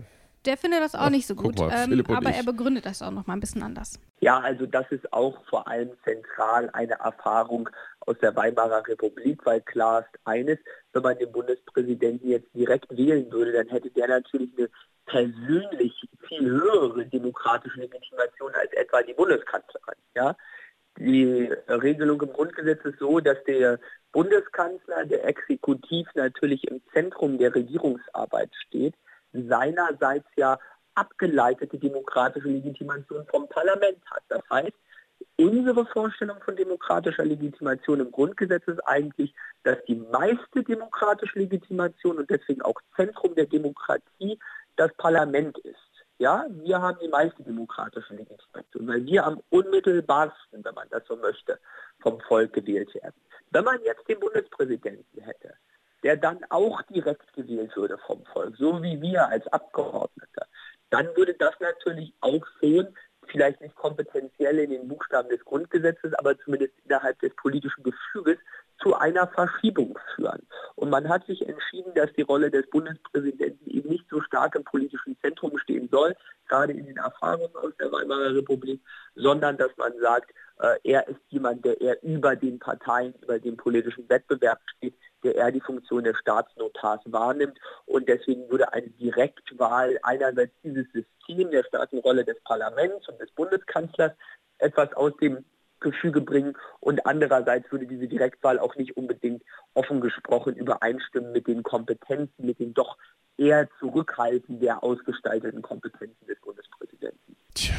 Der 0.47 0.57
findet 0.57 0.81
das 0.81 0.95
auch 0.95 1.01
Ach, 1.03 1.11
nicht 1.11 1.27
so 1.27 1.35
gut, 1.35 1.59
mal, 1.59 1.71
ähm, 1.71 2.05
aber 2.09 2.31
ich. 2.31 2.37
er 2.37 2.45
begründet 2.45 2.87
das 2.87 3.03
auch 3.03 3.11
noch 3.11 3.27
mal 3.27 3.35
ein 3.35 3.41
bisschen 3.41 3.63
anders. 3.63 4.01
Ja, 4.21 4.39
also 4.39 4.65
das 4.65 4.87
ist 4.91 5.13
auch 5.13 5.45
vor 5.47 5.69
allem 5.69 5.91
zentral 6.05 6.71
eine 6.73 6.95
Erfahrung 6.95 7.69
aus 8.01 8.17
der 8.23 8.35
Weimarer 8.37 8.87
Republik, 8.89 9.45
weil 9.45 9.61
klar 9.61 10.01
ist 10.01 10.21
eines, 10.25 10.59
wenn 10.93 11.03
man 11.03 11.19
den 11.19 11.31
Bundespräsidenten 11.31 12.31
jetzt 12.31 12.49
direkt 12.55 12.97
wählen 12.97 13.31
würde, 13.31 13.53
dann 13.53 13.69
hätte 13.69 13.91
der 13.91 14.09
natürlich 14.09 14.51
eine 14.57 14.71
persönlich 15.05 16.09
viel 16.27 16.51
höhere 16.51 17.05
demokratische 17.07 17.81
Legitimation 17.81 18.55
als 18.55 18.73
etwa 18.73 19.03
die 19.03 19.15
Bundeskanzlerin. 19.15 19.99
Ja? 20.15 20.37
Die 20.99 21.51
Regelung 21.69 22.21
im 22.23 22.33
Grundgesetz 22.33 22.85
ist 22.85 22.99
so, 22.99 23.21
dass 23.21 23.43
der 23.45 23.79
Bundeskanzler, 24.13 25.05
der 25.05 25.25
Exekutiv 25.25 26.09
natürlich 26.15 26.67
im 26.69 26.81
Zentrum 26.93 27.39
der 27.39 27.55
Regierungsarbeit 27.55 28.51
steht, 28.67 28.95
seinerseits 29.33 30.27
ja 30.37 30.59
abgeleitete 30.95 31.79
demokratische 31.79 32.49
Legitimation 32.49 33.27
vom 33.31 33.49
Parlament 33.49 33.99
hat. 34.11 34.23
Das 34.29 34.43
heißt, 34.51 34.77
unsere 35.37 35.87
Vorstellung 35.87 36.39
von 36.45 36.57
demokratischer 36.57 37.25
Legitimation 37.25 38.01
im 38.01 38.11
Grundgesetz 38.11 38.67
ist 38.67 38.81
eigentlich, 38.87 39.35
dass 39.63 39.79
die 39.87 39.97
meiste 39.97 40.63
demokratische 40.63 41.39
Legitimation 41.39 42.19
und 42.19 42.31
deswegen 42.31 42.63
auch 42.63 42.81
Zentrum 42.97 43.35
der 43.35 43.47
Demokratie 43.47 44.39
das 44.77 44.93
Parlament 44.95 45.59
ist. 45.59 45.77
Ja, 46.19 46.45
wir 46.51 46.83
haben 46.83 46.99
die 47.03 47.09
meiste 47.09 47.43
demokratische 47.43 48.15
Legitimation, 48.15 48.87
weil 48.87 49.07
wir 49.07 49.25
am 49.25 49.41
unmittelbarsten, 49.49 50.63
wenn 50.63 50.75
man 50.75 50.87
das 50.91 51.03
so 51.07 51.17
möchte, 51.17 51.59
vom 52.01 52.21
Volk 52.21 52.53
gewählt 52.53 52.95
werden. 52.95 53.15
Wenn 53.51 53.65
man 53.65 53.83
jetzt 53.85 54.07
den 54.07 54.21
Bundespräsidenten 54.21 55.21
hätte, 55.23 55.55
der 56.03 56.17
dann 56.17 56.39
auch 56.49 56.83
direkt 56.83 57.33
gewählt 57.35 57.75
würde 57.77 57.99
vom 58.07 58.25
Volk, 58.27 58.57
so 58.57 58.83
wie 58.83 59.01
wir 59.01 59.29
als 59.29 59.47
Abgeordnete, 59.49 60.47
dann 60.91 61.07
würde 61.17 61.35
das 61.35 61.55
natürlich 61.61 62.15
auch 62.21 62.45
schon, 62.61 62.89
vielleicht 63.29 63.61
nicht 63.61 63.77
kompetenziell 63.77 64.59
in 64.59 64.71
den 64.71 64.89
Buchstaben 64.89 65.29
des 65.29 65.45
Grundgesetzes, 65.45 66.15
aber 66.15 66.37
zumindest 66.41 66.73
innerhalb 66.85 67.19
des 67.21 67.35
politischen 67.37 67.85
Gefüges 67.85 68.39
zu 68.83 68.97
einer 68.97 69.29
Verschiebung 69.29 69.99
führen. 70.15 70.47
Und 70.75 70.91
man 70.91 71.09
hat 71.09 71.27
sich 71.27 71.47
entschieden, 71.47 71.95
dass 71.95 72.13
die 72.15 72.23
Rolle 72.23 72.51
des 72.51 72.69
Bundespräsidenten 72.71 73.71
eben 73.71 73.89
nicht 73.89 74.07
so 74.11 74.21
stark 74.23 74.55
im 74.55 74.65
politischen 74.65 75.17
Zentrum 75.21 75.57
stehen 75.59 75.89
soll, 75.93 76.17
gerade 76.49 76.73
in 76.73 76.87
den 76.87 76.97
Erfahrungen 76.97 77.55
aus 77.57 77.73
der 77.79 77.93
Weimarer 77.93 78.35
Republik, 78.35 78.81
sondern 79.15 79.57
dass 79.59 79.77
man 79.77 79.93
sagt, 80.01 80.33
er 80.85 81.09
ist 81.09 81.21
jemand, 81.29 81.65
der 81.65 81.81
eher 81.81 82.03
über 82.03 82.37
den 82.37 82.59
Parteien, 82.59 83.15
über 83.23 83.39
den 83.39 83.57
politischen 83.57 84.09
Wettbewerb 84.09 84.61
steht, 84.77 84.95
der 85.23 85.35
eher 85.35 85.53
die 85.53 85.61
Funktion 85.61 86.05
des 86.05 86.19
Staatsnotars 86.19 87.01
wahrnimmt. 87.07 87.59
Und 87.87 88.09
deswegen 88.09 88.49
würde 88.51 88.73
eine 88.73 88.89
Direktwahl 88.89 89.99
einerseits 90.03 90.53
dieses 90.63 90.87
System 90.93 91.51
der 91.51 91.65
starken 91.65 91.99
Rolle 92.01 92.25
des 92.25 92.41
Parlaments 92.45 93.09
und 93.09 93.21
des 93.21 93.31
Bundeskanzlers 93.33 94.13
etwas 94.59 94.93
aus 94.95 95.13
dem 95.21 95.45
Gefüge 95.81 96.21
bringen 96.21 96.57
und 96.81 97.07
andererseits 97.07 97.71
würde 97.73 97.87
diese 97.87 98.07
Direktwahl 98.07 98.59
auch 98.59 98.77
nicht 98.77 98.99
unbedingt 98.99 99.43
offen 99.73 100.03
gesprochen 100.03 100.55
übereinstimmen 100.55 101.33
mit 101.33 101.47
den 101.47 101.63
Kompetenzen, 101.63 102.45
mit 102.45 102.59
den 102.59 102.75
doch 102.75 102.99
eher 103.39 103.67
zurückhaltend 103.79 104.63
der 104.63 104.83
ausgestalteten 104.85 105.63
Kompetenzen 105.63 106.27
des 106.27 106.39
Bundespräsidenten. 106.41 107.37
Tja. 107.55 107.75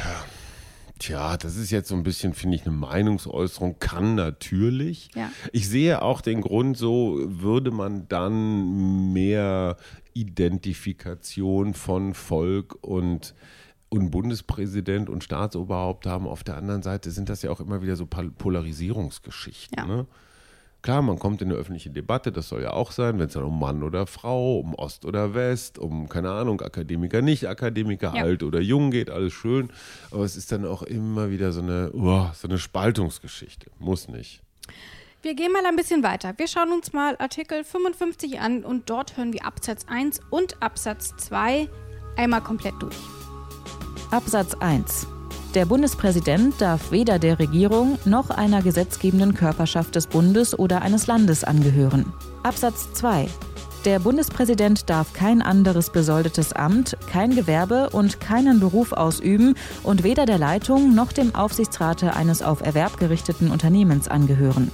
Tja, 1.02 1.36
das 1.36 1.56
ist 1.56 1.72
jetzt 1.72 1.89
so 1.89 1.95
ein 1.95 2.04
bisschen, 2.04 2.36
finde 2.36 2.58
ich, 2.58 2.62
eine 2.68 2.76
Meinungsäußerung. 2.76 3.80
Kann 3.80 4.14
natürlich. 4.14 5.10
Ja. 5.16 5.32
Ich 5.52 5.68
sehe 5.68 6.04
auch 6.04 6.22
den 6.22 6.41
Grund, 6.41 6.78
so 6.78 7.18
würde 7.26 7.72
man 7.72 8.08
dann 8.08 9.12
mehr 9.12 9.78
Identifikation 10.14 11.74
von 11.74 12.14
Volk 12.14 12.78
und, 12.82 13.34
und 13.89 14.12
Bundespräsident 14.12 15.10
und 15.10 15.24
Staatsoberhaupt 15.24 16.06
haben. 16.06 16.28
Auf 16.28 16.43
der 16.43 16.58
anderen 16.58 16.84
Seite 16.84 17.10
sind 17.10 17.30
das 17.30 17.41
ja 17.41 17.49
auch 17.49 17.62
immer 17.62 17.82
wieder 17.82 17.95
so 17.95 18.06
Pol- 18.06 18.30
Polarisierungsgeschichten. 18.30 19.80
Ja. 19.80 19.86
Ne? 19.88 20.06
Klar, 20.82 21.04
man 21.04 21.20
kommt 21.20 21.42
in 21.44 21.50
eine 21.50 21.60
öffentliche 21.60 21.92
Debatte, 21.92 22.32
das 22.32 22.50
soll 22.50 22.64
ja 22.64 22.72
auch 22.74 22.92
sein, 22.92 23.20
wenn 23.20 23.28
es 23.28 23.34
dann 23.34 23.44
um 23.44 23.60
Mann 23.60 23.84
oder 23.84 24.08
Frau, 24.08 24.58
um 24.60 24.74
Ost 24.74 25.06
oder 25.06 25.36
West, 25.36 25.78
um, 25.78 26.10
keine 26.10 26.32
Ahnung, 26.32 26.60
Akademiker, 26.62 27.22
nicht 27.22 27.48
Akademiker, 27.48 28.14
Ja. 28.16 28.24
alt 28.24 28.42
oder 28.42 28.60
jung 28.60 28.90
geht, 28.90 29.12
alles 29.12 29.32
schön. 29.34 29.70
Aber 30.10 30.24
es 30.24 30.36
ist 30.36 30.52
dann 30.52 30.66
auch 30.66 30.82
immer 30.82 31.30
wieder 31.30 31.52
so 31.52 31.62
eine, 31.62 31.92
uah, 31.94 32.34
so 32.36 32.48
eine 32.48 32.58
Spaltungsgeschichte. 32.58 33.70
Muss 33.78 34.08
nicht. 34.08 34.42
Wir 35.22 35.36
gehen 35.36 35.52
mal 35.52 35.64
ein 35.68 35.76
bisschen 35.76 36.02
weiter. 36.02 36.34
Wir 36.38 36.48
schauen 36.48 36.72
uns 36.72 36.94
mal 36.94 37.16
Artikel 37.20 37.64
55 37.64 38.40
an 38.40 38.64
und 38.64 38.90
dort 38.90 39.18
hören 39.18 39.34
wir 39.34 39.46
Absatz 39.46 39.86
1 39.88 40.20
und 40.32 40.64
Absatz 40.64 41.16
2 41.18 41.70
einmal 42.18 42.42
komplett 42.42 42.74
durch. 42.80 42.98
Absatz 44.10 44.56
1. 44.56 45.06
Der 45.54 45.66
Bundespräsident 45.66 46.62
darf 46.62 46.91
weder 46.91 47.20
der 47.20 47.38
Regierung 47.38 47.99
noch 48.06 48.30
einer 48.30 48.62
gesetzgebenden 48.62 49.34
Körperschaft 49.34 49.95
des 49.95 50.08
Bundes 50.08 50.58
oder 50.58 50.82
eines 50.82 51.08
Landes 51.08 51.43
angehören. 51.43 52.14
Absatz 52.41 52.93
2. 52.93 53.28
Der 53.84 53.99
Bundespräsident 53.99 54.89
darf 54.89 55.12
kein 55.12 55.41
anderes 55.41 55.89
besoldetes 55.89 56.54
Amt, 56.54 56.95
kein 57.12 57.36
Gewerbe 57.36 57.89
und 57.89 58.22
keinen 58.22 58.62
Beruf 58.62 58.93
ausüben 58.93 59.56
und 59.84 60.04
weder 60.04 60.26
der 60.26 60.38
Leitung 60.38 60.95
noch 60.95 61.12
dem 61.12 61.36
Aufsichtsrate 61.36 62.16
eines 62.16 62.41
auf 62.41 62.62
Erwerb 62.62 62.97
gerichteten 62.97 63.52
Unternehmens 63.52 64.08
angehören. 64.08 64.72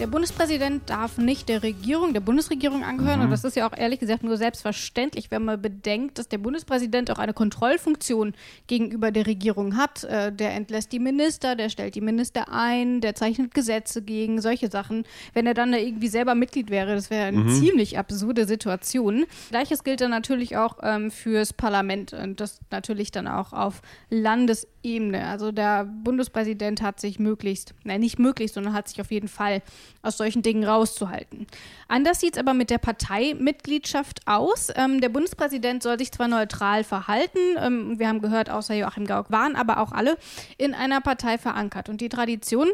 Der 0.00 0.06
Bundespräsident 0.06 0.88
darf 0.88 1.18
nicht 1.18 1.50
der 1.50 1.62
Regierung, 1.62 2.14
der 2.14 2.22
Bundesregierung 2.22 2.84
angehören. 2.84 3.20
Und 3.20 3.30
das 3.30 3.44
ist 3.44 3.54
ja 3.54 3.68
auch 3.68 3.76
ehrlich 3.76 4.00
gesagt 4.00 4.22
nur 4.22 4.38
selbstverständlich, 4.38 5.30
wenn 5.30 5.44
man 5.44 5.60
bedenkt, 5.60 6.18
dass 6.18 6.26
der 6.26 6.38
Bundespräsident 6.38 7.10
auch 7.10 7.18
eine 7.18 7.34
Kontrollfunktion 7.34 8.32
gegenüber 8.66 9.10
der 9.10 9.26
Regierung 9.26 9.76
hat. 9.76 10.04
Äh, 10.04 10.32
der 10.32 10.54
entlässt 10.54 10.92
die 10.92 11.00
Minister, 11.00 11.54
der 11.54 11.68
stellt 11.68 11.96
die 11.96 12.00
Minister 12.00 12.50
ein, 12.50 13.02
der 13.02 13.14
zeichnet 13.14 13.52
Gesetze 13.52 14.00
gegen, 14.00 14.40
solche 14.40 14.70
Sachen. 14.70 15.04
Wenn 15.34 15.46
er 15.46 15.52
dann 15.52 15.70
da 15.70 15.76
irgendwie 15.76 16.08
selber 16.08 16.34
Mitglied 16.34 16.70
wäre, 16.70 16.94
das 16.94 17.10
wäre 17.10 17.26
eine 17.26 17.48
ziemlich 17.48 17.98
absurde 17.98 18.46
Situation. 18.46 19.26
Gleiches 19.50 19.84
gilt 19.84 20.00
dann 20.00 20.12
natürlich 20.12 20.56
auch 20.56 20.78
ähm, 20.82 21.10
fürs 21.10 21.52
Parlament 21.52 22.14
und 22.14 22.40
das 22.40 22.60
natürlich 22.70 23.10
dann 23.10 23.28
auch 23.28 23.52
auf 23.52 23.82
Landesebene. 24.08 25.26
Also 25.26 25.52
der 25.52 25.84
Bundespräsident 25.84 26.80
hat 26.80 27.00
sich 27.00 27.18
möglichst, 27.18 27.74
nein, 27.84 28.00
nicht 28.00 28.18
möglichst, 28.18 28.54
sondern 28.54 28.72
hat 28.72 28.88
sich 28.88 29.02
auf 29.02 29.10
jeden 29.10 29.28
Fall 29.28 29.60
aus 30.02 30.16
solchen 30.16 30.42
Dingen 30.42 30.64
rauszuhalten. 30.64 31.46
Anders 31.88 32.20
sieht 32.20 32.34
es 32.34 32.38
aber 32.40 32.54
mit 32.54 32.70
der 32.70 32.78
Parteimitgliedschaft 32.78 34.26
aus. 34.26 34.68
Ähm, 34.74 35.00
der 35.00 35.08
Bundespräsident 35.08 35.82
soll 35.82 35.98
sich 35.98 36.12
zwar 36.12 36.28
neutral 36.28 36.84
verhalten, 36.84 37.38
ähm, 37.58 37.98
wir 37.98 38.08
haben 38.08 38.20
gehört, 38.20 38.50
außer 38.50 38.74
Joachim 38.74 39.06
Gauck 39.06 39.30
waren 39.30 39.56
aber 39.56 39.78
auch 39.78 39.92
alle 39.92 40.16
in 40.58 40.74
einer 40.74 41.00
Partei 41.00 41.38
verankert. 41.38 41.88
Und 41.88 42.00
die 42.00 42.08
Tradition, 42.08 42.68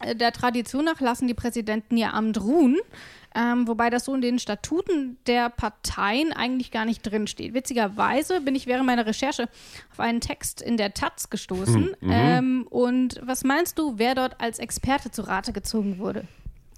äh, 0.00 0.14
der 0.14 0.32
Tradition 0.32 0.84
nach 0.84 1.00
lassen 1.00 1.28
die 1.28 1.34
Präsidenten 1.34 1.96
ihr 1.96 2.14
Amt 2.14 2.40
ruhen. 2.40 2.76
Ähm, 3.36 3.68
wobei 3.68 3.90
das 3.90 4.06
so 4.06 4.14
in 4.14 4.22
den 4.22 4.38
Statuten 4.38 5.18
der 5.26 5.50
Parteien 5.50 6.32
eigentlich 6.32 6.70
gar 6.70 6.86
nicht 6.86 7.02
drinsteht. 7.02 7.52
Witzigerweise 7.52 8.40
bin 8.40 8.54
ich 8.54 8.66
während 8.66 8.86
meiner 8.86 9.04
Recherche 9.04 9.48
auf 9.92 10.00
einen 10.00 10.20
Text 10.20 10.62
in 10.62 10.76
der 10.76 10.94
Taz 10.94 11.28
gestoßen. 11.28 11.94
Ähm, 12.02 12.66
und 12.70 13.20
was 13.22 13.44
meinst 13.44 13.78
du, 13.78 13.98
wer 13.98 14.14
dort 14.14 14.40
als 14.40 14.58
Experte 14.58 15.10
zu 15.10 15.22
Rate 15.22 15.52
gezogen 15.52 15.98
wurde? 15.98 16.24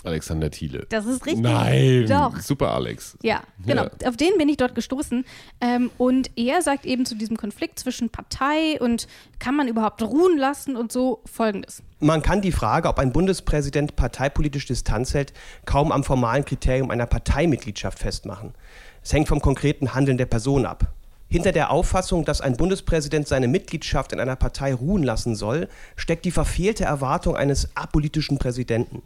Alexander 0.04 0.50
Thiele. 0.50 0.86
Das 0.90 1.06
ist 1.06 1.26
richtig. 1.26 1.42
Nein, 1.42 2.06
Doch. 2.08 2.38
super 2.38 2.72
Alex. 2.72 3.18
Ja, 3.22 3.42
genau. 3.66 3.86
Auf 4.04 4.16
den 4.16 4.38
bin 4.38 4.48
ich 4.48 4.56
dort 4.56 4.74
gestoßen. 4.74 5.24
Ähm, 5.60 5.90
und 5.98 6.30
er 6.36 6.62
sagt 6.62 6.86
eben 6.86 7.04
zu 7.04 7.16
diesem 7.16 7.36
Konflikt 7.36 7.80
zwischen 7.80 8.08
Partei 8.08 8.80
und 8.80 9.08
kann 9.40 9.56
man 9.56 9.66
überhaupt 9.66 10.00
ruhen 10.02 10.38
lassen 10.38 10.76
und 10.76 10.92
so 10.92 11.22
folgendes. 11.30 11.82
Man 11.98 12.22
kann 12.22 12.42
die 12.42 12.52
Frage, 12.52 12.88
ob 12.88 13.00
ein 13.00 13.12
Bundespräsident 13.12 13.96
parteipolitisch 13.96 14.66
Distanz 14.66 15.14
hält, 15.14 15.32
kaum 15.64 15.90
am 15.90 16.04
formalen 16.04 16.44
Kriterium 16.44 16.90
einer 16.90 17.06
Parteimitgliedschaft 17.06 17.98
festmachen. 17.98 18.54
Es 19.02 19.12
hängt 19.12 19.26
vom 19.26 19.40
konkreten 19.40 19.94
Handeln 19.94 20.18
der 20.18 20.26
Person 20.26 20.64
ab. 20.64 20.92
Hinter 21.30 21.52
der 21.52 21.70
Auffassung, 21.70 22.24
dass 22.24 22.40
ein 22.40 22.56
Bundespräsident 22.56 23.28
seine 23.28 23.48
Mitgliedschaft 23.48 24.12
in 24.12 24.20
einer 24.20 24.36
Partei 24.36 24.72
ruhen 24.72 25.02
lassen 25.02 25.34
soll, 25.34 25.68
steckt 25.96 26.24
die 26.24 26.30
verfehlte 26.30 26.84
Erwartung 26.84 27.36
eines 27.36 27.76
apolitischen 27.76 28.38
Präsidenten. 28.38 29.02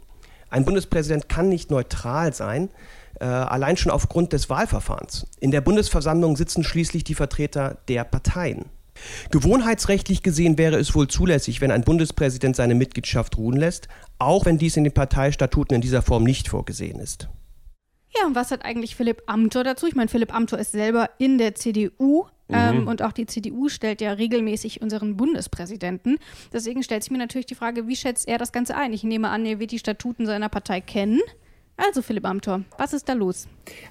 Ein 0.53 0.65
Bundespräsident 0.65 1.29
kann 1.29 1.49
nicht 1.49 1.71
neutral 1.71 2.31
sein, 2.31 2.69
äh, 3.19 3.25
allein 3.25 3.75
schon 3.75 3.91
aufgrund 3.91 4.33
des 4.33 4.51
Wahlverfahrens. 4.51 5.25
In 5.39 5.49
der 5.49 5.61
Bundesversammlung 5.61 6.37
sitzen 6.37 6.63
schließlich 6.63 7.03
die 7.03 7.15
Vertreter 7.15 7.79
der 7.87 8.03
Parteien. 8.03 8.65
Gewohnheitsrechtlich 9.31 10.21
gesehen 10.21 10.59
wäre 10.59 10.75
es 10.75 10.93
wohl 10.93 11.07
zulässig, 11.07 11.59
wenn 11.59 11.71
ein 11.71 11.83
Bundespräsident 11.83 12.55
seine 12.55 12.75
Mitgliedschaft 12.75 13.35
ruhen 13.35 13.57
lässt, 13.57 13.87
auch 14.19 14.45
wenn 14.45 14.59
dies 14.59 14.77
in 14.77 14.83
den 14.83 14.93
Parteistatuten 14.93 15.73
in 15.73 15.81
dieser 15.81 16.03
Form 16.03 16.23
nicht 16.23 16.49
vorgesehen 16.49 16.99
ist. 16.99 17.29
Ja, 18.15 18.27
und 18.27 18.35
was 18.35 18.51
hat 18.51 18.63
eigentlich 18.63 18.95
Philipp 18.95 19.23
Amthor 19.25 19.63
dazu? 19.63 19.87
Ich 19.87 19.95
meine, 19.95 20.09
Philipp 20.09 20.35
Amthor 20.35 20.59
ist 20.59 20.73
selber 20.73 21.09
in 21.17 21.39
der 21.39 21.55
CDU 21.55 22.27
mhm. 22.53 22.77
ähm, 22.77 22.87
und 22.87 23.01
auch 23.01 23.11
die 23.11 23.25
CDU 23.25 23.69
stellt 23.69 24.01
ja 24.01 24.13
regelmäßig 24.13 24.81
unseren 24.81 25.17
Bundespräsidenten. 25.17 26.17
Deswegen 26.51 26.83
stellt 26.83 27.03
sich 27.03 27.11
mir 27.11 27.17
natürlich 27.17 27.45
die 27.45 27.55
Frage, 27.55 27.87
wie 27.87 27.95
schätzt 27.95 28.27
er 28.27 28.37
das 28.37 28.51
Ganze 28.51 28.75
ein? 28.75 28.93
Ich 28.93 29.03
nehme 29.03 29.29
an, 29.29 29.45
er 29.45 29.59
wird 29.59 29.71
die 29.71 29.79
Statuten 29.79 30.25
seiner 30.25 30.49
Partei 30.49 30.81
kennen. 30.81 31.19
Also 31.75 32.03
Philipp 32.03 32.25
Amthor, 32.25 32.61
was 32.77 32.93
ist 32.93 33.09
da 33.09 33.13
los? 33.13 33.47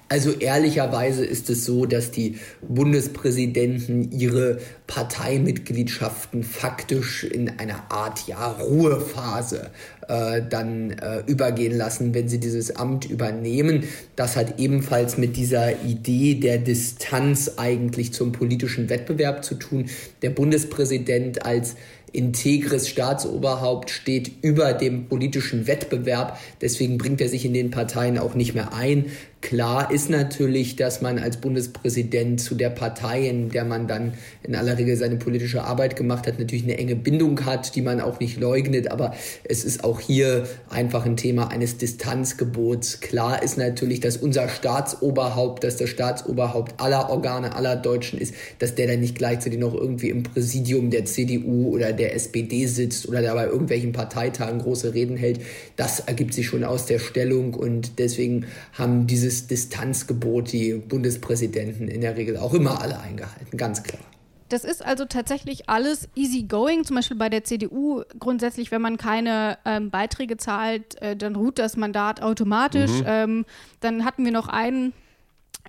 Also 0.07 0.31
ehrlicherweise 0.31 1.25
ist 1.25 1.49
es 1.49 1.65
so, 1.65 1.85
dass 1.85 2.11
die 2.11 2.37
Bundespräsidenten 2.61 4.09
ihre 4.11 4.59
Parteimitgliedschaften 4.87 6.43
faktisch 6.43 7.25
in 7.25 7.49
einer 7.59 7.91
Art 7.91 8.25
ja, 8.25 8.51
Ruhephase 8.51 9.71
äh, 10.07 10.41
dann 10.49 10.91
äh, 10.91 11.23
übergehen 11.27 11.75
lassen, 11.75 12.13
wenn 12.13 12.29
sie 12.29 12.39
dieses 12.39 12.73
Amt 12.77 13.03
übernehmen. 13.09 13.83
Das 14.15 14.37
hat 14.37 14.61
ebenfalls 14.61 15.17
mit 15.17 15.35
dieser 15.35 15.83
Idee 15.83 16.35
der 16.35 16.59
Distanz 16.59 17.53
eigentlich 17.57 18.13
zum 18.13 18.31
politischen 18.31 18.89
Wettbewerb 18.89 19.43
zu 19.43 19.55
tun. 19.55 19.89
Der 20.21 20.29
Bundespräsident 20.29 21.45
als 21.45 21.75
integres 22.13 22.87
Staatsoberhaupt 22.87 23.89
steht 23.89 24.31
über 24.41 24.73
dem 24.73 25.07
politischen 25.07 25.67
Wettbewerb. 25.67 26.39
Deswegen 26.61 26.97
bringt 26.97 27.19
er 27.19 27.27
sich 27.27 27.43
in 27.43 27.53
den 27.53 27.71
Parteien 27.71 28.17
auch 28.17 28.35
nicht 28.35 28.53
mehr 28.53 28.73
ein. 28.73 29.07
Klar 29.43 29.91
ist 29.91 30.09
natürlich, 30.09 30.77
dass 30.77 31.01
man 31.01 31.19
als 31.19 31.35
Bundespräsident 31.35 32.39
zu 32.39 32.55
der 32.55 32.69
Partei, 32.69 33.27
in 33.27 33.49
der 33.49 33.65
man 33.65 33.89
dann 33.89 34.13
in 34.41 34.55
aller 34.55 34.77
Regel 34.77 34.95
seine 34.95 35.17
politische 35.17 35.65
Arbeit 35.65 35.97
gemacht 35.97 36.27
hat, 36.27 36.39
natürlich 36.39 36.63
eine 36.63 36.77
enge 36.77 36.95
Bindung 36.95 37.43
hat, 37.45 37.75
die 37.75 37.81
man 37.81 37.99
auch 37.99 38.21
nicht 38.21 38.39
leugnet. 38.39 38.89
Aber 38.89 39.13
es 39.43 39.65
ist 39.65 39.83
auch 39.83 39.99
hier 39.99 40.47
einfach 40.69 41.05
ein 41.05 41.17
Thema 41.17 41.51
eines 41.51 41.77
Distanzgebots. 41.77 43.01
Klar 43.01 43.43
ist 43.43 43.57
natürlich, 43.57 43.99
dass 43.99 44.15
unser 44.15 44.47
Staatsoberhaupt, 44.47 45.65
dass 45.65 45.75
das 45.75 45.89
Staatsoberhaupt 45.89 46.79
aller 46.79 47.09
Organe, 47.09 47.53
aller 47.53 47.75
Deutschen 47.75 48.19
ist, 48.19 48.33
dass 48.59 48.75
der 48.75 48.87
dann 48.87 49.01
nicht 49.01 49.17
gleichzeitig 49.17 49.59
noch 49.59 49.73
irgendwie 49.73 50.07
im 50.09 50.23
Präsidium 50.23 50.89
der 50.89 51.03
CDU 51.03 51.67
oder 51.67 51.91
der 51.91 52.15
SPD 52.15 52.65
sitzt 52.65 53.09
oder 53.09 53.21
da 53.21 53.33
bei 53.33 53.47
irgendwelchen 53.47 53.91
Parteitagen 53.91 54.59
große 54.59 54.93
Reden 54.93 55.17
hält. 55.17 55.41
Das 55.75 55.99
ergibt 55.99 56.33
sich 56.33 56.47
schon 56.47 56.63
aus 56.63 56.85
der 56.85 56.99
Stellung 56.99 57.53
und 57.55 57.99
deswegen 57.99 58.45
haben 58.71 59.05
dieses 59.05 59.32
dieses 59.33 59.47
Distanzgebot 59.47 60.51
die 60.51 60.73
Bundespräsidenten 60.73 61.87
in 61.87 62.01
der 62.01 62.15
Regel 62.15 62.37
auch 62.37 62.53
immer 62.53 62.81
alle 62.81 62.99
eingehalten, 62.99 63.57
ganz 63.57 63.83
klar. 63.83 64.01
Das 64.49 64.63
ist 64.63 64.85
also 64.85 65.05
tatsächlich 65.05 65.67
alles 65.67 66.07
easy 66.15 66.43
going. 66.43 66.83
Zum 66.83 66.95
Beispiel 66.95 67.17
bei 67.17 67.29
der 67.29 67.43
CDU 67.43 68.03
grundsätzlich, 68.19 68.69
wenn 68.69 68.81
man 68.81 68.97
keine 68.97 69.57
ähm, 69.65 69.89
Beiträge 69.89 70.37
zahlt, 70.37 71.01
äh, 71.01 71.15
dann 71.15 71.35
ruht 71.35 71.57
das 71.57 71.75
Mandat 71.75 72.21
automatisch. 72.21 72.91
Mhm. 72.91 73.05
Ähm, 73.07 73.45
dann 73.79 74.05
hatten 74.05 74.25
wir 74.25 74.31
noch 74.31 74.47
einen 74.47 74.93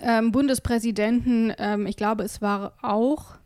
ähm, 0.03 0.33
Bundespräsidenten, 0.33 1.55
ähm, 1.57 1.87
ich 1.87 1.97
glaube, 1.97 2.25
es 2.25 2.43
war 2.43 2.75
auch 2.83 3.37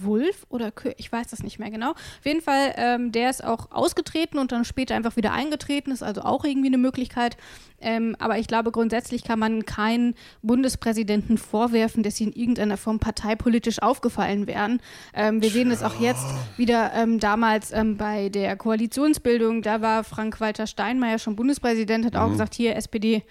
Wulf 0.00 0.46
oder 0.48 0.70
Kö 0.70 0.92
ich 0.96 1.10
weiß 1.10 1.28
das 1.28 1.42
nicht 1.42 1.58
mehr 1.58 1.70
genau. 1.70 1.90
Auf 1.90 2.24
jeden 2.24 2.40
Fall, 2.40 2.74
ähm, 2.76 3.12
der 3.12 3.30
ist 3.30 3.44
auch 3.44 3.70
ausgetreten 3.70 4.38
und 4.38 4.52
dann 4.52 4.64
später 4.64 4.94
einfach 4.94 5.16
wieder 5.16 5.32
eingetreten, 5.32 5.90
ist 5.90 6.02
also 6.02 6.22
auch 6.22 6.44
irgendwie 6.44 6.68
eine 6.68 6.78
Möglichkeit. 6.78 7.36
Ähm, 7.80 8.16
aber 8.18 8.38
ich 8.38 8.46
glaube, 8.46 8.70
grundsätzlich 8.70 9.24
kann 9.24 9.38
man 9.38 9.66
keinen 9.66 10.14
Bundespräsidenten 10.42 11.36
vorwerfen, 11.36 12.02
dass 12.02 12.16
sie 12.16 12.24
in 12.24 12.32
irgendeiner 12.32 12.76
Form 12.76 13.00
parteipolitisch 13.00 13.82
aufgefallen 13.82 14.46
wären. 14.46 14.80
Ähm, 15.14 15.42
wir 15.42 15.50
sehen 15.50 15.70
es 15.70 15.82
auch 15.82 16.00
jetzt 16.00 16.26
wieder 16.56 16.92
ähm, 16.94 17.18
damals 17.18 17.72
ähm, 17.72 17.96
bei 17.96 18.28
der 18.28 18.56
Koalitionsbildung. 18.56 19.62
Da 19.62 19.80
war 19.80 20.04
Frank-Walter 20.04 20.66
Steinmeier 20.66 21.18
schon 21.18 21.36
Bundespräsident, 21.36 22.06
hat 22.06 22.16
auch 22.16 22.28
mhm. 22.28 22.32
gesagt, 22.32 22.54
hier 22.54 22.76
SPD 22.76 23.24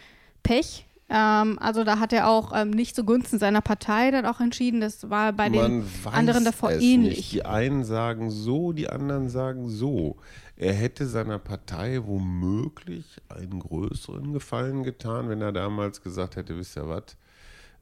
Pech. 0.44 0.86
Ähm, 1.12 1.60
also 1.60 1.84
da 1.84 2.00
hat 2.00 2.14
er 2.14 2.30
auch 2.30 2.54
ähm, 2.56 2.70
nicht 2.70 2.96
zugunsten 2.96 3.38
seiner 3.38 3.62
Partei 3.62 4.12
dann 4.12 4.26
auch 4.26 4.40
entschieden. 4.40 4.80
Das 4.80 5.10
war 5.10 5.34
bei 5.34 5.50
den 5.50 5.84
anderen 6.06 6.46
davor 6.46 6.72
ähnlich. 6.72 7.18
Nicht. 7.18 7.34
Die 7.34 7.46
einen 7.46 7.84
sagen 7.84 8.30
so, 8.30 8.72
die 8.72 8.90
anderen 8.90 9.28
sagen 9.28 9.70
so. 9.70 10.16
Er 10.56 10.74
hätte 10.74 11.08
seiner 11.08 11.40
Partei 11.40 12.00
womöglich 12.06 13.20
einen 13.28 13.60
größeren 13.60 14.32
Gefallen 14.32 14.84
getan, 14.84 15.28
wenn 15.28 15.42
er 15.42 15.52
damals 15.52 16.02
gesagt 16.02 16.36
hätte, 16.36 16.58
wisst 16.58 16.78
ihr 16.78 16.88
was, 16.88 17.18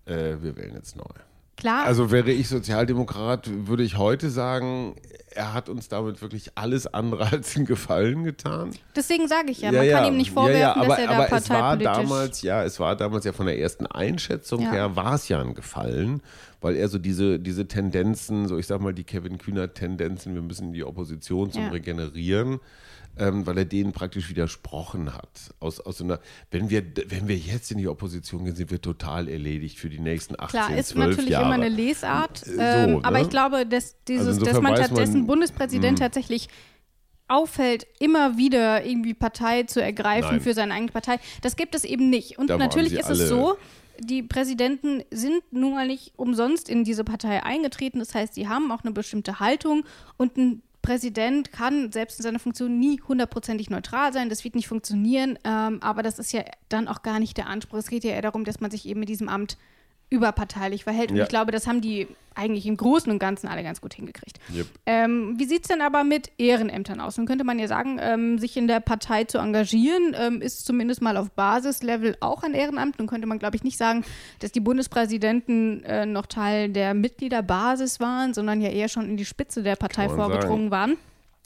äh, 0.06 0.42
wir 0.42 0.56
wählen 0.56 0.74
jetzt 0.74 0.96
neu. 0.96 1.04
Klar. 1.60 1.86
Also 1.86 2.10
wäre 2.10 2.32
ich 2.32 2.48
Sozialdemokrat, 2.48 3.50
würde 3.68 3.84
ich 3.84 3.98
heute 3.98 4.30
sagen, 4.30 4.96
er 5.32 5.54
hat 5.54 5.68
uns 5.68 5.90
damit 5.90 6.22
wirklich 6.22 6.52
alles 6.56 6.88
andere 6.88 7.26
als 7.32 7.56
einen 7.58 7.66
Gefallen 7.66 8.24
getan. 8.24 8.72
Deswegen 8.96 9.28
sage 9.28 9.52
ich 9.52 9.60
ja, 9.60 9.72
man 9.72 9.86
ja, 9.86 10.00
kann 10.00 10.14
ihm 10.14 10.18
nicht 10.18 10.32
vorwerfen, 10.32 10.62
ja, 10.62 10.76
aber, 10.76 10.88
dass 10.88 11.00
er 11.00 11.08
da 11.08 11.14
aber 11.14 11.32
es 11.34 11.50
war 11.50 11.78
damals, 11.78 12.42
ja, 12.44 12.64
es 12.64 12.80
war 12.80 12.96
damals 12.96 13.26
ja 13.26 13.34
von 13.34 13.46
der 13.46 13.60
ersten 13.60 13.86
Einschätzung 13.88 14.72
her, 14.72 14.96
war 14.96 15.16
es 15.16 15.28
ja 15.28 15.42
ein 15.42 15.54
Gefallen, 15.54 16.22
weil 16.62 16.78
er 16.78 16.88
so 16.88 16.98
diese, 16.98 17.40
diese 17.40 17.68
Tendenzen, 17.68 18.48
so 18.48 18.58
ich 18.58 18.68
sag 18.68 18.80
mal 18.80 18.94
die 18.94 19.04
Kevin 19.04 19.38
Kühner-Tendenzen, 19.38 20.34
wir 20.36 20.42
müssen 20.42 20.72
die 20.72 20.86
Opposition 20.86 21.52
zum 21.52 21.68
Regenerieren, 21.68 22.60
ähm, 23.20 23.46
weil 23.46 23.58
er 23.58 23.66
denen 23.66 23.92
praktisch 23.92 24.30
widersprochen 24.30 25.14
hat. 25.14 25.54
Aus, 25.60 25.80
aus 25.80 26.02
einer, 26.02 26.20
wenn, 26.52 26.70
wir, 26.70 26.84
wenn 27.08 27.28
wir 27.28 27.38
jetzt 27.38 27.70
in 27.72 27.78
die 27.78 27.88
Opposition 27.88 28.46
gehen, 28.46 28.56
sind 28.56 28.72
wir 28.72 28.82
total 28.82 29.28
erledigt 29.28 29.78
für 29.78 29.90
die 29.90 30.00
nächsten 30.00 30.40
18, 30.40 30.48
Klar, 30.50 30.78
ist 30.78 30.96
natürlich 30.96 31.30
Jahre. 31.30 31.46
immer 31.46 31.54
eine 31.56 31.70
Lesart, 31.70 32.48
äh, 32.48 32.84
ähm, 32.84 32.92
so, 32.94 33.04
aber 33.04 33.18
ne? 33.18 33.24
ich 33.24 33.30
glaube, 33.30 33.66
dass, 33.66 33.96
dieses, 34.06 34.28
also 34.28 34.46
dass 34.46 34.62
man 34.62 34.76
stattdessen 34.76 35.28
Bundespräsident 35.28 36.00
mh. 36.00 36.06
tatsächlich 36.06 36.48
auffällt, 37.28 37.86
immer 38.00 38.38
wieder 38.38 38.84
irgendwie 38.86 39.14
Partei 39.14 39.64
zu 39.64 39.82
ergreifen 39.82 40.32
Nein. 40.32 40.42
für 40.42 40.54
seine 40.54 40.74
eigene 40.74 40.92
Partei. 40.92 41.20
Das 41.42 41.56
gibt 41.56 41.76
es 41.76 41.84
eben 41.84 42.10
nicht. 42.10 42.40
Und 42.40 42.50
da 42.50 42.58
natürlich 42.58 42.94
ist 42.94 43.10
es 43.10 43.30
so, 43.30 43.58
die 44.00 44.24
Präsidenten 44.24 45.04
sind 45.12 45.44
nun 45.52 45.74
mal 45.74 45.88
nicht 45.88 46.14
umsonst 46.16 46.70
in 46.70 46.84
diese 46.84 47.04
Partei 47.04 47.44
eingetreten. 47.44 48.00
Das 48.00 48.16
heißt, 48.16 48.34
sie 48.34 48.48
haben 48.48 48.72
auch 48.72 48.84
eine 48.84 48.92
bestimmte 48.92 49.40
Haltung 49.40 49.84
und 50.18 50.38
ein 50.38 50.64
Präsident 50.82 51.52
kann 51.52 51.92
selbst 51.92 52.20
in 52.20 52.24
seiner 52.24 52.40
Funktion 52.40 52.80
nie 52.80 53.02
hundertprozentig 53.02 53.70
neutral 53.70 54.14
sein. 54.14 54.30
Das 54.30 54.44
wird 54.44 54.56
nicht 54.56 54.68
funktionieren. 54.68 55.38
Ähm, 55.44 55.82
aber 55.82 56.04
das 56.04 56.20
ist 56.20 56.32
ja 56.32 56.44
dann 56.70 56.88
auch 56.88 57.02
gar 57.02 57.20
nicht 57.20 57.38
der 57.38 57.48
Anspruch. 57.48 57.80
Es 57.80 57.90
geht 57.90 58.04
ja 58.04 58.12
eher 58.12 58.22
darum, 58.22 58.46
dass 58.46 58.60
man 58.60 58.72
sich 58.72 58.88
eben 58.88 59.00
mit 59.00 59.10
diesem 59.10 59.30
Amt 59.30 59.58
überparteilich 60.10 60.84
verhält. 60.84 61.12
Und 61.12 61.18
ja. 61.18 61.24
ich 61.24 61.30
glaube, 61.30 61.52
das 61.52 61.68
haben 61.68 61.82
die 61.82 62.08
eigentlich 62.36 62.66
im 62.66 62.78
Großen 62.78 63.12
und 63.12 63.20
Ganzen 63.20 63.48
alle 63.48 63.64
ganz 63.64 63.82
gut 63.82 63.94
hingekriegt. 63.94 64.40
Yep. 64.56 64.68
Ähm, 64.86 65.36
wie 65.38 65.46
sieht 65.46 65.64
es 65.64 65.68
denn 65.68 65.82
aber 65.82 66.04
mit 66.04 66.32
Ehrenämtern 66.38 67.02
aus? 67.02 67.18
Nun 67.18 67.28
könnte 67.28 67.44
man 67.44 67.60
ja 67.60 67.68
sagen, 67.68 68.00
ähm, 68.02 68.40
sich 68.40 68.56
in 68.56 68.68
der 68.68 68.80
Partei 68.80 69.26
zu 69.26 69.40
engagieren, 69.40 70.16
ähm, 70.18 70.42
ist 70.42 70.66
zumindest 70.66 71.02
mal 71.02 71.18
auf 71.18 71.32
Basislevel 71.32 72.16
auch 72.22 72.44
ein 72.44 72.54
Ehrenamt. 72.54 72.98
Nun 72.98 73.08
könnte 73.08 73.28
man, 73.28 73.40
glaube 73.40 73.58
ich, 73.58 73.64
nicht 73.64 73.78
sagen, 73.78 74.06
dass 74.40 74.52
die 74.52 74.62
Bundespräsidenten 74.62 75.84
äh, 75.84 76.06
noch 76.06 76.28
Teil 76.28 76.70
der 76.70 76.94
Mitgliederbasis 76.94 78.00
waren, 78.00 78.34
sondern 78.34 78.62
ja 78.62 78.70
eher 78.70 78.88
schon 78.88 79.10
in 79.10 79.18
die 79.18 79.26
Spitze 79.26 79.62
der 79.62 79.76
Partei 79.76 80.08
vorgedrungen 80.08 80.70
sagen. 80.70 80.72
waren. 80.72 80.98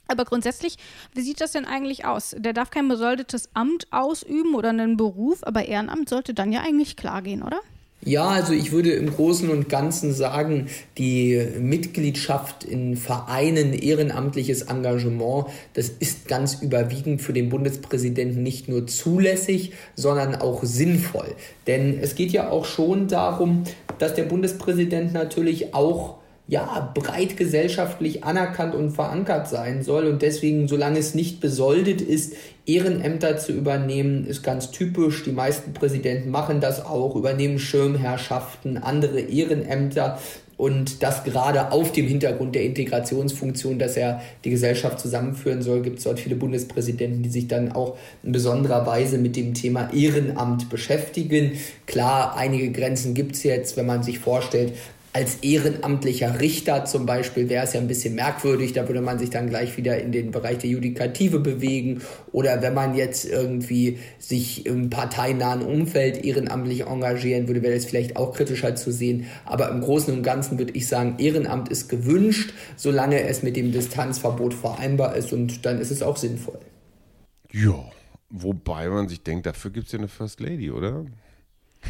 Aber 0.07 0.25
grundsätzlich, 0.25 0.77
wie 1.13 1.21
sieht 1.21 1.41
das 1.41 1.53
denn 1.53 1.65
eigentlich 1.65 2.05
aus? 2.05 2.35
Der 2.37 2.53
darf 2.53 2.69
kein 2.69 2.87
besoldetes 2.87 3.49
Amt 3.55 3.87
ausüben 3.91 4.53
oder 4.53 4.69
einen 4.69 4.97
Beruf, 4.97 5.39
aber 5.43 5.65
Ehrenamt 5.65 6.09
sollte 6.09 6.33
dann 6.33 6.51
ja 6.51 6.61
eigentlich 6.61 6.97
klar 6.97 7.21
gehen, 7.21 7.41
oder? 7.41 7.61
Ja, 8.05 8.27
also 8.27 8.51
ich 8.51 8.73
würde 8.73 8.91
im 8.91 9.09
Großen 9.11 9.49
und 9.49 9.69
Ganzen 9.69 10.13
sagen, 10.13 10.67
die 10.97 11.41
Mitgliedschaft 11.59 12.65
in 12.65 12.97
Vereinen, 12.97 13.71
ehrenamtliches 13.71 14.63
Engagement, 14.63 15.45
das 15.73 15.87
ist 15.87 16.27
ganz 16.27 16.61
überwiegend 16.61 17.21
für 17.21 17.31
den 17.31 17.47
Bundespräsidenten 17.47 18.43
nicht 18.43 18.67
nur 18.67 18.87
zulässig, 18.87 19.71
sondern 19.95 20.35
auch 20.35 20.63
sinnvoll. 20.63 21.33
Denn 21.65 21.97
es 21.99 22.15
geht 22.15 22.31
ja 22.31 22.49
auch 22.49 22.65
schon 22.65 23.07
darum, 23.07 23.63
dass 23.99 24.13
der 24.15 24.23
Bundespräsident 24.23 25.13
natürlich 25.13 25.73
auch 25.73 26.17
ja, 26.47 26.91
breit 26.93 27.37
gesellschaftlich 27.37 28.25
anerkannt 28.25 28.75
und 28.75 28.91
verankert 28.91 29.47
sein 29.47 29.81
soll. 29.81 30.07
Und 30.07 30.21
deswegen, 30.21 30.67
solange 30.67 30.99
es 30.99 31.15
nicht 31.15 31.39
besoldet 31.39 32.01
ist, 32.01 32.33
Ehrenämter 32.65 33.37
zu 33.37 33.53
übernehmen, 33.53 34.25
ist 34.27 34.43
ganz 34.43 34.71
typisch. 34.71 35.23
Die 35.23 35.31
meisten 35.31 35.73
Präsidenten 35.73 36.31
machen 36.31 36.59
das 36.59 36.85
auch, 36.85 37.15
übernehmen 37.15 37.59
Schirmherrschaften, 37.59 38.77
andere 38.77 39.21
Ehrenämter. 39.21 40.19
Und 40.55 41.01
das 41.01 41.23
gerade 41.23 41.71
auf 41.71 41.91
dem 41.91 42.07
Hintergrund 42.07 42.53
der 42.53 42.63
Integrationsfunktion, 42.63 43.79
dass 43.79 43.97
er 43.97 44.21
die 44.43 44.51
Gesellschaft 44.51 44.99
zusammenführen 44.99 45.61
soll, 45.61 45.81
gibt 45.81 45.97
es 45.97 46.03
dort 46.03 46.19
viele 46.19 46.35
Bundespräsidenten, 46.35 47.23
die 47.23 47.29
sich 47.29 47.47
dann 47.47 47.71
auch 47.71 47.97
in 48.21 48.31
besonderer 48.31 48.85
Weise 48.85 49.17
mit 49.17 49.35
dem 49.35 49.55
Thema 49.55 49.89
Ehrenamt 49.91 50.69
beschäftigen. 50.69 51.53
Klar, 51.87 52.37
einige 52.37 52.71
Grenzen 52.71 53.13
gibt 53.13 53.35
es 53.35 53.43
jetzt, 53.43 53.77
wenn 53.77 53.87
man 53.87 54.03
sich 54.03 54.19
vorstellt, 54.19 54.73
als 55.13 55.35
ehrenamtlicher 55.43 56.39
Richter 56.39 56.85
zum 56.85 57.05
Beispiel 57.05 57.47
wäre 57.47 57.63
es 57.65 57.73
ja 57.73 57.79
ein 57.79 57.87
bisschen 57.87 58.15
merkwürdig, 58.15 58.73
da 58.73 58.87
würde 58.87 59.01
man 59.01 59.19
sich 59.19 59.29
dann 59.29 59.47
gleich 59.47 59.77
wieder 59.77 59.99
in 59.99 60.11
den 60.11 60.31
Bereich 60.31 60.57
der 60.57 60.71
Judikative 60.71 61.39
bewegen. 61.39 62.01
Oder 62.31 62.63
wenn 62.63 62.73
man 62.73 62.95
jetzt 62.95 63.25
irgendwie 63.25 63.99
sich 64.17 64.65
im 64.65 64.89
parteinahen 64.89 65.61
Umfeld 65.61 66.25
ehrenamtlich 66.25 66.87
engagieren 66.87 67.47
würde, 67.47 67.61
wäre 67.61 67.75
das 67.75 67.85
vielleicht 67.85 68.17
auch 68.17 68.33
kritischer 68.33 68.75
zu 68.75 68.91
sehen. 68.91 69.27
Aber 69.45 69.69
im 69.69 69.81
Großen 69.81 70.11
und 70.13 70.23
Ganzen 70.23 70.57
würde 70.57 70.73
ich 70.73 70.87
sagen, 70.87 71.15
Ehrenamt 71.19 71.69
ist 71.69 71.89
gewünscht, 71.89 72.51
solange 72.75 73.21
es 73.21 73.43
mit 73.43 73.55
dem 73.55 73.71
Distanzverbot 73.71 74.55
vereinbar 74.55 75.15
ist 75.15 75.31
und 75.31 75.65
dann 75.65 75.79
ist 75.79 75.91
es 75.91 76.01
auch 76.01 76.17
sinnvoll. 76.17 76.59
Ja, 77.51 77.85
Wobei 78.35 78.89
man 78.89 79.07
sich 79.07 79.21
denkt, 79.21 79.45
dafür 79.45 79.69
gibt 79.69 79.85
es 79.85 79.91
ja 79.91 79.99
eine 79.99 80.07
First 80.07 80.39
Lady, 80.39 80.71
oder? 80.71 81.05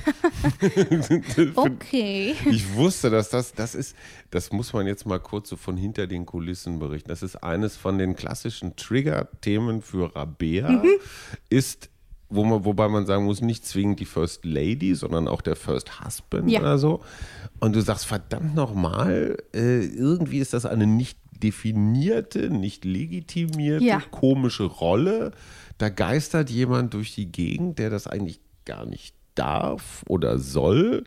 okay. 1.55 2.35
Ich 2.49 2.73
wusste, 2.75 3.09
dass 3.09 3.29
das, 3.29 3.53
das 3.53 3.75
ist, 3.75 3.95
das 4.31 4.51
muss 4.51 4.73
man 4.73 4.87
jetzt 4.87 5.05
mal 5.05 5.19
kurz 5.19 5.49
so 5.49 5.55
von 5.55 5.77
hinter 5.77 6.07
den 6.07 6.25
Kulissen 6.25 6.79
berichten. 6.79 7.09
Das 7.09 7.23
ist 7.23 7.37
eines 7.37 7.77
von 7.77 7.97
den 7.97 8.15
klassischen 8.15 8.75
Trigger-Themen 8.75 9.81
für 9.81 10.15
Rabea, 10.15 10.69
mhm. 10.69 10.89
ist, 11.49 11.89
wo 12.29 12.43
man, 12.43 12.65
wobei 12.65 12.87
man 12.87 13.05
sagen 13.05 13.25
muss, 13.25 13.41
nicht 13.41 13.65
zwingend 13.65 13.99
die 13.99 14.05
First 14.05 14.45
Lady, 14.45 14.95
sondern 14.95 15.27
auch 15.27 15.41
der 15.41 15.55
First 15.55 16.03
Husband 16.03 16.49
ja. 16.49 16.59
oder 16.59 16.77
so. 16.77 17.01
Und 17.59 17.75
du 17.75 17.81
sagst, 17.81 18.05
verdammt 18.05 18.55
nochmal, 18.55 19.37
äh, 19.53 19.85
irgendwie 19.85 20.39
ist 20.39 20.53
das 20.53 20.65
eine 20.65 20.87
nicht 20.87 21.17
definierte, 21.43 22.49
nicht 22.49 22.85
legitimierte, 22.85 23.83
ja. 23.83 24.01
komische 24.11 24.63
Rolle. 24.63 25.31
Da 25.77 25.89
geistert 25.89 26.49
jemand 26.49 26.93
durch 26.93 27.13
die 27.15 27.31
Gegend, 27.31 27.79
der 27.79 27.89
das 27.89 28.07
eigentlich 28.07 28.39
gar 28.65 28.85
nicht 28.85 29.15
darf 29.35 30.03
oder 30.07 30.39
soll. 30.39 31.03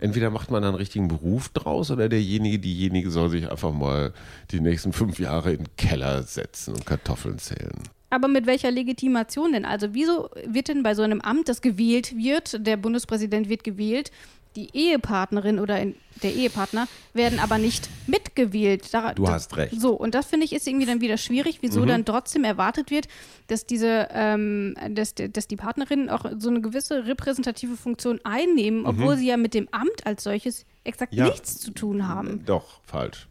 Entweder 0.00 0.30
macht 0.30 0.50
man 0.50 0.62
einen 0.62 0.76
richtigen 0.76 1.08
Beruf 1.08 1.48
draus 1.48 1.90
oder 1.90 2.08
derjenige, 2.08 2.58
diejenige 2.58 3.10
soll 3.10 3.30
sich 3.30 3.50
einfach 3.50 3.72
mal 3.72 4.12
die 4.50 4.60
nächsten 4.60 4.92
fünf 4.92 5.18
Jahre 5.18 5.52
in 5.52 5.64
den 5.64 5.76
Keller 5.76 6.22
setzen 6.22 6.74
und 6.74 6.86
Kartoffeln 6.86 7.38
zählen. 7.38 7.82
Aber 8.10 8.28
mit 8.28 8.46
welcher 8.46 8.70
Legitimation 8.70 9.52
denn? 9.52 9.64
Also 9.64 9.88
wieso 9.92 10.30
wird 10.46 10.68
denn 10.68 10.82
bei 10.82 10.94
so 10.94 11.02
einem 11.02 11.20
Amt, 11.20 11.48
das 11.48 11.60
gewählt 11.60 12.16
wird, 12.16 12.66
der 12.66 12.78
Bundespräsident 12.78 13.48
wird 13.48 13.64
gewählt, 13.64 14.10
die 14.58 14.70
Ehepartnerin 14.72 15.60
oder 15.60 15.76
der 16.22 16.34
Ehepartner 16.34 16.88
werden 17.14 17.38
aber 17.38 17.58
nicht 17.58 17.88
mitgewählt. 18.08 18.92
Da, 18.92 19.14
du 19.14 19.28
hast 19.28 19.56
recht. 19.56 19.80
So, 19.80 19.92
und 19.92 20.16
das 20.16 20.26
finde 20.26 20.46
ich 20.46 20.52
ist 20.52 20.66
irgendwie 20.66 20.86
dann 20.86 21.00
wieder 21.00 21.16
schwierig, 21.16 21.58
wieso 21.60 21.82
mhm. 21.82 21.86
dann 21.86 22.04
trotzdem 22.04 22.42
erwartet 22.42 22.90
wird, 22.90 23.06
dass 23.46 23.66
diese, 23.66 24.08
ähm, 24.10 24.74
dass, 24.90 25.14
dass 25.14 25.46
die 25.46 25.54
Partnerinnen 25.54 26.10
auch 26.10 26.24
so 26.38 26.48
eine 26.48 26.60
gewisse 26.60 27.06
repräsentative 27.06 27.76
Funktion 27.76 28.20
einnehmen, 28.24 28.84
obwohl 28.84 29.14
mhm. 29.14 29.20
sie 29.20 29.26
ja 29.28 29.36
mit 29.36 29.54
dem 29.54 29.68
Amt 29.70 30.04
als 30.06 30.24
solches 30.24 30.66
exakt 30.82 31.14
ja. 31.14 31.26
nichts 31.26 31.58
zu 31.58 31.70
tun 31.70 32.08
haben. 32.08 32.44
Doch, 32.44 32.80
falsch. 32.84 33.28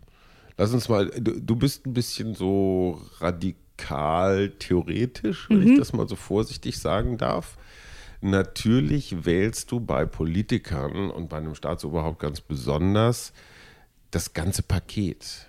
Lass 0.57 0.73
uns 0.73 0.87
mal, 0.87 1.09
du, 1.09 1.41
du 1.41 1.55
bist 1.57 1.85
ein 1.85 1.93
bisschen 1.93 2.35
so 2.35 3.01
radikal 3.19 4.49
theoretisch, 4.59 5.49
wenn 5.49 5.59
mhm. 5.59 5.71
ich 5.73 5.77
das 5.77 5.91
mal 5.91 6.07
so 6.07 6.15
vorsichtig 6.15 6.79
sagen 6.79 7.17
darf. 7.17 7.57
Natürlich 8.21 9.25
wählst 9.25 9.71
du 9.71 9.79
bei 9.79 10.05
Politikern 10.05 11.11
und 11.11 11.29
bei 11.29 11.37
einem 11.37 11.55
Staatsoberhaupt 11.55 12.19
ganz 12.19 12.41
besonders 12.41 13.33
das 14.11 14.33
ganze 14.33 14.63
Paket. 14.63 15.47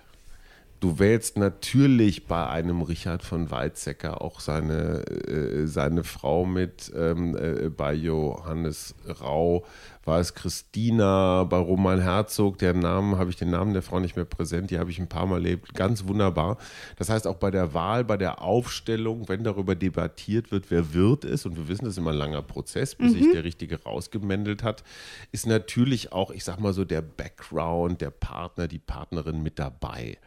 Du 0.79 0.97
wählst 0.97 1.37
natürlich 1.37 2.25
bei 2.25 2.47
einem 2.47 2.81
Richard 2.81 3.23
von 3.23 3.51
Weizsäcker 3.51 4.21
auch 4.21 4.39
seine, 4.39 5.05
äh, 5.05 5.67
seine 5.67 6.05
Frau 6.05 6.45
mit, 6.45 6.91
ähm, 6.95 7.35
äh, 7.35 7.69
bei 7.69 7.93
Johannes 7.93 8.95
Rau 9.19 9.65
war 10.05 10.19
es 10.19 10.33
Christina, 10.33 11.43
bei 11.43 11.57
Roman 11.57 12.01
Herzog, 12.01 12.57
der 12.57 12.73
Namen, 12.73 13.17
habe 13.17 13.29
ich 13.29 13.35
den 13.35 13.49
Namen 13.49 13.73
der 13.73 13.81
Frau 13.81 13.99
nicht 13.99 14.15
mehr 14.15 14.25
präsent, 14.25 14.71
die 14.71 14.79
habe 14.79 14.91
ich 14.91 14.99
ein 14.99 15.09
paar 15.09 15.25
Mal 15.25 15.35
erlebt, 15.35 15.73
ganz 15.73 16.07
wunderbar. 16.07 16.57
Das 16.97 17.09
heißt, 17.09 17.27
auch 17.27 17.35
bei 17.35 17.51
der 17.51 17.73
Wahl, 17.73 18.03
bei 18.03 18.17
der 18.17 18.41
Aufstellung, 18.41 19.27
wenn 19.29 19.43
darüber 19.43 19.75
debattiert 19.75 20.51
wird, 20.51 20.71
wer 20.71 20.93
wird 20.93 21.25
es, 21.25 21.45
und 21.45 21.57
wir 21.57 21.67
wissen, 21.67 21.85
das 21.85 21.93
ist 21.93 21.97
immer 21.97 22.11
ein 22.11 22.17
langer 22.17 22.41
Prozess, 22.41 22.95
bis 22.95 23.13
mhm. 23.13 23.17
sich 23.17 23.31
der 23.31 23.43
Richtige 23.43 23.83
rausgemändelt 23.83 24.63
hat, 24.63 24.83
ist 25.31 25.45
natürlich 25.45 26.11
auch, 26.11 26.31
ich 26.31 26.43
sag 26.43 26.59
mal 26.59 26.73
so, 26.73 26.85
der 26.85 27.01
Background, 27.01 28.01
der 28.01 28.11
Partner, 28.11 28.67
die 28.67 28.79
Partnerin 28.79 29.43
mit 29.43 29.59
dabei. 29.59 30.17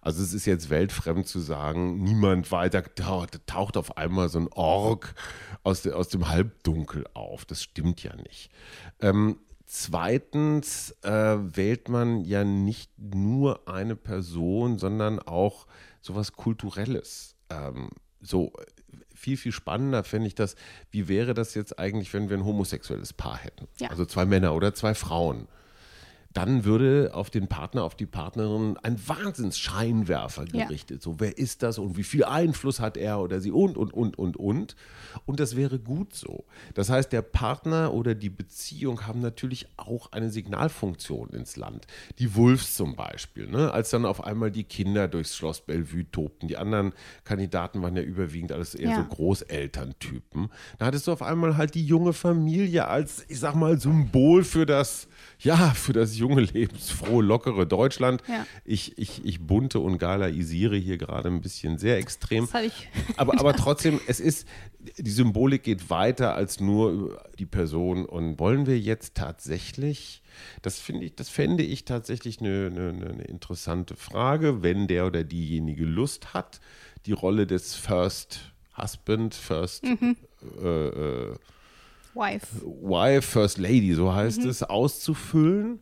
Also 0.00 0.22
es 0.22 0.32
ist 0.32 0.46
jetzt 0.46 0.70
weltfremd 0.70 1.26
zu 1.26 1.40
sagen, 1.40 2.02
niemand 2.02 2.50
weiter 2.52 2.82
taucht 3.46 3.76
auf 3.76 3.96
einmal 3.96 4.28
so 4.28 4.38
ein 4.38 4.48
Org 4.52 5.14
aus, 5.62 5.82
de, 5.82 5.92
aus 5.92 6.08
dem 6.08 6.28
Halbdunkel 6.28 7.06
auf. 7.14 7.44
Das 7.44 7.62
stimmt 7.62 8.02
ja 8.02 8.14
nicht. 8.16 8.50
Ähm, 9.00 9.31
zweitens 9.72 10.94
äh, 11.02 11.10
wählt 11.10 11.88
man 11.88 12.26
ja 12.26 12.44
nicht 12.44 12.90
nur 12.98 13.66
eine 13.66 13.96
Person, 13.96 14.78
sondern 14.78 15.18
auch 15.18 15.66
sowas 16.02 16.32
Kulturelles. 16.32 17.36
Ähm, 17.48 17.88
so 18.20 18.52
viel, 19.14 19.38
viel 19.38 19.52
spannender 19.52 20.04
fände 20.04 20.26
ich 20.26 20.34
das, 20.34 20.56
wie 20.90 21.08
wäre 21.08 21.32
das 21.32 21.54
jetzt 21.54 21.78
eigentlich, 21.78 22.12
wenn 22.12 22.28
wir 22.28 22.36
ein 22.36 22.44
homosexuelles 22.44 23.14
Paar 23.14 23.38
hätten? 23.38 23.66
Ja. 23.78 23.88
Also 23.88 24.04
zwei 24.04 24.26
Männer 24.26 24.54
oder 24.54 24.74
zwei 24.74 24.92
Frauen 24.92 25.48
dann 26.32 26.64
würde 26.64 27.10
auf 27.12 27.30
den 27.30 27.48
Partner, 27.48 27.84
auf 27.84 27.94
die 27.94 28.06
Partnerin 28.06 28.76
ein 28.82 28.96
Wahnsinnsscheinwerfer 29.06 30.46
gerichtet. 30.46 30.98
Ja. 30.98 31.02
So, 31.02 31.20
wer 31.20 31.36
ist 31.36 31.62
das 31.62 31.78
und 31.78 31.96
wie 31.96 32.04
viel 32.04 32.24
Einfluss 32.24 32.80
hat 32.80 32.96
er 32.96 33.20
oder 33.20 33.40
sie 33.40 33.50
und, 33.50 33.76
und, 33.76 33.92
und, 33.92 34.18
und, 34.18 34.36
und. 34.36 34.76
Und 35.26 35.40
das 35.40 35.56
wäre 35.56 35.78
gut 35.78 36.14
so. 36.14 36.44
Das 36.74 36.88
heißt, 36.88 37.12
der 37.12 37.22
Partner 37.22 37.92
oder 37.92 38.14
die 38.14 38.30
Beziehung 38.30 39.06
haben 39.06 39.20
natürlich 39.20 39.66
auch 39.76 40.12
eine 40.12 40.30
Signalfunktion 40.30 41.30
ins 41.30 41.56
Land. 41.56 41.86
Die 42.18 42.34
Wolfs 42.34 42.76
zum 42.76 42.96
Beispiel, 42.96 43.48
ne? 43.48 43.72
als 43.72 43.90
dann 43.90 44.06
auf 44.06 44.24
einmal 44.24 44.50
die 44.50 44.64
Kinder 44.64 45.08
durchs 45.08 45.36
Schloss 45.36 45.60
Bellevue 45.60 46.10
tobten. 46.10 46.48
Die 46.48 46.56
anderen 46.56 46.92
Kandidaten 47.24 47.82
waren 47.82 47.96
ja 47.96 48.02
überwiegend 48.02 48.52
alles 48.52 48.74
eher 48.74 48.90
ja. 48.90 48.96
so 48.96 49.04
Großelterntypen. 49.04 50.48
Da 50.78 50.86
hattest 50.86 51.06
du 51.06 51.12
auf 51.12 51.22
einmal 51.22 51.56
halt 51.56 51.74
die 51.74 51.84
junge 51.84 52.12
Familie 52.12 52.88
als, 52.88 53.24
ich 53.28 53.38
sag 53.38 53.54
mal, 53.54 53.78
Symbol 53.78 54.44
für 54.44 54.66
das 54.66 55.08
ja, 55.38 55.56
für 55.70 55.92
das 55.92 56.16
junge, 56.22 56.42
lebensfrohe, 56.42 57.22
lockere 57.22 57.66
Deutschland. 57.66 58.22
Ja. 58.28 58.46
Ich, 58.64 58.96
ich, 58.96 59.24
ich 59.24 59.40
bunte 59.40 59.80
und 59.80 59.98
galaisiere 59.98 60.76
hier 60.76 60.96
gerade 60.96 61.28
ein 61.28 61.40
bisschen 61.40 61.78
sehr 61.78 61.98
extrem. 61.98 62.48
Das 62.50 62.62
ich. 62.62 62.88
Aber, 63.16 63.38
aber 63.38 63.54
trotzdem, 63.56 64.00
es 64.06 64.20
ist, 64.20 64.46
die 64.96 65.10
Symbolik 65.10 65.64
geht 65.64 65.90
weiter 65.90 66.34
als 66.34 66.60
nur 66.60 67.20
die 67.38 67.46
Person. 67.46 68.06
Und 68.06 68.38
wollen 68.38 68.66
wir 68.66 68.78
jetzt 68.78 69.16
tatsächlich, 69.16 70.22
das 70.62 70.78
finde 70.78 71.06
ich, 71.06 71.14
das 71.16 71.28
fände 71.28 71.64
ich 71.64 71.84
tatsächlich 71.84 72.40
eine, 72.40 72.70
eine, 72.70 73.10
eine 73.10 73.24
interessante 73.24 73.96
Frage, 73.96 74.62
wenn 74.62 74.86
der 74.86 75.06
oder 75.06 75.24
diejenige 75.24 75.84
Lust 75.84 76.34
hat, 76.34 76.60
die 77.06 77.12
Rolle 77.12 77.46
des 77.46 77.74
First 77.74 78.52
Husband, 78.76 79.34
First 79.34 79.84
mhm. 79.84 80.16
äh, 80.62 80.88
äh, 80.88 81.34
Wife. 82.14 82.46
Wife, 82.62 83.22
First 83.22 83.58
Lady, 83.58 83.94
so 83.94 84.14
heißt 84.14 84.42
mhm. 84.42 84.50
es, 84.50 84.62
auszufüllen. 84.62 85.80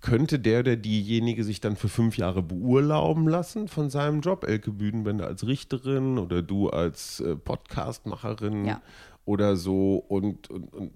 Könnte 0.00 0.38
der 0.38 0.60
oder 0.60 0.76
diejenige 0.76 1.42
sich 1.42 1.60
dann 1.60 1.76
für 1.76 1.88
fünf 1.88 2.16
Jahre 2.16 2.42
beurlauben 2.42 3.28
lassen 3.28 3.66
von 3.68 3.90
seinem 3.90 4.20
Job? 4.20 4.44
Elke 4.46 4.70
Bühnenbender 4.70 5.26
als 5.26 5.46
Richterin 5.46 6.18
oder 6.18 6.42
du 6.42 6.68
als 6.70 7.20
äh, 7.20 7.34
Podcastmacherin 7.34 8.66
ja. 8.66 8.82
oder 9.24 9.56
so. 9.56 9.96
Und, 10.08 10.48
und, 10.50 10.72
und, 10.72 10.92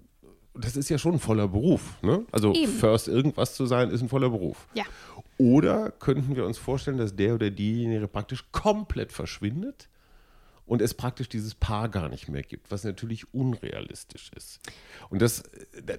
das 0.54 0.76
ist 0.76 0.88
ja 0.90 0.98
schon 0.98 1.14
ein 1.14 1.18
voller 1.18 1.48
Beruf. 1.48 2.00
Ne? 2.02 2.24
Also 2.30 2.54
Eben. 2.54 2.72
First 2.72 3.08
irgendwas 3.08 3.54
zu 3.54 3.66
sein, 3.66 3.90
ist 3.90 4.02
ein 4.02 4.08
voller 4.08 4.30
Beruf. 4.30 4.68
Ja. 4.74 4.84
Oder 5.38 5.90
könnten 5.90 6.36
wir 6.36 6.46
uns 6.46 6.58
vorstellen, 6.58 6.98
dass 6.98 7.16
der 7.16 7.34
oder 7.34 7.50
diejenige 7.50 8.06
praktisch 8.06 8.44
komplett 8.52 9.12
verschwindet? 9.12 9.89
Und 10.70 10.80
es 10.80 10.94
praktisch 10.94 11.28
dieses 11.28 11.56
Paar 11.56 11.88
gar 11.88 12.08
nicht 12.08 12.28
mehr 12.28 12.44
gibt, 12.44 12.70
was 12.70 12.84
natürlich 12.84 13.34
unrealistisch 13.34 14.30
ist. 14.36 14.60
Und 15.08 15.20
das, 15.20 15.42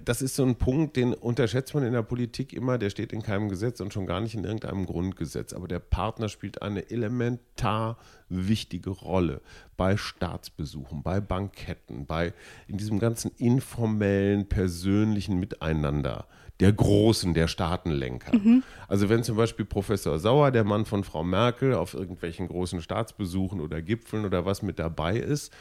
das 0.06 0.22
ist 0.22 0.38
so 0.38 0.46
ein 0.46 0.56
Punkt, 0.56 0.96
den 0.96 1.14
unterschätzt 1.14 1.74
man 1.74 1.84
in 1.84 1.92
der 1.92 2.04
Politik 2.04 2.54
immer, 2.54 2.78
der 2.78 2.90
steht 2.90 3.12
in 3.12 3.22
keinem 3.22 3.50
Gesetz 3.50 3.82
und 3.82 3.92
schon 3.92 4.06
gar 4.06 4.22
nicht 4.22 4.34
in 4.34 4.46
irgendeinem 4.46 4.86
Grundgesetz. 4.86 5.52
Aber 5.52 5.68
der 5.68 5.80
Partner 5.80 6.30
spielt 6.30 6.62
eine 6.62 6.90
elementar 6.90 7.98
wichtige 8.30 8.92
Rolle 8.92 9.42
bei 9.76 9.98
Staatsbesuchen, 9.98 11.04
bei 11.04 11.20
Banketten, 11.20 12.06
bei 12.06 12.34
in 12.70 12.78
diesem 12.78 12.98
ganzen 12.98 13.32
informellen, 13.36 14.48
persönlichen 14.48 15.38
Miteinander 15.38 16.28
der 16.62 16.72
Großen, 16.72 17.34
der 17.34 17.48
Staatenlenker. 17.48 18.38
Mhm. 18.38 18.64
Also 18.88 19.10
wenn 19.10 19.24
zum 19.24 19.36
Beispiel 19.36 19.66
Professor 19.66 20.20
Sauer, 20.20 20.52
der 20.52 20.64
Mann 20.64 20.86
von 20.86 21.04
Frau 21.04 21.24
Merkel, 21.24 21.74
auf 21.74 21.96
irgendwelchen 21.96 22.48
großen 22.48 22.82
Staatsbesuchen 22.82 23.60
oder 23.60 23.82
Gipfeln 23.82 24.26
oder 24.26 24.46
was 24.46 24.62
mit 24.62 24.78
dabei 24.78 25.18
ist, 25.18 25.52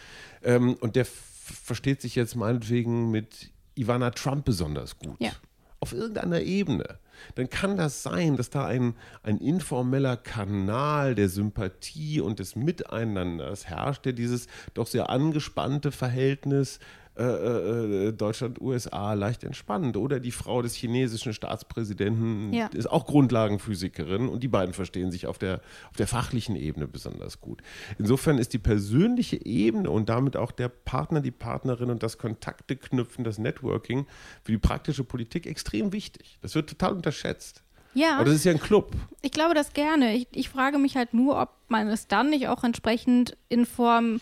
ähm, 0.42 0.74
und 0.74 0.96
der 0.96 1.06
versteht 1.06 2.02
sich 2.02 2.14
jetzt 2.14 2.36
meinetwegen 2.36 3.10
mit 3.10 3.50
Ivana 3.74 4.10
Trump 4.10 4.44
besonders 4.44 4.98
gut. 4.98 5.16
Ja. 5.18 5.32
Auf 5.80 5.94
irgendeiner 5.94 6.42
Ebene. 6.42 6.98
Dann 7.34 7.48
kann 7.48 7.78
das 7.78 8.02
sein, 8.02 8.36
dass 8.36 8.50
da 8.50 8.66
ein, 8.66 8.94
ein 9.22 9.38
informeller 9.38 10.18
Kanal 10.18 11.14
der 11.14 11.30
Sympathie 11.30 12.20
und 12.20 12.38
des 12.38 12.56
Miteinanders 12.56 13.66
herrscht, 13.66 14.04
der 14.04 14.12
dieses 14.12 14.48
doch 14.74 14.86
sehr 14.86 15.08
angespannte 15.08 15.92
Verhältnis 15.92 16.78
äh, 17.16 17.22
äh, 17.22 18.08
äh, 18.08 18.12
Deutschland, 18.12 18.60
USA 18.60 19.14
leicht 19.14 19.44
entspannt. 19.44 19.96
Oder 19.96 20.20
die 20.20 20.30
Frau 20.30 20.62
des 20.62 20.74
chinesischen 20.74 21.32
Staatspräsidenten 21.32 22.52
ja. 22.52 22.68
ist 22.68 22.88
auch 22.88 23.04
Grundlagenphysikerin 23.04 24.28
und 24.28 24.42
die 24.42 24.48
beiden 24.48 24.72
verstehen 24.72 25.10
sich 25.10 25.26
auf 25.26 25.36
der, 25.36 25.60
auf 25.90 25.96
der 25.96 26.06
fachlichen 26.06 26.56
Ebene 26.56 26.86
besonders 26.86 27.40
gut. 27.40 27.62
Insofern 27.98 28.38
ist 28.38 28.52
die 28.52 28.58
persönliche 28.58 29.44
Ebene 29.44 29.90
und 29.90 30.08
damit 30.08 30.36
auch 30.36 30.52
der 30.52 30.68
Partner, 30.68 31.20
die 31.20 31.32
Partnerin 31.32 31.90
und 31.90 32.02
das 32.02 32.16
Kontakte 32.16 32.76
knüpfen, 32.76 33.24
das 33.24 33.38
Networking 33.38 34.06
für 34.42 34.52
die 34.52 34.58
praktische 34.58 35.04
Politik 35.04 35.46
extrem 35.46 35.92
wichtig. 35.92 36.38
Das 36.42 36.54
wird 36.54 36.70
total 36.70 36.92
unterschätzt. 36.92 37.64
Ja. 37.92 38.16
Aber 38.16 38.26
das 38.26 38.34
ist 38.34 38.44
ja 38.44 38.52
ein 38.52 38.60
Club. 38.60 38.92
Ich 39.20 39.32
glaube 39.32 39.54
das 39.54 39.72
gerne. 39.72 40.14
Ich, 40.14 40.28
ich 40.32 40.48
frage 40.48 40.78
mich 40.78 40.96
halt 40.96 41.12
nur, 41.12 41.40
ob 41.40 41.50
man 41.68 41.88
es 41.88 42.06
dann 42.06 42.30
nicht 42.30 42.48
auch 42.48 42.62
entsprechend 42.62 43.36
in 43.48 43.66
Form 43.66 44.20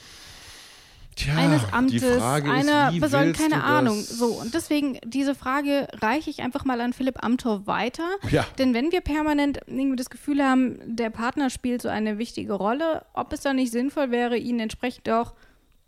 Tja, 1.18 1.34
eines 1.34 1.62
Amtes, 1.72 2.02
ist, 2.02 2.22
einer 2.22 2.92
wie 2.92 3.00
Person, 3.00 3.32
keine 3.32 3.64
Ahnung. 3.64 3.96
das- 3.98 4.08
So, 4.18 4.26
und 4.26 4.54
deswegen, 4.54 4.98
diese 5.04 5.34
Frage 5.34 5.88
reiche 6.00 6.30
ich 6.30 6.42
einfach 6.42 6.64
mal 6.64 6.80
an 6.80 6.92
Philipp 6.92 7.24
Amthor 7.24 7.66
weiter. 7.66 8.08
Ja. 8.30 8.46
Denn 8.58 8.72
wenn 8.72 8.92
wir 8.92 9.00
permanent 9.00 9.58
irgendwie 9.66 9.96
das 9.96 10.10
Gefühl 10.10 10.42
haben, 10.42 10.78
der 10.84 11.10
Partner 11.10 11.50
spielt 11.50 11.82
so 11.82 11.88
eine 11.88 12.18
wichtige 12.18 12.52
Rolle, 12.52 13.04
ob 13.14 13.32
es 13.32 13.40
dann 13.40 13.56
nicht 13.56 13.72
sinnvoll 13.72 14.10
wäre, 14.12 14.36
ihn 14.36 14.60
entsprechend 14.60 15.08
auch 15.10 15.34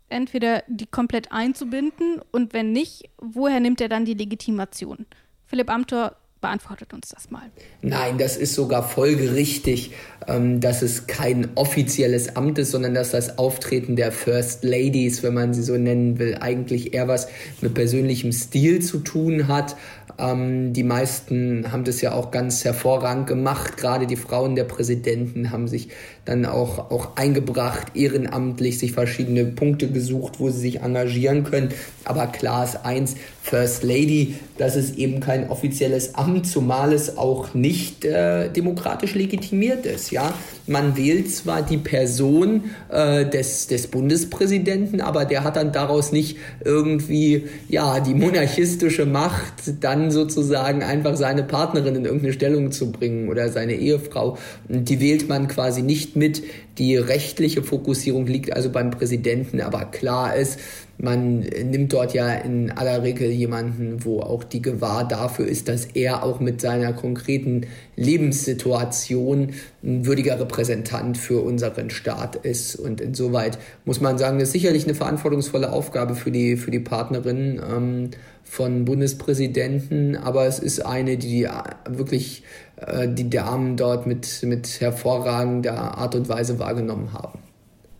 entweder 0.09 0.63
die 0.67 0.85
komplett 0.87 1.31
einzubinden 1.31 2.21
und 2.31 2.51
wenn 2.53 2.73
nicht, 2.73 3.09
woher 3.17 3.61
nimmt 3.61 3.79
er 3.79 3.87
dann 3.87 4.03
die 4.03 4.13
Legitimation? 4.13 5.05
Philipp 5.45 5.69
Amthor 5.69 6.15
beantwortet 6.41 6.93
uns 6.93 7.09
das 7.09 7.31
mal. 7.31 7.49
Nein, 7.81 8.17
das 8.17 8.35
ist 8.35 8.55
sogar 8.55 8.83
folgerichtig, 8.83 9.91
ähm, 10.27 10.59
dass 10.59 10.81
es 10.81 11.07
kein 11.07 11.49
offizielles 11.55 12.35
Amt 12.35 12.57
ist, 12.59 12.71
sondern 12.71 12.93
dass 12.93 13.11
das 13.11 13.37
Auftreten 13.37 13.95
der 13.95 14.11
First 14.11 14.63
Ladies, 14.63 15.23
wenn 15.23 15.33
man 15.33 15.53
sie 15.53 15.63
so 15.63 15.77
nennen 15.77 16.19
will, 16.19 16.37
eigentlich 16.39 16.93
eher 16.93 17.07
was 17.07 17.27
mit 17.61 17.73
persönlichem 17.73 18.31
Stil 18.31 18.81
zu 18.81 18.99
tun 18.99 19.47
hat. 19.47 19.75
Ähm, 20.17 20.73
die 20.73 20.83
meisten 20.83 21.71
haben 21.71 21.83
das 21.83 22.01
ja 22.01 22.13
auch 22.13 22.31
ganz 22.31 22.63
hervorragend 22.63 23.27
gemacht. 23.27 23.77
Gerade 23.77 24.07
die 24.07 24.15
Frauen 24.15 24.55
der 24.55 24.63
Präsidenten 24.65 25.51
haben 25.51 25.67
sich 25.67 25.89
dann 26.25 26.45
auch, 26.45 26.91
auch 26.91 27.15
eingebracht, 27.17 27.95
ehrenamtlich 27.95 28.77
sich 28.77 28.91
verschiedene 28.91 29.45
Punkte 29.45 29.87
gesucht, 29.89 30.39
wo 30.39 30.49
sie 30.49 30.59
sich 30.59 30.81
engagieren 30.81 31.43
können. 31.43 31.69
Aber 32.05 32.27
klar 32.27 32.63
ist 32.63 32.85
eins, 32.85 33.15
First 33.43 33.83
Lady, 33.83 34.35
das 34.59 34.75
ist 34.75 34.97
eben 34.97 35.19
kein 35.19 35.49
offizielles 35.49 36.13
Amt, 36.13 36.45
zumal 36.45 36.93
es 36.93 37.17
auch 37.17 37.55
nicht 37.55 38.05
äh, 38.05 38.49
demokratisch 38.49 39.15
legitimiert 39.15 39.87
ist. 39.87 40.11
Ja? 40.11 40.33
Man 40.67 40.95
wählt 40.95 41.31
zwar 41.31 41.63
die 41.63 41.77
Person 41.77 42.65
äh, 42.89 43.25
des, 43.27 43.65
des 43.65 43.87
Bundespräsidenten, 43.87 45.01
aber 45.01 45.25
der 45.25 45.43
hat 45.43 45.55
dann 45.55 45.71
daraus 45.71 46.11
nicht 46.11 46.37
irgendwie 46.63 47.47
ja, 47.67 47.99
die 47.99 48.13
monarchistische 48.13 49.07
Macht, 49.07 49.53
dann 49.79 50.00
sozusagen 50.09 50.81
einfach 50.81 51.15
seine 51.15 51.43
Partnerin 51.43 51.95
in 51.95 52.05
irgendeine 52.05 52.33
Stellung 52.33 52.71
zu 52.71 52.91
bringen 52.91 53.29
oder 53.29 53.49
seine 53.49 53.73
Ehefrau. 53.73 54.37
Die 54.67 54.99
wählt 54.99 55.29
man 55.29 55.47
quasi 55.47 55.83
nicht 55.83 56.15
mit. 56.15 56.41
Die 56.77 56.95
rechtliche 56.95 57.61
Fokussierung 57.61 58.25
liegt 58.25 58.53
also 58.53 58.71
beim 58.71 58.89
Präsidenten, 58.89 59.61
aber 59.61 59.85
klar 59.85 60.35
ist, 60.35 60.57
man 60.97 61.39
nimmt 61.39 61.91
dort 61.93 62.13
ja 62.13 62.31
in 62.31 62.71
aller 62.71 63.01
Regel 63.01 63.29
jemanden, 63.31 64.05
wo 64.05 64.19
auch 64.19 64.43
die 64.43 64.61
Gewahr 64.61 65.07
dafür 65.07 65.47
ist, 65.47 65.67
dass 65.67 65.85
er 65.85 66.23
auch 66.23 66.39
mit 66.39 66.61
seiner 66.61 66.93
konkreten 66.93 67.65
Lebenssituation 67.95 69.49
ein 69.83 70.05
würdiger 70.05 70.39
Repräsentant 70.39 71.17
für 71.17 71.41
unseren 71.41 71.89
Staat 71.89 72.35
ist. 72.35 72.75
Und 72.75 73.01
insoweit 73.01 73.57
muss 73.83 73.99
man 73.99 74.19
sagen, 74.19 74.37
das 74.37 74.49
ist 74.49 74.53
sicherlich 74.53 74.85
eine 74.85 74.93
verantwortungsvolle 74.93 75.71
Aufgabe 75.71 76.13
für 76.13 76.29
die, 76.29 76.55
für 76.55 76.69
die 76.71 76.79
Partnerin 76.79 77.59
ähm, 77.67 78.09
von 78.51 78.83
Bundespräsidenten, 78.83 80.17
aber 80.17 80.45
es 80.45 80.59
ist 80.59 80.85
eine, 80.85 81.17
die, 81.17 81.47
die 81.47 81.47
wirklich 81.87 82.43
äh, 82.75 83.07
die 83.07 83.29
Damen 83.29 83.77
dort 83.77 84.07
mit, 84.07 84.43
mit 84.43 84.81
hervorragender 84.81 85.97
Art 85.97 86.15
und 86.15 86.27
Weise 86.27 86.59
wahrgenommen 86.59 87.13
haben. 87.13 87.39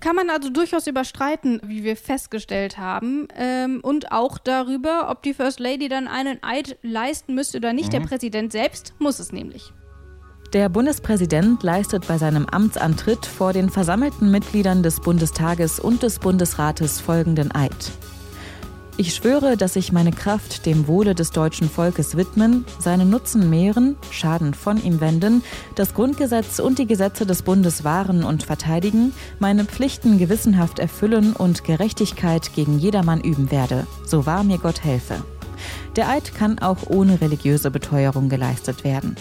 Kann 0.02 0.18
man 0.18 0.30
also 0.30 0.50
durchaus 0.50 0.88
überstreiten, 0.88 1.62
wie 1.66 1.86
wir 1.86 1.96
festgestellt 1.96 2.78
haben, 2.78 3.30
ähm, 3.38 3.80
und 3.82 4.12
auch 4.12 4.38
darüber, 4.38 5.10
ob 5.10 5.24
die 5.24 5.34
First 5.34 5.62
Lady 5.62 5.88
dann 5.88 6.10
einen 6.10 6.40
Eid 6.42 6.78
leisten 6.82 7.34
müsste 7.34 7.60
oder 7.60 7.72
nicht. 7.72 7.94
Der 7.94 8.02
Präsident 8.02 8.52
selbst 8.52 8.94
muss 9.00 9.20
es 9.20 9.32
nämlich. 9.32 9.72
Der 10.52 10.68
Bundespräsident 10.68 11.64
leistet 11.64 12.10
bei 12.10 12.18
seinem 12.18 12.46
Amtsantritt 12.46 13.26
vor 13.26 13.54
den 13.54 13.70
versammelten 13.70 14.32
Mitgliedern 14.32 14.84
des 14.84 15.00
Bundestages 15.00 15.80
und 15.80 16.04
des 16.04 16.20
Bundesrates 16.20 17.00
folgenden 17.00 17.56
Eid. 17.56 17.94
Ich 19.02 19.16
schwöre, 19.16 19.58
dass 19.58 19.76
ich 19.78 19.92
meine 19.92 20.12
Kraft 20.12 20.68
dem 20.68 20.88
Wohle 20.88 21.16
des 21.16 21.32
deutschen 21.32 21.68
Volkes 21.68 22.18
widmen, 22.18 22.66
seinen 22.78 23.10
Nutzen 23.10 23.50
mehren, 23.50 23.96
Schaden 24.12 24.54
von 24.54 24.80
ihm 24.80 25.02
wenden, 25.02 25.44
das 25.74 25.96
Grundgesetz 25.96 26.60
und 26.60 26.78
die 26.78 26.86
Gesetze 26.86 27.26
des 27.26 27.42
Bundes 27.42 27.84
wahren 27.84 28.24
und 28.24 28.44
verteidigen, 28.44 29.12
meine 29.40 29.66
Pflichten 29.66 30.20
gewissenhaft 30.20 30.78
erfüllen 30.78 31.34
und 31.34 31.64
Gerechtigkeit 31.64 32.54
gegen 32.54 32.78
jedermann 32.78 33.22
üben 33.22 33.50
werde. 33.50 33.88
So 34.06 34.28
wahr 34.28 34.44
mir 34.44 34.60
Gott 34.60 34.84
helfe. 34.84 35.16
Der 35.96 36.08
Eid 36.08 36.36
kann 36.36 36.60
auch 36.60 36.86
ohne 36.86 37.22
religiöse 37.22 37.72
Beteuerung 37.72 38.30
geleistet 38.30 38.84
werden. 38.84 39.16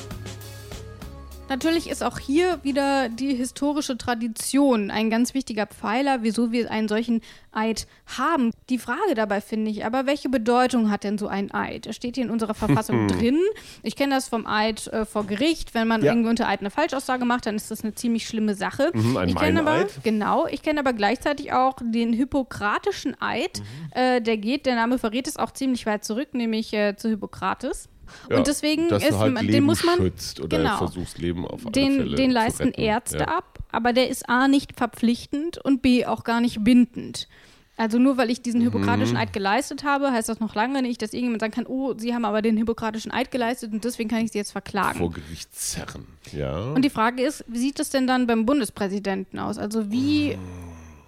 Natürlich 1.51 1.91
ist 1.91 2.05
auch 2.05 2.21
hier 2.21 2.61
wieder 2.63 3.09
die 3.09 3.35
historische 3.35 3.99
Tradition 3.99 4.93
ein 4.93 5.11
ganz 5.11 5.35
wichtiger 5.35 5.67
Pfeiler, 5.67 6.23
wieso 6.23 6.53
wir 6.53 6.71
einen 6.71 6.87
solchen 6.87 7.23
Eid 7.51 7.89
haben. 8.07 8.53
Die 8.69 8.79
Frage 8.79 9.17
dabei 9.17 9.41
finde 9.41 9.69
ich 9.69 9.85
aber, 9.85 10.07
welche 10.07 10.29
Bedeutung 10.29 10.93
hat 10.93 11.03
denn 11.03 11.19
so 11.19 11.27
ein 11.27 11.53
Eid? 11.53 11.89
Es 11.89 11.97
steht 11.97 12.15
hier 12.15 12.23
in 12.25 12.31
unserer 12.31 12.55
Verfassung 12.55 13.09
drin. 13.09 13.41
Ich 13.83 13.97
kenne 13.97 14.15
das 14.15 14.29
vom 14.29 14.47
Eid 14.47 14.87
äh, 14.87 15.05
vor 15.05 15.27
Gericht. 15.27 15.75
Wenn 15.75 15.89
man 15.89 16.05
Ja. 16.05 16.13
irgendwie 16.13 16.31
unter 16.31 16.47
Eid 16.47 16.61
eine 16.61 16.71
Falschaussage 16.71 17.25
macht, 17.25 17.47
dann 17.47 17.57
ist 17.57 17.69
das 17.69 17.83
eine 17.83 17.97
ziemlich 17.97 18.29
schlimme 18.29 18.55
Sache. 18.55 18.93
Mhm, 18.95 19.17
ein 19.17 19.29
ich 19.31 19.35
kenne 19.35 19.61
aber, 19.61 19.87
genau, 20.05 20.47
ich 20.47 20.63
kenne 20.63 20.79
aber 20.79 20.93
gleichzeitig 20.93 21.53
auch 21.53 21.75
den 21.83 22.13
hippokratischen 22.13 23.21
Eid. 23.21 23.61
Äh, 23.91 24.23
der 24.23 24.37
geht, 24.37 24.67
der 24.67 24.77
Name 24.77 24.99
verrät 24.99 25.27
es 25.27 25.37
auch 25.37 25.51
ziemlich 25.51 25.85
weit 25.85 26.05
zurück, 26.05 26.29
nämlich 26.33 26.73
äh, 26.73 26.95
zu 26.97 27.09
Hippokrates. 27.09 27.89
Ja, 28.29 28.39
und 28.39 28.47
deswegen 28.47 28.89
dass 28.89 29.05
ist, 29.05 29.19
halt 29.19 29.37
den 29.39 29.47
Leben 29.47 29.67
muss 29.67 29.85
man 29.85 29.97
schützt 29.97 30.41
oder 30.41 30.59
genau, 30.59 30.79
versuchst 30.79 31.19
Leben 31.19 31.47
auf 31.47 31.65
alle 31.65 31.73
den, 31.73 31.97
Fälle 31.97 32.17
den 32.17 32.31
leisten. 32.31 32.73
Ärzte 32.73 33.19
ja. 33.19 33.29
ab, 33.29 33.59
aber 33.73 33.93
der 33.93 34.09
ist 34.09 34.29
A 34.29 34.49
nicht 34.49 34.77
verpflichtend 34.77 35.59
und 35.59 35.83
B 35.83 36.07
auch 36.07 36.25
gar 36.25 36.41
nicht 36.41 36.63
bindend. 36.65 37.29
Also 37.77 37.99
nur 37.99 38.19
weil 38.19 38.29
ich 38.31 38.41
Mhm. 38.41 38.43
diesen 38.43 38.61
hippokratischen 38.61 39.17
Eid 39.17 39.33
geleistet 39.33 39.85
habe, 39.85 40.13
heißt 40.13 40.29
das 40.29 40.39
noch 40.39 40.55
lange 40.55 40.83
nicht, 40.83 41.01
dass 41.01 41.15
irgendjemand 41.15 41.41
sagen 41.41 41.55
kann, 41.55 41.67
oh, 41.67 41.95
Sie 41.97 42.15
haben 42.15 42.27
aber 42.27 42.43
den 42.43 42.59
hippokratischen 42.59 43.11
Eid 43.11 43.31
geleistet 43.31 43.73
und 43.73 43.83
deswegen 43.85 44.11
kann 44.11 44.23
ich 44.23 44.33
Sie 44.33 44.39
jetzt 44.39 44.53
verklagen. 44.53 44.99
Vor 44.99 45.11
Gericht 45.11 45.55
zerren. 45.55 46.07
Ja. 46.33 46.73
Und 46.73 46.83
die 46.85 46.91
Frage 46.91 47.23
ist, 47.23 47.43
wie 47.49 47.57
sieht 47.59 47.81
es 47.81 47.89
denn 47.89 48.07
dann 48.07 48.27
beim 48.27 48.45
Bundespräsidenten 48.45 49.39
aus? 49.39 49.57
Also 49.57 49.91
wie, 49.91 50.37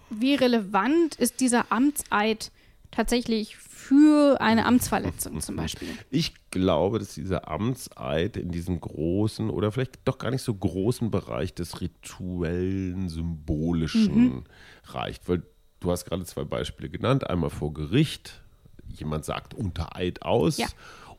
wie 0.08 0.34
relevant 0.34 1.14
ist 1.16 1.40
dieser 1.40 1.66
Amtseid 1.70 2.50
tatsächlich 2.92 3.56
für 3.56 4.40
eine 4.40 4.64
Amtsverletzung 4.66 5.40
zum 5.40 5.56
Beispiel? 5.62 5.88
Ich 6.10 6.34
glaube, 6.50 7.00
dass 7.00 7.14
dieser 7.14 7.48
Amtseid 7.48 8.36
in 8.36 8.52
diesem 8.52 8.80
großen 8.80 9.50
oder 9.50 9.72
vielleicht 9.72 9.98
doch 10.04 10.18
gar 10.18 10.30
nicht 10.30 10.42
so 10.42 10.54
großen 10.54 11.10
Bereich 11.10 11.54
des 11.54 11.80
rituellen, 11.80 13.08
symbolischen 13.08 14.44
reicht. 14.84 15.28
Weil 15.28 15.42
du 15.80 15.90
hast 15.90 16.04
gerade 16.04 16.24
zwei 16.24 16.44
Beispiele 16.44 16.88
genannt. 16.88 17.28
Einmal 17.28 17.50
vor 17.50 17.74
Gericht, 17.74 18.40
jemand 18.86 19.24
sagt 19.24 19.54
unter 19.54 19.96
Eid 19.96 20.22
aus. 20.22 20.58
Ja. 20.58 20.68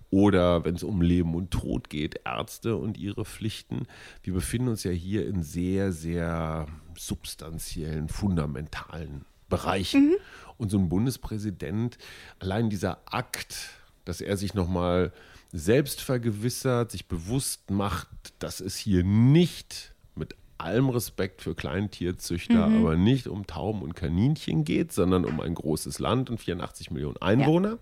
Oder 0.09 0.63
wenn 0.63 0.75
es 0.75 0.83
um 0.83 1.01
Leben 1.01 1.33
und 1.33 1.49
Tod 1.49 1.89
geht, 1.89 2.21
Ärzte 2.23 2.75
und 2.75 2.99
ihre 2.99 3.25
Pflichten. 3.25 3.87
Wir 4.21 4.33
befinden 4.33 4.67
uns 4.67 4.83
ja 4.83 4.91
hier 4.91 5.25
in 5.27 5.41
sehr, 5.41 5.91
sehr 5.91 6.67
substanziellen, 6.95 8.09
fundamentalen 8.09 9.25
Bereichen. 9.49 10.15
Und 10.57 10.69
so 10.69 10.77
ein 10.77 10.89
Bundespräsident, 10.89 11.97
allein 12.39 12.69
dieser 12.69 12.99
Akt, 13.05 13.69
dass 14.05 14.21
er 14.21 14.37
sich 14.37 14.53
nochmal 14.53 15.11
selbst 15.51 16.01
vergewissert, 16.01 16.91
sich 16.91 17.07
bewusst 17.07 17.69
macht, 17.69 18.09
dass 18.39 18.59
es 18.59 18.75
hier 18.75 19.03
nicht 19.03 19.93
mit 20.15 20.35
allem 20.57 20.89
Respekt 20.89 21.41
für 21.41 21.55
Kleintierzüchter, 21.55 22.65
aber 22.65 22.95
nicht 22.95 23.27
um 23.27 23.45
Tauben 23.45 23.81
und 23.81 23.95
Kaninchen 23.95 24.63
geht, 24.63 24.91
sondern 24.91 25.25
um 25.25 25.39
ein 25.39 25.53
großes 25.53 25.99
Land 25.99 26.29
und 26.29 26.39
84 26.39 26.91
Millionen 26.91 27.17
Einwohner. 27.17 27.77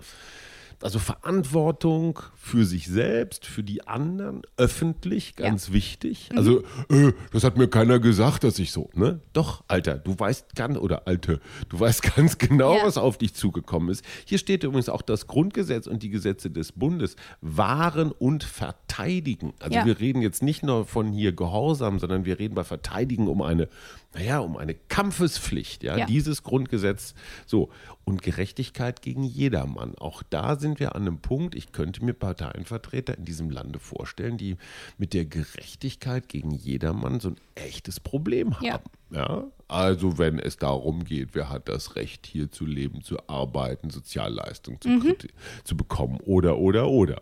Also 0.81 0.99
Verantwortung 0.99 2.19
für 2.35 2.65
sich 2.65 2.87
selbst, 2.87 3.45
für 3.45 3.63
die 3.63 3.87
anderen, 3.87 4.41
öffentlich, 4.57 5.35
ganz 5.35 5.71
wichtig. 5.71 6.29
Also, 6.35 6.63
äh, 6.89 7.13
das 7.31 7.43
hat 7.43 7.57
mir 7.57 7.67
keiner 7.67 7.99
gesagt, 7.99 8.43
dass 8.43 8.57
ich 8.59 8.71
so, 8.71 8.89
ne? 8.93 9.19
Doch, 9.33 9.63
Alter, 9.67 9.97
du 9.97 10.17
weißt 10.17 10.55
ganz, 10.55 10.77
oder 10.77 11.07
Alte, 11.07 11.39
du 11.69 11.79
weißt 11.79 12.01
ganz 12.15 12.37
genau, 12.37 12.75
Ja. 12.77 12.85
was 12.85 12.97
auf 12.97 13.17
dich 13.17 13.33
zugekommen 13.33 13.89
ist. 13.89 14.03
Hier 14.25 14.37
steht 14.37 14.63
übrigens 14.63 14.89
auch 14.89 15.01
das 15.01 15.27
Grundgesetz 15.27 15.87
und 15.87 16.03
die 16.03 16.09
Gesetze 16.09 16.49
des 16.49 16.71
Bundes 16.71 17.15
wahren 17.41 18.11
und 18.11 18.43
verteidigen. 18.43 19.53
Also 19.59 19.75
Ja. 19.75 19.85
wir 19.85 19.99
reden 19.99 20.21
jetzt 20.21 20.41
nicht 20.41 20.63
nur 20.63 20.85
von 20.85 21.11
hier 21.11 21.31
Gehorsam, 21.33 21.99
sondern 21.99 22.25
wir 22.25 22.39
reden 22.39 22.55
bei 22.55 22.63
Verteidigen 22.63 23.27
um 23.27 23.41
eine, 23.41 23.69
naja, 24.13 24.39
um 24.39 24.57
eine 24.57 24.73
Kampfespflicht, 24.75 25.83
ja, 25.83 25.97
Ja. 25.97 26.05
dieses 26.05 26.43
Grundgesetz. 26.43 27.13
So. 27.45 27.69
Und 28.03 28.21
Gerechtigkeit 28.23 29.01
gegen 29.01 29.23
jedermann. 29.23 29.95
Auch 29.97 30.23
da 30.23 30.57
sind 30.57 30.70
wir 30.79 30.95
an 30.95 31.03
einem 31.03 31.19
Punkt, 31.19 31.55
ich 31.55 31.71
könnte 31.71 32.03
mir 32.03 32.13
Parteienvertreter 32.13 33.17
in 33.17 33.25
diesem 33.25 33.49
Lande 33.49 33.79
vorstellen, 33.79 34.37
die 34.37 34.57
mit 34.97 35.13
der 35.13 35.25
Gerechtigkeit 35.25 36.29
gegen 36.29 36.51
jedermann 36.51 37.19
so 37.19 37.29
ein 37.29 37.37
echtes 37.55 37.99
Problem 37.99 38.55
haben. 38.55 38.65
Ja. 38.65 38.79
Ja, 39.13 39.43
also 39.67 40.17
wenn 40.17 40.39
es 40.39 40.55
darum 40.55 41.03
geht, 41.03 41.35
wer 41.35 41.49
hat 41.49 41.67
das 41.67 41.97
Recht, 41.97 42.25
hier 42.25 42.49
zu 42.49 42.65
leben, 42.65 43.03
zu 43.03 43.17
arbeiten, 43.27 43.89
Sozialleistungen 43.89 44.79
zu, 44.79 44.87
kriti- 44.87 45.31
zu 45.65 45.75
bekommen 45.75 46.19
oder, 46.21 46.57
oder, 46.57 46.87
oder. 46.87 47.21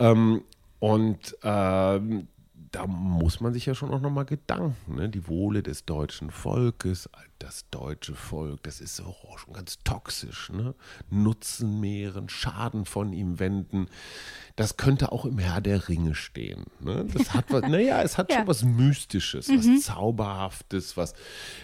Ähm, 0.00 0.42
und 0.80 1.36
ähm, 1.44 2.26
da 2.72 2.86
muss 2.86 3.40
man 3.40 3.52
sich 3.52 3.66
ja 3.66 3.74
schon 3.74 3.92
auch 3.92 4.00
nochmal 4.00 4.24
Gedanken, 4.24 4.96
ne? 4.96 5.08
die 5.08 5.28
Wohle 5.28 5.62
des 5.62 5.84
deutschen 5.84 6.30
Volkes, 6.30 7.08
das 7.38 7.68
deutsche 7.70 8.14
Volk, 8.14 8.62
das 8.62 8.80
ist 8.80 8.96
so 8.96 9.14
schon 9.36 9.52
ganz 9.52 9.78
toxisch, 9.84 10.50
ne? 10.50 10.74
Nutzen 11.10 11.80
mehren, 11.80 12.28
Schaden 12.28 12.86
von 12.86 13.12
ihm 13.12 13.38
wenden, 13.38 13.88
das 14.56 14.78
könnte 14.78 15.12
auch 15.12 15.26
im 15.26 15.38
Herr 15.38 15.60
der 15.60 15.88
Ringe 15.88 16.14
stehen. 16.14 16.64
Ne? 16.80 17.04
Das 17.12 17.34
hat 17.34 17.46
was, 17.50 17.62
naja, 17.62 18.02
es 18.02 18.16
hat 18.16 18.30
ja. 18.30 18.38
schon 18.38 18.46
was 18.46 18.64
Mystisches, 18.64 19.48
mhm. 19.48 19.58
was 19.58 19.84
Zauberhaftes, 19.84 20.96
was, 20.96 21.14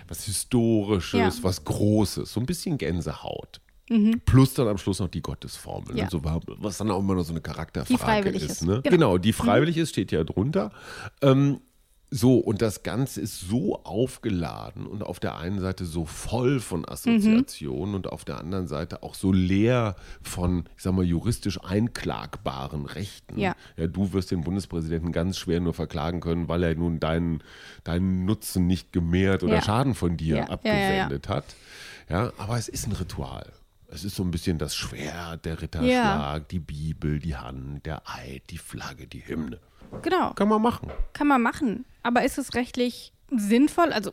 was 0.07 0.25
Historisches, 0.25 1.39
ja. 1.39 1.43
was 1.43 1.65
Großes, 1.65 2.33
so 2.33 2.41
ein 2.41 2.47
bisschen 2.47 2.77
Gänsehaut. 2.77 3.61
Mhm. 3.89 4.21
Plus 4.25 4.55
dann 4.55 4.69
am 4.69 4.79
Schluss 4.79 5.01
noch 5.01 5.09
die 5.09 5.23
Gottesformel, 5.23 5.95
ne? 5.95 6.01
ja. 6.03 6.11
so, 6.11 6.23
was 6.23 6.79
dann 6.79 6.91
auch 6.91 7.01
immer 7.01 7.15
noch 7.15 7.25
so 7.25 7.33
eine 7.33 7.41
Charakterfrage 7.41 8.31
ist. 8.31 8.63
Ne? 8.63 8.81
Genau. 8.83 8.91
genau. 8.91 9.19
die 9.19 9.33
freiwillig 9.33 9.77
mhm. 9.77 9.83
ist, 9.83 9.91
steht 9.91 10.13
ja 10.13 10.25
drunter. 10.25 10.71
Ähm, 11.23 11.61
so, 12.11 12.39
und 12.39 12.63
das 12.63 12.83
Ganze 12.83 13.21
ist 13.21 13.41
so 13.41 13.85
aufgeladen 13.85 14.87
und 14.87 15.03
auf 15.03 15.21
der 15.21 15.37
einen 15.37 15.61
Seite 15.61 15.85
so 15.85 16.07
voll 16.07 16.59
von 16.59 16.89
Assoziationen 16.89 17.91
mhm. 17.91 17.95
und 17.97 18.07
auf 18.07 18.25
der 18.25 18.39
anderen 18.39 18.67
Seite 18.67 19.03
auch 19.03 19.15
so 19.15 19.31
leer 19.31 19.95
von, 20.23 20.65
ich 20.77 20.85
sag 20.85 20.95
mal, 20.95 21.05
juristisch 21.05 21.63
einklagbaren 21.63 22.87
Rechten. 22.87 23.39
Ja. 23.39 23.55
ja 23.77 23.87
du 23.89 24.15
wirst 24.15 24.31
den 24.31 24.41
Bundespräsidenten 24.41 25.13
ganz 25.13 25.37
schwer 25.37 25.61
nur 25.61 25.75
verklagen 25.75 26.21
können, 26.21 26.49
weil 26.49 26.63
er 26.63 26.75
nun 26.75 26.99
deinen, 26.99 27.43
deinen 27.85 28.25
Nutzen 28.25 28.67
nicht 28.67 28.91
gemehrt 28.93 29.43
oder 29.43 29.57
ja. 29.57 29.63
Schaden 29.63 29.95
von 29.95 30.17
dir 30.17 30.37
ja. 30.39 30.45
abgewendet 30.45 31.29
hat. 31.29 31.45
Ja, 32.09 32.33
aber 32.39 32.57
es 32.57 32.69
ist 32.69 32.87
ein 32.87 32.93
Ritual. 32.93 33.53
Es 33.91 34.05
ist 34.05 34.17
so 34.17 34.23
ein 34.23 34.31
bisschen 34.31 34.59
das 34.59 34.77
Schwert, 34.77 35.47
der 35.47 35.63
Ritterschlag, 35.63 35.91
ja. 35.91 36.39
die 36.41 36.59
Bibel, 36.59 37.19
die 37.19 37.37
Hand, 37.37 37.87
der 37.87 38.03
Eid, 38.07 38.43
die 38.51 38.59
Flagge, 38.59 39.07
die 39.07 39.27
Hymne. 39.27 39.59
Genau. 40.03 40.35
Kann 40.35 40.49
man 40.49 40.61
machen. 40.61 40.91
Kann 41.15 41.27
man 41.27 41.41
machen. 41.41 41.87
Aber 42.03 42.23
ist 42.23 42.37
es 42.37 42.55
rechtlich 42.55 43.13
sinnvoll? 43.35 43.93
Also 43.93 44.13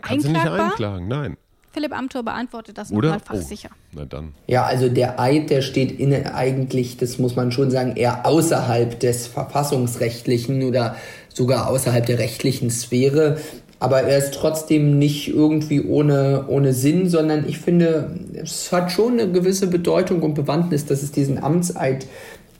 Kannst 0.00 0.26
einklagbar? 0.26 0.56
du 0.56 0.62
nicht 0.62 0.72
einklagen, 0.72 1.08
nein. 1.08 1.36
Philipp 1.72 1.96
Amthor 1.96 2.24
beantwortet 2.24 2.78
das 2.78 2.90
nochmal 2.90 3.20
fachsicher. 3.20 3.68
Oh, 3.72 3.98
na 3.98 4.04
dann. 4.04 4.34
Ja, 4.48 4.64
also 4.64 4.88
der 4.88 5.20
Eid, 5.20 5.50
der 5.50 5.62
steht 5.62 5.92
in, 5.92 6.12
eigentlich, 6.26 6.96
das 6.96 7.18
muss 7.18 7.36
man 7.36 7.52
schon 7.52 7.70
sagen, 7.70 7.94
eher 7.94 8.26
außerhalb 8.26 8.98
des 8.98 9.28
verfassungsrechtlichen 9.28 10.64
oder 10.64 10.96
sogar 11.28 11.68
außerhalb 11.68 12.04
der 12.06 12.18
rechtlichen 12.18 12.70
Sphäre 12.70 13.38
aber 13.80 14.02
er 14.02 14.18
ist 14.18 14.34
trotzdem 14.34 14.98
nicht 14.98 15.28
irgendwie 15.28 15.82
ohne, 15.82 16.44
ohne 16.48 16.74
Sinn, 16.74 17.08
sondern 17.08 17.48
ich 17.48 17.58
finde, 17.58 18.10
es 18.34 18.70
hat 18.72 18.92
schon 18.92 19.14
eine 19.18 19.32
gewisse 19.32 19.66
Bedeutung 19.66 20.22
und 20.22 20.34
Bewandtnis, 20.34 20.84
dass 20.84 21.02
es 21.02 21.12
diesen 21.12 21.42
Amtseid 21.42 22.06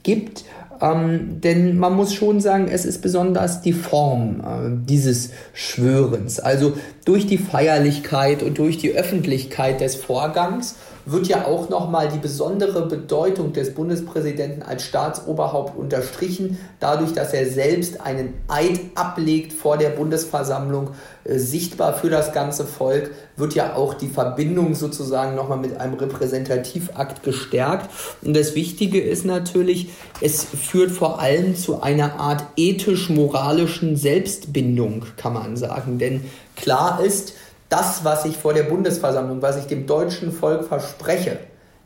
gibt. 0.01 0.43
Ähm, 0.81 1.39
denn 1.41 1.77
man 1.77 1.95
muss 1.95 2.15
schon 2.15 2.41
sagen, 2.41 2.67
es 2.67 2.85
ist 2.85 3.03
besonders 3.03 3.61
die 3.61 3.73
Form 3.73 4.39
äh, 4.39 4.87
dieses 4.89 5.29
Schwörens. 5.53 6.39
Also 6.39 6.73
durch 7.05 7.27
die 7.27 7.37
Feierlichkeit 7.37 8.41
und 8.41 8.57
durch 8.57 8.79
die 8.79 8.91
Öffentlichkeit 8.91 9.79
des 9.79 9.95
Vorgangs 9.95 10.75
wird 11.05 11.27
ja 11.27 11.45
auch 11.45 11.69
nochmal 11.69 12.09
die 12.09 12.19
besondere 12.19 12.87
Bedeutung 12.87 13.53
des 13.53 13.73
Bundespräsidenten 13.73 14.63
als 14.63 14.83
Staatsoberhaupt 14.83 15.77
unterstrichen, 15.77 16.57
dadurch, 16.79 17.13
dass 17.13 17.33
er 17.33 17.49
selbst 17.49 18.01
einen 18.01 18.33
Eid 18.47 18.79
ablegt 18.95 19.53
vor 19.53 19.77
der 19.77 19.89
Bundesversammlung, 19.89 20.91
äh, 21.23 21.37
sichtbar 21.37 21.93
für 21.93 22.09
das 22.09 22.33
ganze 22.33 22.65
Volk, 22.65 23.11
wird 23.37 23.55
ja 23.55 23.75
auch 23.75 23.93
die 23.93 24.07
Verbindung 24.07 24.75
sozusagen 24.75 25.35
nochmal 25.35 25.57
mit 25.57 25.77
einem 25.77 25.95
Repräsentativakt 25.95 27.23
gestärkt. 27.23 27.89
Und 28.21 28.35
das 28.35 28.55
Wichtige 28.55 29.01
ist 29.01 29.25
natürlich, 29.25 29.89
es 30.21 30.43
führt 30.43 30.91
vor 30.91 31.19
allem 31.19 31.55
zu 31.55 31.81
einer 31.81 32.19
Art 32.19 32.43
ethisch-moralischen 32.55 33.95
Selbstbindung, 33.95 35.05
kann 35.17 35.33
man 35.33 35.57
sagen. 35.57 35.97
Denn 35.97 36.25
klar 36.55 37.03
ist, 37.03 37.33
das, 37.71 38.03
was 38.03 38.25
ich 38.25 38.37
vor 38.37 38.53
der 38.53 38.63
Bundesversammlung, 38.63 39.41
was 39.41 39.57
ich 39.57 39.65
dem 39.65 39.87
deutschen 39.87 40.33
Volk 40.33 40.65
verspreche, 40.65 41.37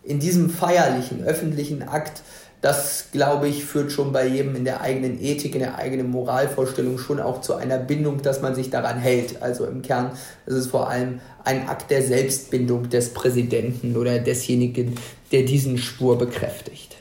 in 0.04 0.20
diesem 0.20 0.50
feierlichen, 0.50 1.24
öffentlichen 1.24 1.88
Akt, 1.88 2.24
das, 2.62 3.10
glaube 3.12 3.48
ich, 3.48 3.64
führt 3.64 3.92
schon 3.92 4.12
bei 4.12 4.26
jedem 4.26 4.56
in 4.56 4.66
der 4.66 4.82
eigenen 4.82 5.22
Ethik, 5.22 5.54
in 5.54 5.60
der 5.60 5.78
eigenen 5.78 6.10
Moralvorstellung 6.10 6.98
schon 6.98 7.20
auch 7.20 7.42
zu 7.42 7.54
einer 7.54 7.78
Bindung, 7.78 8.24
dass 8.24 8.42
man 8.42 8.56
sich 8.56 8.72
daran 8.72 8.98
hält. 8.98 9.44
Also 9.44 9.66
im 9.66 9.84
Kern 9.84 10.14
ist 10.48 10.56
es 10.56 10.68
vor 10.68 10.90
allem 10.90 11.20
ein 11.44 11.70
Akt 11.70 11.92
der 11.92 12.02
Selbstbindung 12.02 12.90
des 12.90 13.14
Präsidenten 13.14 13.96
oder 13.96 14.18
desjenigen, 14.18 14.96
der 15.32 15.44
diesen 15.44 15.78
Spur 15.78 16.18
bekräftigt. 16.18 16.95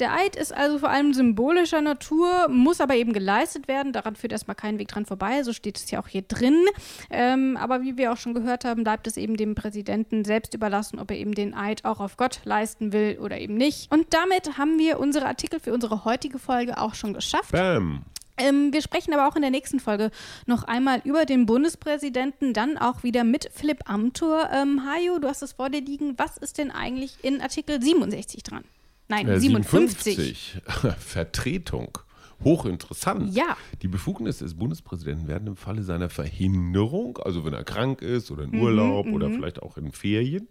Der 0.00 0.12
Eid 0.12 0.34
ist 0.34 0.52
also 0.52 0.80
vor 0.80 0.90
allem 0.90 1.14
symbolischer 1.14 1.80
Natur, 1.80 2.48
muss 2.48 2.80
aber 2.80 2.96
eben 2.96 3.12
geleistet 3.12 3.68
werden. 3.68 3.92
Daran 3.92 4.16
führt 4.16 4.32
erstmal 4.32 4.56
kein 4.56 4.78
Weg 4.78 4.88
dran 4.88 5.06
vorbei. 5.06 5.44
So 5.44 5.52
steht 5.52 5.78
es 5.78 5.90
ja 5.90 6.00
auch 6.02 6.08
hier 6.08 6.22
drin. 6.22 6.64
Ähm, 7.10 7.56
aber 7.56 7.82
wie 7.82 7.96
wir 7.96 8.12
auch 8.12 8.16
schon 8.16 8.34
gehört 8.34 8.64
haben, 8.64 8.82
bleibt 8.82 9.06
es 9.06 9.16
eben 9.16 9.36
dem 9.36 9.54
Präsidenten 9.54 10.24
selbst 10.24 10.52
überlassen, 10.54 10.98
ob 10.98 11.12
er 11.12 11.16
eben 11.16 11.32
den 11.32 11.54
Eid 11.54 11.84
auch 11.84 12.00
auf 12.00 12.16
Gott 12.16 12.40
leisten 12.44 12.92
will 12.92 13.18
oder 13.20 13.38
eben 13.38 13.54
nicht. 13.54 13.92
Und 13.92 14.12
damit 14.12 14.58
haben 14.58 14.78
wir 14.78 14.98
unsere 14.98 15.26
Artikel 15.26 15.60
für 15.60 15.72
unsere 15.72 16.04
heutige 16.04 16.40
Folge 16.40 16.78
auch 16.78 16.94
schon 16.94 17.14
geschafft. 17.14 17.52
Bam. 17.52 18.02
Ähm, 18.36 18.72
wir 18.72 18.82
sprechen 18.82 19.14
aber 19.14 19.28
auch 19.28 19.36
in 19.36 19.42
der 19.42 19.52
nächsten 19.52 19.78
Folge 19.78 20.10
noch 20.46 20.64
einmal 20.64 21.00
über 21.04 21.24
den 21.24 21.46
Bundespräsidenten, 21.46 22.52
dann 22.52 22.78
auch 22.78 23.04
wieder 23.04 23.22
mit 23.22 23.48
Philipp 23.54 23.88
Amthor. 23.88 24.50
Ähm, 24.52 24.82
Hajo, 24.84 25.20
du 25.20 25.28
hast 25.28 25.42
es 25.42 25.52
vor 25.52 25.70
dir 25.70 25.80
liegen. 25.80 26.18
Was 26.18 26.36
ist 26.36 26.58
denn 26.58 26.72
eigentlich 26.72 27.18
in 27.22 27.40
Artikel 27.40 27.80
67 27.80 28.42
dran? 28.42 28.64
Nein, 29.08 29.28
äh, 29.28 29.38
57. 29.38 30.14
57. 30.14 30.62
Vertretung. 30.98 31.98
Hochinteressant. 32.42 33.34
Ja. 33.34 33.56
Die 33.82 33.88
Befugnisse 33.88 34.44
des 34.44 34.54
Bundespräsidenten 34.54 35.28
werden 35.28 35.48
im 35.48 35.56
Falle 35.56 35.82
seiner 35.82 36.10
Verhinderung, 36.10 37.18
also 37.18 37.44
wenn 37.44 37.54
er 37.54 37.64
krank 37.64 38.02
ist 38.02 38.30
oder 38.30 38.44
in 38.44 38.50
mhm, 38.50 38.60
Urlaub 38.60 39.06
mhm, 39.06 39.14
oder 39.14 39.30
vielleicht 39.30 39.62
auch 39.62 39.76
in 39.76 39.92
Ferien, 39.92 40.48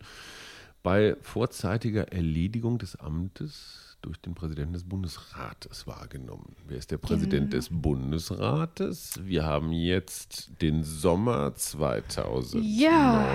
bei 0.84 1.16
vorzeitiger 1.22 2.12
Erledigung 2.12 2.78
des 2.78 2.98
Amtes 2.98 3.98
durch 4.02 4.18
den 4.20 4.36
Präsidenten 4.36 4.74
des 4.74 4.84
Bundesrates 4.84 5.88
wahrgenommen. 5.88 6.58
Wer 6.68 6.78
ist 6.78 6.92
der 6.92 6.98
Präsident 6.98 7.52
genau. 7.52 7.62
des 7.62 7.70
Bundesrates? 7.72 9.14
Wir 9.24 9.46
haben 9.46 9.72
jetzt 9.72 10.52
den 10.62 10.84
Sommer 10.84 11.56
2019. 11.56 12.64
Ja, 12.64 13.26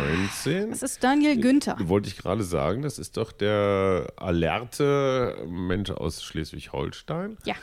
das 0.69 0.83
ist 0.83 1.03
Daniel 1.03 1.41
Günther. 1.41 1.77
Wollte 1.81 2.09
ich 2.09 2.19
gerade 2.19 2.45
sagen, 2.45 2.83
das 2.83 2.99
ist 2.99 3.17
doch 3.17 3.33
der 3.33 4.13
alerte 4.17 5.47
Mensch 5.49 5.91
aus 5.91 6.23
Schleswig-Holstein. 6.23 7.39
Ja, 7.47 7.55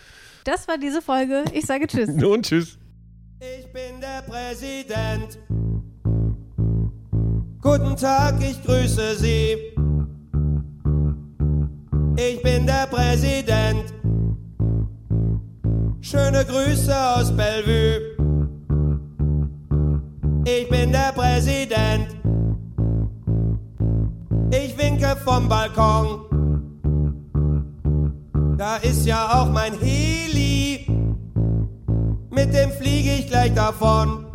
das 0.44 0.68
war 0.68 0.80
diese 0.80 1.04
Folge. 1.04 1.46
Ich 1.54 1.68
sage 1.68 1.86
Tschüss. 1.86 2.10
Nun 2.16 2.42
Tschüss. 2.42 2.80
Ich 3.40 3.72
bin 3.72 4.02
der 4.02 4.24
Präsident. 4.24 5.38
Guten 7.62 7.96
Tag, 7.96 8.42
ich 8.42 8.64
grüße 8.64 9.16
Sie. 9.18 9.75
Ich 12.18 12.42
bin 12.42 12.66
der 12.66 12.88
Präsident. 12.88 13.94
Schöne 16.00 16.46
Grüße 16.46 16.96
aus 16.96 17.36
Bellevue. 17.36 18.16
Ich 20.46 20.70
bin 20.70 20.92
der 20.92 21.12
Präsident. 21.14 22.08
Ich 24.52 24.78
winke 24.78 25.16
vom 25.26 25.50
Balkon. 25.50 26.22
Da 28.58 28.78
ist 28.78 29.06
ja 29.06 29.42
auch 29.42 29.52
mein 29.52 29.74
Heli. 29.80 30.88
Mit 32.30 32.54
dem 32.54 32.72
fliege 32.72 33.16
ich 33.16 33.28
gleich 33.28 33.54
davon. 33.54 34.26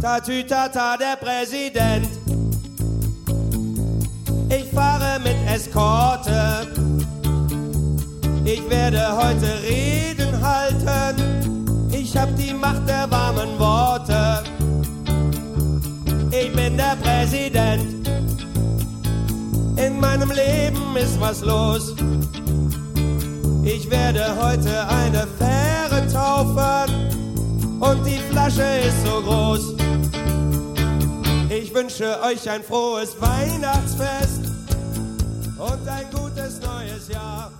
Tatütata, 0.00 0.96
der 0.96 1.16
Präsident. 1.16 2.17
Ich 4.50 4.64
fahre 4.72 5.20
mit 5.20 5.36
Eskorte. 5.46 6.68
Ich 8.44 8.68
werde 8.70 9.02
heute 9.16 9.48
Reden 9.62 10.42
halten. 10.42 11.88
Ich 11.92 12.16
hab 12.16 12.34
die 12.36 12.54
Macht 12.54 12.88
der 12.88 13.10
warmen 13.10 13.58
Worte. 13.58 14.42
Ich 16.30 16.52
bin 16.54 16.76
der 16.76 16.96
Präsident. 17.02 18.08
In 19.76 20.00
meinem 20.00 20.30
Leben 20.30 20.96
ist 20.96 21.20
was 21.20 21.42
los. 21.42 21.94
Ich 23.64 23.90
werde 23.90 24.24
heute 24.40 24.88
eine 24.88 25.26
Fähre 25.38 26.06
taufen 26.10 27.08
und 27.80 28.04
die 28.06 28.18
Flasche 28.30 28.62
ist 28.86 29.04
so 29.04 29.20
groß. 29.20 29.77
Ich 31.78 31.84
wünsche 31.84 32.20
euch 32.22 32.50
ein 32.50 32.64
frohes 32.64 33.14
Weihnachtsfest 33.20 34.46
und 35.56 35.88
ein 35.88 36.10
gutes 36.10 36.60
neues 36.60 37.06
Jahr. 37.06 37.52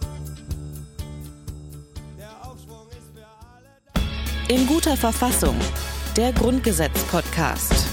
Der 2.19 2.31
Aufschwung 2.43 2.89
ist 2.91 3.13
für 3.15 3.25
alle. 3.31 4.61
In 4.61 4.67
guter 4.67 4.97
Verfassung. 4.97 5.55
Der 6.17 6.33
Grundgesetz-Podcast. 6.33 7.88